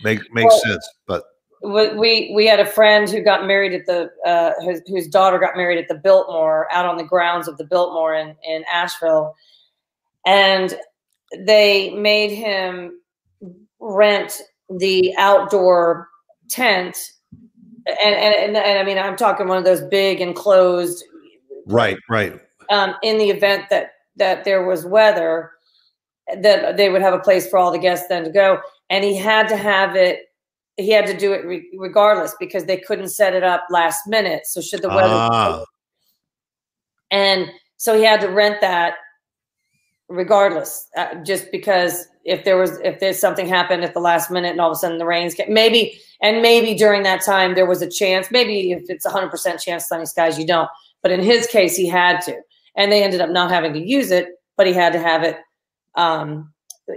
Make 0.04 0.34
makes 0.34 0.54
well, 0.54 0.62
sense, 0.62 0.90
but 1.06 1.24
we 1.62 2.32
we 2.34 2.48
had 2.48 2.62
a 2.62 2.66
friend 2.66 3.10
who 3.10 3.22
got 3.22 3.46
married 3.46 3.74
at 3.74 3.86
the 3.86 4.10
uh, 4.26 4.54
whose, 4.62 4.82
whose 4.88 5.08
daughter 5.08 5.38
got 5.38 5.58
married 5.58 5.80
at 5.80 5.90
the 5.90 5.96
Biltmore 5.96 6.68
out 6.72 6.86
on 6.86 6.98
the 6.98 7.04
grounds 7.04 7.48
of 7.48 7.58
the 7.58 7.66
Biltmore 7.66 8.16
in 8.16 8.36
in 8.44 8.64
Asheville, 8.72 9.36
and 10.26 10.74
they 11.38 11.92
made 11.92 12.32
him 12.32 13.00
rent 13.80 14.42
the 14.70 15.14
outdoor 15.18 16.08
tent 16.50 16.98
and, 17.86 18.16
and, 18.16 18.36
and, 18.36 18.58
and 18.58 18.80
I 18.80 18.84
mean, 18.84 18.98
I'm 18.98 19.16
talking 19.16 19.48
one 19.48 19.58
of 19.58 19.66
those 19.66 19.82
big 19.82 20.22
enclosed. 20.22 21.04
Right, 21.66 21.98
right. 22.10 22.40
Um, 22.70 22.96
in 23.04 23.18
the 23.18 23.30
event 23.30 23.66
that 23.70 23.92
that 24.16 24.44
there 24.44 24.66
was 24.66 24.86
weather, 24.86 25.52
that 26.42 26.78
they 26.78 26.90
would 26.90 27.02
have 27.02 27.14
a 27.14 27.20
place 27.20 27.50
for 27.50 27.58
all 27.58 27.72
the 27.72 27.80
guests 27.80 28.08
then 28.08 28.24
to 28.24 28.30
go, 28.30 28.60
and 28.90 29.04
he 29.04 29.16
had 29.16 29.48
to 29.50 29.58
have 29.58 29.96
it. 29.96 30.20
He 30.78 30.90
had 30.90 31.06
to 31.08 31.16
do 31.16 31.34
it 31.34 31.46
re- 31.46 31.70
regardless 31.78 32.36
because 32.40 32.66
they 32.66 32.78
couldn't 32.78 33.10
set 33.10 33.36
it 33.36 33.44
up 33.44 33.66
last 33.70 34.08
minute. 34.08 34.46
So 34.46 34.62
should 34.62 34.82
the 34.82 34.90
weather, 34.90 35.14
ah. 35.14 35.66
and 37.12 37.50
so 37.78 37.98
he 37.98 38.04
had 38.04 38.22
to 38.22 38.28
rent 38.28 38.62
that 38.62 38.96
regardless, 40.10 40.88
uh, 40.96 41.16
just 41.24 41.52
because 41.52 42.08
if 42.26 42.46
there 42.46 42.58
was 42.58 42.80
if 42.84 43.00
there's 43.00 43.20
something 43.20 43.48
happened 43.48 43.84
at 43.84 43.94
the 43.94 44.00
last 44.00 44.32
minute 44.32 44.52
and 44.52 44.62
all 44.62 44.72
of 44.72 44.76
a 44.76 44.80
sudden 44.80 44.98
the 44.98 45.06
rains 45.06 45.36
get 45.36 45.50
maybe 45.50 46.00
and 46.22 46.42
maybe 46.42 46.74
during 46.74 47.04
that 47.04 47.24
time 47.24 47.54
there 47.54 47.66
was 47.66 47.82
a 47.82 47.90
chance 47.90 48.32
maybe 48.32 48.72
if 48.72 48.90
it's 48.90 49.06
100% 49.06 49.62
chance 49.62 49.88
sunny 49.88 50.06
skies 50.06 50.40
you 50.40 50.48
don't. 50.48 50.70
But 51.02 51.12
in 51.12 51.22
his 51.22 51.48
case 51.48 51.76
he 51.76 51.88
had 51.88 52.22
to. 52.22 52.40
And 52.76 52.92
they 52.92 53.04
ended 53.04 53.22
up 53.22 53.30
not 53.30 53.52
having 53.52 53.74
to 53.74 53.80
use 53.80 54.12
it 54.12 54.30
but 54.58 54.68
he 54.68 54.74
had 54.74 54.94
to 54.94 55.00
have 55.00 55.24
it 55.24 55.38
um, 55.96 56.52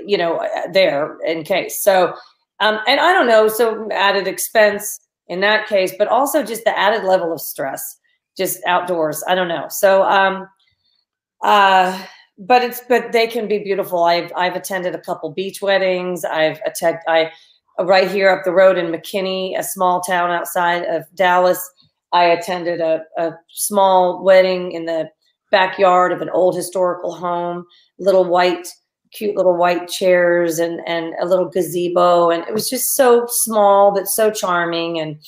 you 0.06 0.16
know 0.16 0.46
there 0.72 1.18
in 1.26 1.42
case. 1.44 1.82
So 1.82 2.14
um, 2.60 2.78
and 2.86 3.00
i 3.00 3.12
don't 3.12 3.26
know 3.26 3.48
so 3.48 3.86
added 3.92 4.26
expense 4.26 4.98
in 5.28 5.40
that 5.40 5.66
case 5.68 5.92
but 5.98 6.08
also 6.08 6.42
just 6.42 6.64
the 6.64 6.78
added 6.78 7.04
level 7.04 7.32
of 7.32 7.40
stress 7.40 7.98
just 8.36 8.60
outdoors 8.66 9.22
i 9.28 9.34
don't 9.34 9.48
know. 9.48 9.66
So 9.68 10.02
um 10.04 10.48
uh 11.42 12.02
but 12.38 12.62
it's 12.62 12.80
but 12.88 13.12
they 13.12 13.26
can 13.26 13.48
be 13.48 13.58
beautiful. 13.58 14.04
I've 14.04 14.32
I've 14.36 14.56
attended 14.56 14.94
a 14.94 15.00
couple 15.00 15.30
beach 15.30 15.62
weddings. 15.62 16.24
I've 16.24 16.60
attended 16.66 17.00
I 17.08 17.30
right 17.78 18.10
here 18.10 18.30
up 18.30 18.44
the 18.44 18.52
road 18.52 18.78
in 18.78 18.86
McKinney, 18.86 19.58
a 19.58 19.62
small 19.62 20.00
town 20.00 20.30
outside 20.30 20.84
of 20.84 21.04
Dallas. 21.14 21.60
I 22.12 22.24
attended 22.24 22.80
a, 22.80 23.02
a 23.18 23.32
small 23.50 24.22
wedding 24.22 24.72
in 24.72 24.86
the 24.86 25.10
backyard 25.50 26.12
of 26.12 26.22
an 26.22 26.30
old 26.30 26.56
historical 26.56 27.14
home, 27.14 27.64
little 27.98 28.24
white, 28.24 28.68
cute 29.12 29.36
little 29.36 29.56
white 29.56 29.88
chairs 29.88 30.58
and, 30.58 30.80
and 30.86 31.14
a 31.20 31.26
little 31.26 31.48
gazebo. 31.48 32.30
And 32.30 32.46
it 32.46 32.54
was 32.54 32.70
just 32.70 32.94
so 32.94 33.26
small, 33.28 33.92
but 33.92 34.06
so 34.06 34.30
charming. 34.30 34.98
And 34.98 35.18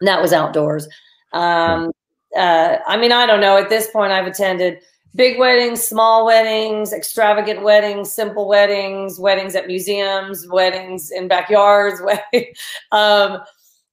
that 0.00 0.22
was 0.22 0.32
outdoors. 0.32 0.88
Um, 1.32 1.90
uh, 2.36 2.76
I 2.86 2.96
mean, 2.96 3.12
I 3.12 3.26
don't 3.26 3.40
know. 3.40 3.56
At 3.56 3.68
this 3.68 3.90
point, 3.90 4.12
I've 4.12 4.26
attended 4.26 4.78
big 5.16 5.38
weddings, 5.38 5.82
small 5.82 6.26
weddings, 6.26 6.92
extravagant 6.92 7.62
weddings, 7.62 8.12
simple 8.12 8.46
weddings, 8.46 9.18
weddings 9.18 9.56
at 9.56 9.66
museums, 9.66 10.46
weddings 10.48 11.10
in 11.10 11.26
backyards. 11.26 12.00
um, 12.92 13.38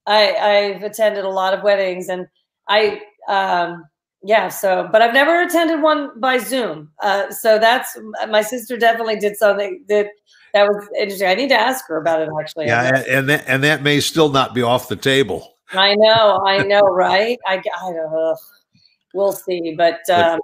I, 0.06 0.36
I've 0.36 0.84
attended 0.84 1.24
a 1.24 1.30
lot 1.30 1.54
of 1.54 1.64
weddings, 1.64 2.10
and 2.10 2.28
I, 2.68 3.02
um, 3.30 3.86
yeah. 4.22 4.50
So, 4.50 4.90
but 4.92 5.02
I've 5.02 5.14
never 5.14 5.42
attended 5.42 5.82
one 5.82 6.20
by 6.20 6.38
Zoom. 6.38 6.92
Uh, 7.02 7.32
so 7.32 7.58
that's 7.58 7.98
my 8.30 8.42
sister 8.42 8.78
definitely 8.78 9.16
did 9.16 9.38
something 9.38 9.84
that 9.88 10.08
that 10.54 10.68
was 10.68 10.88
interesting. 11.00 11.28
I 11.28 11.36
need 11.36 11.50
to 11.50 11.60
ask 11.60 11.88
her 11.88 11.98
about 11.98 12.22
it 12.22 12.30
actually. 12.40 12.66
Yeah, 12.66 12.88
and, 12.88 13.08
and 13.08 13.30
that 13.30 13.44
and 13.48 13.64
that 13.64 13.82
may 13.82 14.02
still 14.02 14.30
not 14.30 14.54
be 14.54 14.62
off 14.62 14.90
the 14.90 14.98
table. 14.98 15.56
I 15.72 15.96
know, 15.96 16.44
I 16.46 16.60
know, 16.60 16.82
right? 16.82 17.40
I, 17.48 17.54
I 17.56 17.92
don't 17.92 17.96
know. 17.96 18.36
We'll 19.14 19.32
see, 19.32 19.74
but 19.78 20.08
um, 20.10 20.40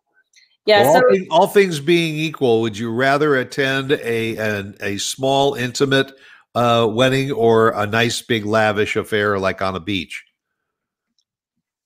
yeah. 0.69 0.83
Well, 0.83 0.93
so 0.93 0.99
all, 0.99 1.11
thing, 1.11 1.27
all, 1.31 1.47
things 1.47 1.79
being 1.79 2.15
equal, 2.15 2.61
would 2.61 2.77
you 2.77 2.91
rather 2.91 3.35
attend 3.35 3.91
a 3.91 4.37
an, 4.37 4.75
a 4.81 4.97
small, 4.97 5.55
intimate 5.55 6.11
uh, 6.53 6.87
wedding 6.89 7.31
or 7.31 7.69
a 7.69 7.87
nice, 7.87 8.21
big, 8.21 8.45
lavish 8.45 8.95
affair 8.95 9.39
like 9.39 9.63
on 9.63 9.75
a 9.75 9.79
beach? 9.79 10.23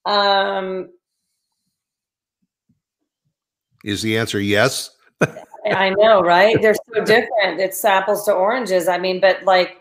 Um, 0.06 0.90
is 3.86 4.02
the 4.02 4.18
answer 4.18 4.40
yes? 4.40 4.92
I 5.66 5.92
know, 5.92 6.22
right? 6.22 6.62
They're 6.62 6.76
so 6.76 7.06
different. 7.06 7.62
It's 7.62 7.86
apples 7.86 8.26
to 8.26 8.34
oranges. 8.34 8.90
I 8.90 8.98
mean, 8.98 9.22
but 9.22 9.46
like 9.46 9.78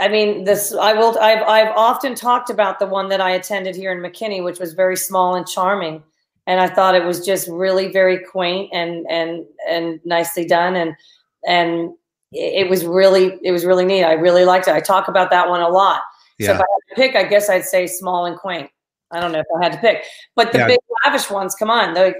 I 0.00 0.06
mean, 0.06 0.44
this 0.44 0.72
I 0.72 0.92
will. 0.92 1.18
I've 1.18 1.42
I've 1.42 1.74
often 1.76 2.14
talked 2.14 2.50
about 2.50 2.78
the 2.78 2.86
one 2.86 3.08
that 3.08 3.20
I 3.20 3.32
attended 3.32 3.74
here 3.74 3.90
in 3.90 3.98
McKinney, 3.98 4.44
which 4.44 4.60
was 4.60 4.74
very 4.74 4.96
small 4.96 5.34
and 5.34 5.44
charming, 5.44 6.04
and 6.50 6.60
I 6.60 6.66
thought 6.66 6.96
it 6.96 7.04
was 7.04 7.24
just 7.24 7.46
really 7.46 7.92
very 7.92 8.18
quaint 8.18 8.70
and 8.72 9.06
and 9.08 9.46
and 9.70 10.00
nicely 10.04 10.44
done, 10.44 10.74
and 10.74 10.96
and 11.46 11.92
it 12.32 12.68
was 12.68 12.84
really 12.84 13.38
it 13.44 13.52
was 13.52 13.64
really 13.64 13.84
neat. 13.84 14.02
I 14.02 14.14
really 14.14 14.44
liked 14.44 14.66
it. 14.66 14.74
I 14.74 14.80
talk 14.80 15.06
about 15.06 15.30
that 15.30 15.48
one 15.48 15.60
a 15.60 15.68
lot. 15.68 16.02
Yeah. 16.40 16.48
So 16.48 16.52
if 16.54 16.58
I 16.58 16.64
had 16.64 16.88
to 16.88 16.94
pick, 16.96 17.14
I 17.14 17.28
guess 17.28 17.48
I'd 17.48 17.64
say 17.64 17.86
small 17.86 18.26
and 18.26 18.36
quaint. 18.36 18.68
I 19.12 19.20
don't 19.20 19.30
know 19.30 19.38
if 19.38 19.46
I 19.60 19.64
had 19.64 19.72
to 19.74 19.78
pick, 19.78 20.02
but 20.34 20.50
the 20.50 20.58
yeah. 20.58 20.66
big 20.66 20.78
lavish 21.04 21.30
ones, 21.30 21.54
come 21.54 21.70
on, 21.70 21.94
those, 21.94 22.14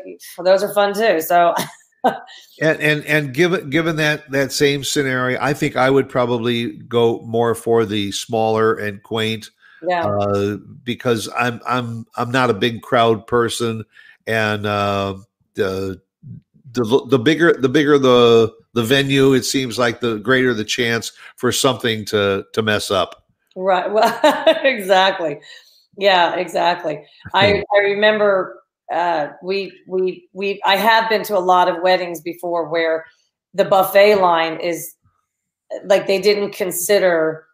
those 0.45 0.63
are 0.63 0.73
fun 0.75 0.95
too. 0.95 1.21
So 1.21 1.55
and 2.05 2.81
and 2.81 3.05
and 3.07 3.35
given 3.35 3.69
given 3.69 3.97
that 3.97 4.31
that 4.31 4.53
same 4.53 4.85
scenario, 4.85 5.41
I 5.41 5.55
think 5.55 5.75
I 5.75 5.91
would 5.91 6.09
probably 6.09 6.77
go 6.79 7.21
more 7.23 7.57
for 7.57 7.85
the 7.85 8.13
smaller 8.13 8.75
and 8.75 9.03
quaint. 9.03 9.51
Yeah. 9.89 10.07
Uh, 10.07 10.59
because 10.85 11.29
I'm 11.37 11.61
I'm 11.67 12.07
I'm 12.17 12.31
not 12.31 12.51
a 12.51 12.55
big 12.55 12.83
crowd 12.83 13.27
person, 13.27 13.85
and 14.27 14.67
uh, 14.67 15.17
the 15.55 16.01
the 16.73 17.07
the 17.09 17.19
bigger 17.19 17.55
the 17.55 17.69
bigger 17.69 17.99
the 17.99 18.53
the 18.75 18.83
venue, 18.83 19.33
it 19.33 19.45
seems 19.45 19.79
like 19.79 20.01
the 20.01 20.19
greater 20.19 20.55
the 20.55 20.65
chance 20.65 21.13
for 21.37 21.53
something 21.53 22.05
to 22.07 22.45
to 22.53 22.63
mess 22.63 22.91
up. 22.91 23.27
Right. 23.57 23.91
Well, 23.93 24.57
exactly. 24.63 25.41
Yeah, 25.97 26.37
exactly. 26.37 27.05
I 27.35 27.65
I 27.75 27.79
remember 27.79 28.63
uh, 28.93 29.29
we 29.43 29.73
we 29.87 30.29
we 30.33 30.61
I 30.65 30.77
have 30.77 31.09
been 31.09 31.23
to 31.25 31.37
a 31.37 31.41
lot 31.41 31.69
of 31.69 31.83
weddings 31.83 32.21
before 32.21 32.69
where 32.69 33.05
the 33.55 33.65
buffet 33.65 34.17
line 34.17 34.59
is 34.61 34.95
like 35.85 36.07
they 36.07 36.21
didn't 36.21 36.53
consider 36.53 37.47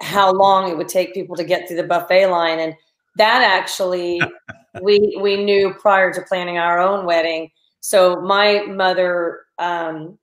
how 0.00 0.32
long 0.32 0.70
it 0.70 0.76
would 0.76 0.88
take 0.88 1.12
people 1.12 1.36
to 1.36 1.44
get 1.44 1.66
through 1.66 1.76
the 1.76 1.82
buffet 1.82 2.26
line 2.26 2.58
and 2.58 2.74
that 3.16 3.42
actually 3.42 4.20
we 4.82 5.18
we 5.20 5.42
knew 5.42 5.74
prior 5.74 6.12
to 6.12 6.22
planning 6.22 6.58
our 6.58 6.78
own 6.78 7.06
wedding. 7.06 7.50
So 7.80 8.20
my 8.20 8.62
mother 8.66 9.40
um, 9.58 10.18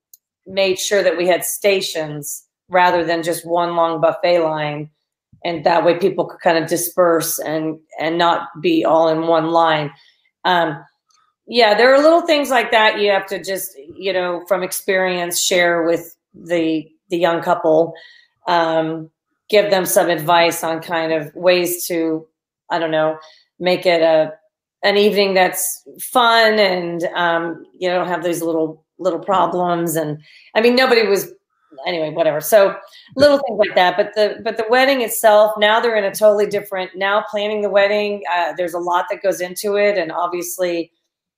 made 0.45 0.80
sure 0.80 1.03
that 1.03 1.18
we 1.18 1.28
had 1.28 1.43
stations 1.43 2.45
rather 2.70 3.03
than 3.03 3.24
just 3.24 3.45
one 3.45 3.76
long 3.76 4.01
buffet 4.01 4.39
line. 4.39 4.89
And 5.43 5.64
that 5.64 5.86
way 5.86 5.97
people 5.99 6.26
could 6.26 6.39
kind 6.39 6.58
of 6.58 6.70
disperse 6.70 7.38
and 7.39 7.80
and 7.99 8.18
not 8.18 8.49
be 8.62 8.84
all 8.84 9.08
in 9.10 9.28
one 9.28 9.51
line. 9.51 9.91
Um, 10.43 10.84
yeah, 11.47 11.76
there 11.76 11.93
are 11.93 12.01
little 12.01 12.22
things 12.22 12.49
like 12.49 12.72
that 12.72 12.99
you 12.99 13.12
have 13.12 13.28
to 13.28 13.43
just, 13.43 13.78
you 13.95 14.12
know, 14.12 14.43
from 14.47 14.64
experience, 14.64 15.39
share 15.39 15.84
with 15.84 16.16
the 16.34 16.89
the 17.10 17.18
young 17.18 17.41
couple, 17.41 17.93
um, 18.47 19.12
give 19.49 19.70
them 19.70 19.86
some 19.86 20.10
advice 20.10 20.64
on 20.64 20.82
kind 20.82 21.14
of 21.14 21.34
ways 21.36 21.86
to, 21.86 22.28
I 22.72 22.80
don't 22.80 22.91
know, 22.91 23.20
make 23.60 23.86
it 23.86 24.01
a 24.01 24.34
an 24.86 24.97
evening 24.97 25.33
that's 25.33 25.83
fun 25.99 26.59
and 26.59 27.03
um, 27.15 27.65
you 27.77 27.89
know 27.89 27.97
don't 27.97 28.07
have 28.07 28.23
these 28.23 28.41
little 28.41 28.86
little 28.97 29.19
problems. 29.19 29.95
And 29.95 30.19
I 30.53 30.61
mean, 30.61 30.75
nobody 30.75 31.05
was 31.05 31.33
anyway, 31.86 32.11
whatever. 32.11 32.39
So 32.39 32.75
little 33.15 33.39
things 33.39 33.59
like 33.59 33.75
that. 33.75 33.97
But 33.97 34.13
the 34.15 34.39
but 34.43 34.57
the 34.57 34.65
wedding 34.69 35.01
itself, 35.01 35.53
now 35.57 35.79
they're 35.79 35.97
in 35.97 36.03
a 36.03 36.13
totally 36.13 36.47
different. 36.47 36.91
Now 36.95 37.23
planning 37.29 37.61
the 37.61 37.69
wedding, 37.69 38.23
uh, 38.33 38.53
there's 38.55 38.73
a 38.73 38.79
lot 38.79 39.05
that 39.09 39.21
goes 39.21 39.41
into 39.41 39.75
it, 39.75 39.97
and 39.97 40.11
obviously, 40.11 40.91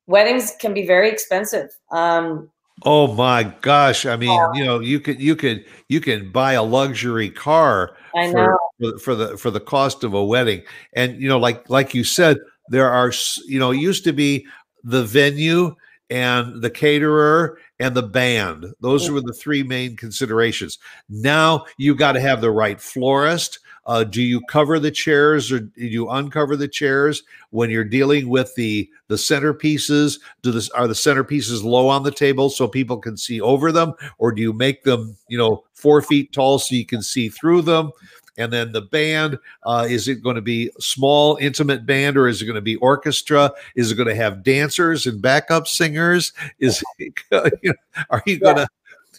weddings 0.05 0.53
can 0.59 0.73
be 0.73 0.85
very 0.85 1.09
expensive. 1.09 1.69
Um, 1.91 2.49
oh 2.83 3.13
my 3.13 3.43
gosh! 3.61 4.05
I 4.05 4.17
mean, 4.17 4.29
yeah. 4.29 4.51
you 4.53 4.65
know, 4.65 4.79
you 4.79 4.99
could 4.99 5.21
you 5.21 5.35
could 5.35 5.65
you 5.87 6.01
can 6.01 6.31
buy 6.31 6.53
a 6.53 6.63
luxury 6.63 7.29
car. 7.29 7.95
I 8.15 8.27
know. 8.27 8.57
For, 8.79 8.99
for 8.99 9.15
the 9.15 9.37
for 9.37 9.49
the 9.49 9.59
cost 9.59 10.03
of 10.03 10.13
a 10.13 10.23
wedding, 10.23 10.61
and 10.93 11.19
you 11.19 11.27
know, 11.27 11.39
like 11.39 11.67
like 11.69 11.95
you 11.95 12.03
said, 12.03 12.37
there 12.69 12.89
are 12.89 13.11
you 13.45 13.59
know, 13.59 13.71
used 13.71 14.03
to 14.05 14.13
be 14.13 14.45
the 14.83 15.03
venue 15.03 15.75
and 16.09 16.61
the 16.61 16.69
caterer 16.69 17.59
and 17.79 17.95
the 17.95 18.03
band. 18.03 18.65
Those 18.79 19.09
were 19.09 19.21
the 19.21 19.33
three 19.33 19.63
main 19.63 19.95
considerations. 19.95 20.79
Now 21.09 21.65
you 21.77 21.95
got 21.95 22.13
to 22.13 22.21
have 22.21 22.41
the 22.41 22.51
right 22.51 22.79
florist. 22.79 23.59
Uh, 23.85 24.03
do 24.03 24.21
you 24.21 24.41
cover 24.49 24.79
the 24.79 24.91
chairs 24.91 25.49
or 25.51 25.59
do 25.61 25.71
you 25.85 26.09
uncover 26.09 26.57
the 26.57 26.67
chairs 26.67 27.23
when 27.51 27.69
you're 27.69 27.85
dealing 27.85 28.27
with 28.27 28.53
the 28.55 28.89
the 29.07 29.15
centerpieces? 29.15 30.19
Do 30.41 30.51
this 30.51 30.69
are 30.71 30.87
the 30.87 30.93
centerpieces 30.93 31.63
low 31.63 31.87
on 31.87 32.03
the 32.03 32.11
table 32.11 32.49
so 32.49 32.67
people 32.67 32.97
can 32.97 33.15
see 33.15 33.39
over 33.39 33.71
them, 33.71 33.93
or 34.17 34.33
do 34.33 34.41
you 34.41 34.51
make 34.51 34.83
them 34.83 35.15
you 35.29 35.37
know 35.37 35.63
four 35.73 36.01
feet 36.01 36.33
tall 36.33 36.59
so 36.59 36.75
you 36.75 36.85
can 36.85 37.01
see 37.01 37.29
through 37.29 37.61
them? 37.61 37.91
And 38.37 38.53
then 38.53 38.71
the 38.71 38.81
band, 38.81 39.39
uh, 39.63 39.87
is 39.89 40.07
it 40.07 40.23
going 40.23 40.35
to 40.35 40.41
be 40.41 40.69
small, 40.79 41.37
intimate 41.41 41.85
band, 41.85 42.17
or 42.17 42.27
is 42.27 42.41
it 42.41 42.45
going 42.45 42.55
to 42.55 42.61
be 42.61 42.75
orchestra? 42.77 43.51
Is 43.75 43.91
it 43.91 43.95
going 43.95 44.07
to 44.07 44.15
have 44.15 44.43
dancers 44.43 45.07
and 45.07 45.21
backup 45.21 45.67
singers? 45.67 46.33
Is 46.59 46.83
it, 46.99 47.13
you 47.61 47.69
know, 47.69 47.75
are 48.09 48.23
you 48.25 48.39
going 48.39 48.57
to, 48.57 48.67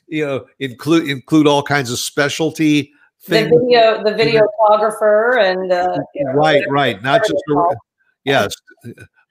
you 0.06 0.24
know, 0.24 0.46
include 0.60 1.08
include 1.08 1.46
all 1.46 1.62
kinds 1.62 1.90
of 1.90 1.98
specialty 1.98 2.92
things? 3.20 3.50
The 3.50 3.58
video, 3.58 4.04
the 4.04 4.12
videographer, 4.12 5.42
and 5.42 5.72
uh, 5.72 5.98
you 6.14 6.24
know, 6.24 6.32
right, 6.32 6.62
right, 6.70 7.02
not 7.02 7.22
just 7.22 7.42
the, 7.48 7.76
yes. 8.24 8.54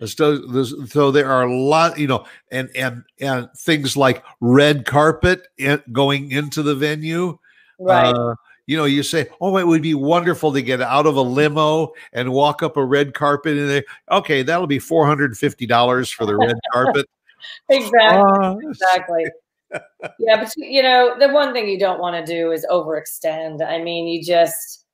So, 0.06 0.64
so 0.86 1.10
there 1.10 1.32
are 1.32 1.44
a 1.44 1.56
lot, 1.56 1.98
you 1.98 2.08
know, 2.08 2.26
and 2.52 2.70
and 2.76 3.04
and 3.20 3.50
things 3.58 3.98
like 3.98 4.24
red 4.42 4.86
carpet 4.86 5.48
going 5.92 6.32
into 6.32 6.62
the 6.62 6.76
venue, 6.76 7.40
right? 7.80 8.14
Uh, 8.14 8.36
you 8.68 8.78
know, 8.78 8.86
you 8.86 9.02
say, 9.02 9.28
"Oh, 9.42 9.58
it 9.58 9.66
would 9.66 9.82
be 9.82 9.96
wonderful 9.96 10.54
to 10.54 10.62
get 10.62 10.82
out 10.82 11.08
of 11.08 11.16
a 11.16 11.22
limo 11.22 11.94
and 12.14 12.34
walk 12.34 12.62
up 12.62 12.78
a 12.78 12.84
red 12.84 13.14
carpet." 13.14 13.58
And 13.58 13.70
they, 13.70 13.84
okay, 14.12 14.44
that'll 14.44 14.68
be 14.68 14.80
four 14.80 15.08
hundred 15.08 15.32
and 15.32 15.38
fifty 15.38 15.66
dollars 15.66 16.12
for 16.12 16.26
the 16.26 16.36
red 16.36 16.58
carpet. 16.72 17.08
exactly. 17.70 18.46
Uh, 18.46 18.56
exactly. 18.70 19.26
yeah, 20.20 20.44
but 20.44 20.54
you 20.58 20.84
know, 20.84 21.16
the 21.18 21.30
one 21.30 21.54
thing 21.54 21.68
you 21.68 21.80
don't 21.80 22.00
want 22.00 22.24
to 22.24 22.32
do 22.32 22.52
is 22.52 22.66
overextend. 22.70 23.66
I 23.66 23.82
mean, 23.82 24.08
you 24.08 24.24
just, 24.24 24.86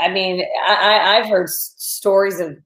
I 0.00 0.08
mean, 0.08 0.44
I, 0.66 1.18
I've 1.18 1.26
heard 1.26 1.50
stories 1.50 2.40
of 2.40 2.58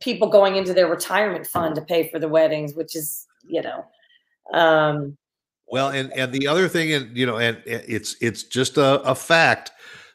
people 0.00 0.28
going 0.28 0.56
into 0.56 0.74
their 0.74 0.88
retirement 0.88 1.46
fund 1.46 1.74
to 1.74 1.82
pay 1.82 2.08
for 2.10 2.18
the 2.18 2.28
weddings, 2.28 2.74
which 2.74 2.94
is, 2.94 3.26
you 3.42 3.62
know, 3.62 3.84
um, 4.52 5.16
well, 5.68 5.88
and 5.88 6.12
and 6.12 6.32
the 6.32 6.46
other 6.46 6.68
thing, 6.68 6.92
and 6.92 7.16
you 7.16 7.26
know, 7.26 7.38
and 7.38 7.60
it's 7.66 8.16
it's 8.20 8.44
just 8.44 8.76
a, 8.76 9.00
a 9.02 9.14
fact 9.14 9.72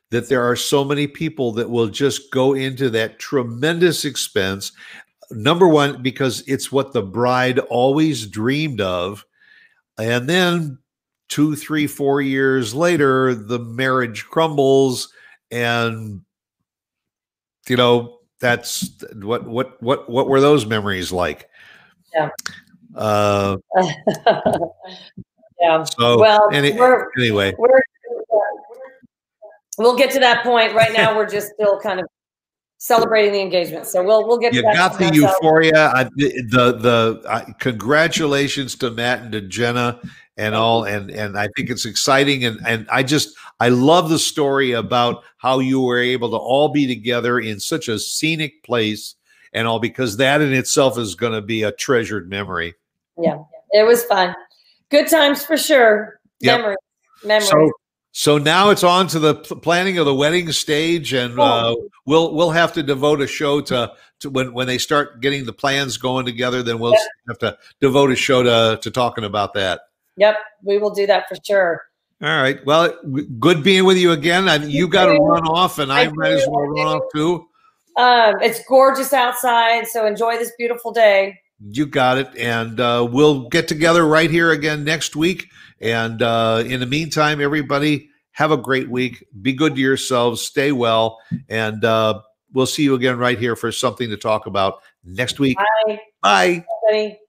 that 0.10 0.30
there 0.30 0.44
are 0.44 0.56
so 0.56 0.84
many 0.84 1.08
people 1.08 1.52
that 1.54 1.70
will 1.70 1.88
just 1.88 2.32
go 2.32 2.54
into 2.54 2.90
that 2.90 3.20
tremendous 3.20 4.06
expense. 4.06 4.72
Number 5.32 5.68
one, 5.68 6.02
because 6.02 6.44
it's 6.48 6.72
what 6.72 6.92
the 6.94 7.02
bride 7.02 7.60
always 7.60 8.28
dreamed 8.28 8.82
of, 8.82 9.26
and 9.98 10.28
then 10.30 10.78
two, 11.30 11.56
three, 11.56 11.88
four 11.88 12.22
years 12.22 12.76
later, 12.76 13.34
the 13.34 13.60
marriage 13.60 14.26
crumbles, 14.26 15.12
and 15.50 16.22
you 17.68 17.78
know 17.78 18.20
that's 18.40 18.90
what 19.16 19.46
what 19.48 19.82
what 19.82 20.10
what 20.10 20.28
were 20.28 20.42
those 20.42 20.66
memories 20.66 21.12
like? 21.12 21.50
Yeah. 22.14 22.30
Uh, 22.96 23.58
yeah. 25.62 25.84
so 25.84 26.20
Well, 26.20 26.50
any- 26.52 26.74
we're, 26.74 27.10
anyway, 27.18 27.54
we're 27.58 27.82
we'll 29.78 29.98
get 29.98 30.12
to 30.12 30.20
that 30.20 30.44
point. 30.44 30.74
Right 30.74 30.94
now, 30.94 31.16
we're 31.16 31.30
just 31.30 31.54
still 31.54 31.80
kind 31.80 32.00
of 32.00 32.08
celebrating 32.78 33.32
the 33.32 33.42
engagement. 33.42 33.86
So 33.86 34.04
we'll 34.04 34.28
we'll 34.28 34.40
get 34.40 34.54
you 34.54 34.62
to 34.62 34.68
that. 34.68 34.76
got 34.76 35.00
the 35.00 35.14
euphoria. 35.14 35.92
I, 35.94 36.04
the 36.16 36.78
the 36.78 37.22
uh, 37.28 37.46
congratulations 37.60 38.76
to 38.78 38.92
Matt 38.92 39.22
and 39.22 39.32
to 39.32 39.42
Jenna 39.42 40.00
and 40.38 40.56
all, 40.56 40.86
and 40.86 41.12
and 41.12 41.38
I 41.38 41.48
think 41.56 41.70
it's 41.70 41.86
exciting, 41.86 42.46
and 42.46 42.60
and 42.66 42.88
I 42.92 43.04
just 43.04 43.38
I 43.60 43.70
love 43.70 44.10
the 44.10 44.20
story 44.20 44.72
about 44.72 45.24
how 45.38 45.60
you 45.60 45.82
were 45.82 46.00
able 46.00 46.32
to 46.32 46.38
all 46.38 46.70
be 46.70 46.88
together 46.88 47.40
in 47.40 47.60
such 47.60 47.88
a 47.88 48.00
scenic 48.00 48.64
place 48.64 49.16
and 49.54 49.68
all 49.68 49.80
because 49.80 50.18
that 50.18 50.42
in 50.42 50.54
itself 50.54 50.98
is 50.98 51.16
going 51.16 51.34
to 51.34 51.42
be 51.42 51.64
a 51.64 51.72
treasured 51.72 52.30
memory. 52.30 52.74
Yeah, 53.18 53.40
it 53.72 53.86
was 53.86 54.04
fun. 54.06 54.36
Good 54.92 55.08
times 55.08 55.44
for 55.44 55.58
sure. 55.58 56.20
Yep. 56.42 56.60
Memories. 56.60 56.78
Memories. 57.24 57.50
So 57.50 57.72
so 58.14 58.38
now 58.38 58.72
it's 58.72 58.84
on 58.84 59.08
to 59.08 59.20
the 59.20 59.36
planning 59.36 59.98
of 59.98 60.06
the 60.06 60.14
wedding 60.14 60.52
stage, 60.52 61.14
and 61.14 61.40
uh, 61.40 61.74
we'll 62.06 62.36
we'll 62.36 62.52
have 62.52 62.74
to 62.74 62.84
devote 62.84 63.22
a 63.22 63.28
show 63.28 63.62
to, 63.62 63.94
to 64.20 64.30
when 64.30 64.54
when 64.54 64.68
they 64.68 64.78
start 64.78 65.22
getting 65.22 65.46
the 65.46 65.54
plans 65.54 65.98
going 65.98 66.26
together. 66.26 66.62
Then 66.62 66.80
we'll 66.80 66.92
Yep. 66.92 67.02
have 67.30 67.38
to 67.40 67.58
devote 67.80 68.12
a 68.12 68.16
show 68.16 68.44
to 68.44 68.80
to 68.82 68.92
talking 68.92 69.24
about 69.24 69.54
that. 69.54 69.82
yep, 70.18 70.36
we 70.62 70.78
will 70.78 70.90
do 70.92 71.08
that 71.08 71.30
for 71.30 71.36
sure. 71.46 71.82
All 72.22 72.42
right. 72.42 72.64
Well, 72.66 72.94
good 73.40 73.64
being 73.64 73.86
with 73.86 73.98
you 73.98 74.12
again. 74.12 74.48
I, 74.48 74.58
you 74.58 74.88
got 74.88 75.06
to 75.06 75.18
run 75.18 75.48
off, 75.48 75.80
and 75.80 75.92
I 75.92 76.06
Thank 76.06 76.18
might 76.18 76.34
as 76.34 76.46
well 76.48 76.68
run 76.68 76.88
off 76.88 77.04
too. 77.16 77.48
Um, 77.98 78.42
it's 78.42 78.64
gorgeous 78.68 79.12
outside, 79.14 79.88
so 79.88 80.06
enjoy 80.06 80.38
this 80.38 80.52
beautiful 80.58 80.92
day. 80.92 81.40
You 81.64 81.86
got 81.86 82.18
it, 82.18 82.36
and 82.38 82.80
uh, 82.80 83.08
we'll 83.10 83.50
get 83.50 83.68
together 83.68 84.06
right 84.06 84.30
here 84.30 84.52
again 84.52 84.84
next 84.84 85.16
week. 85.16 85.48
And 85.80 86.22
uh, 86.22 86.64
in 86.66 86.80
the 86.80 86.86
meantime, 86.86 87.40
everybody 87.40 88.10
have 88.32 88.52
a 88.52 88.58
great 88.58 88.90
week. 88.90 89.26
Be 89.42 89.54
good 89.54 89.76
to 89.76 89.82
yourselves. 89.82 90.42
Stay 90.42 90.72
well, 90.72 91.20
and 91.50 91.84
uh, 91.86 92.22
we'll 92.54 92.66
see 92.66 92.84
you 92.84 92.96
again 92.96 93.18
right 93.18 93.38
here 93.38 93.56
for 93.56 93.72
something 93.72 94.10
to 94.10 94.18
talk 94.18 94.48
about 94.48 94.82
next 95.04 95.40
week. 95.40 95.58
Bye, 95.86 96.00
Bye. 96.22 96.66
everybody. 96.90 97.21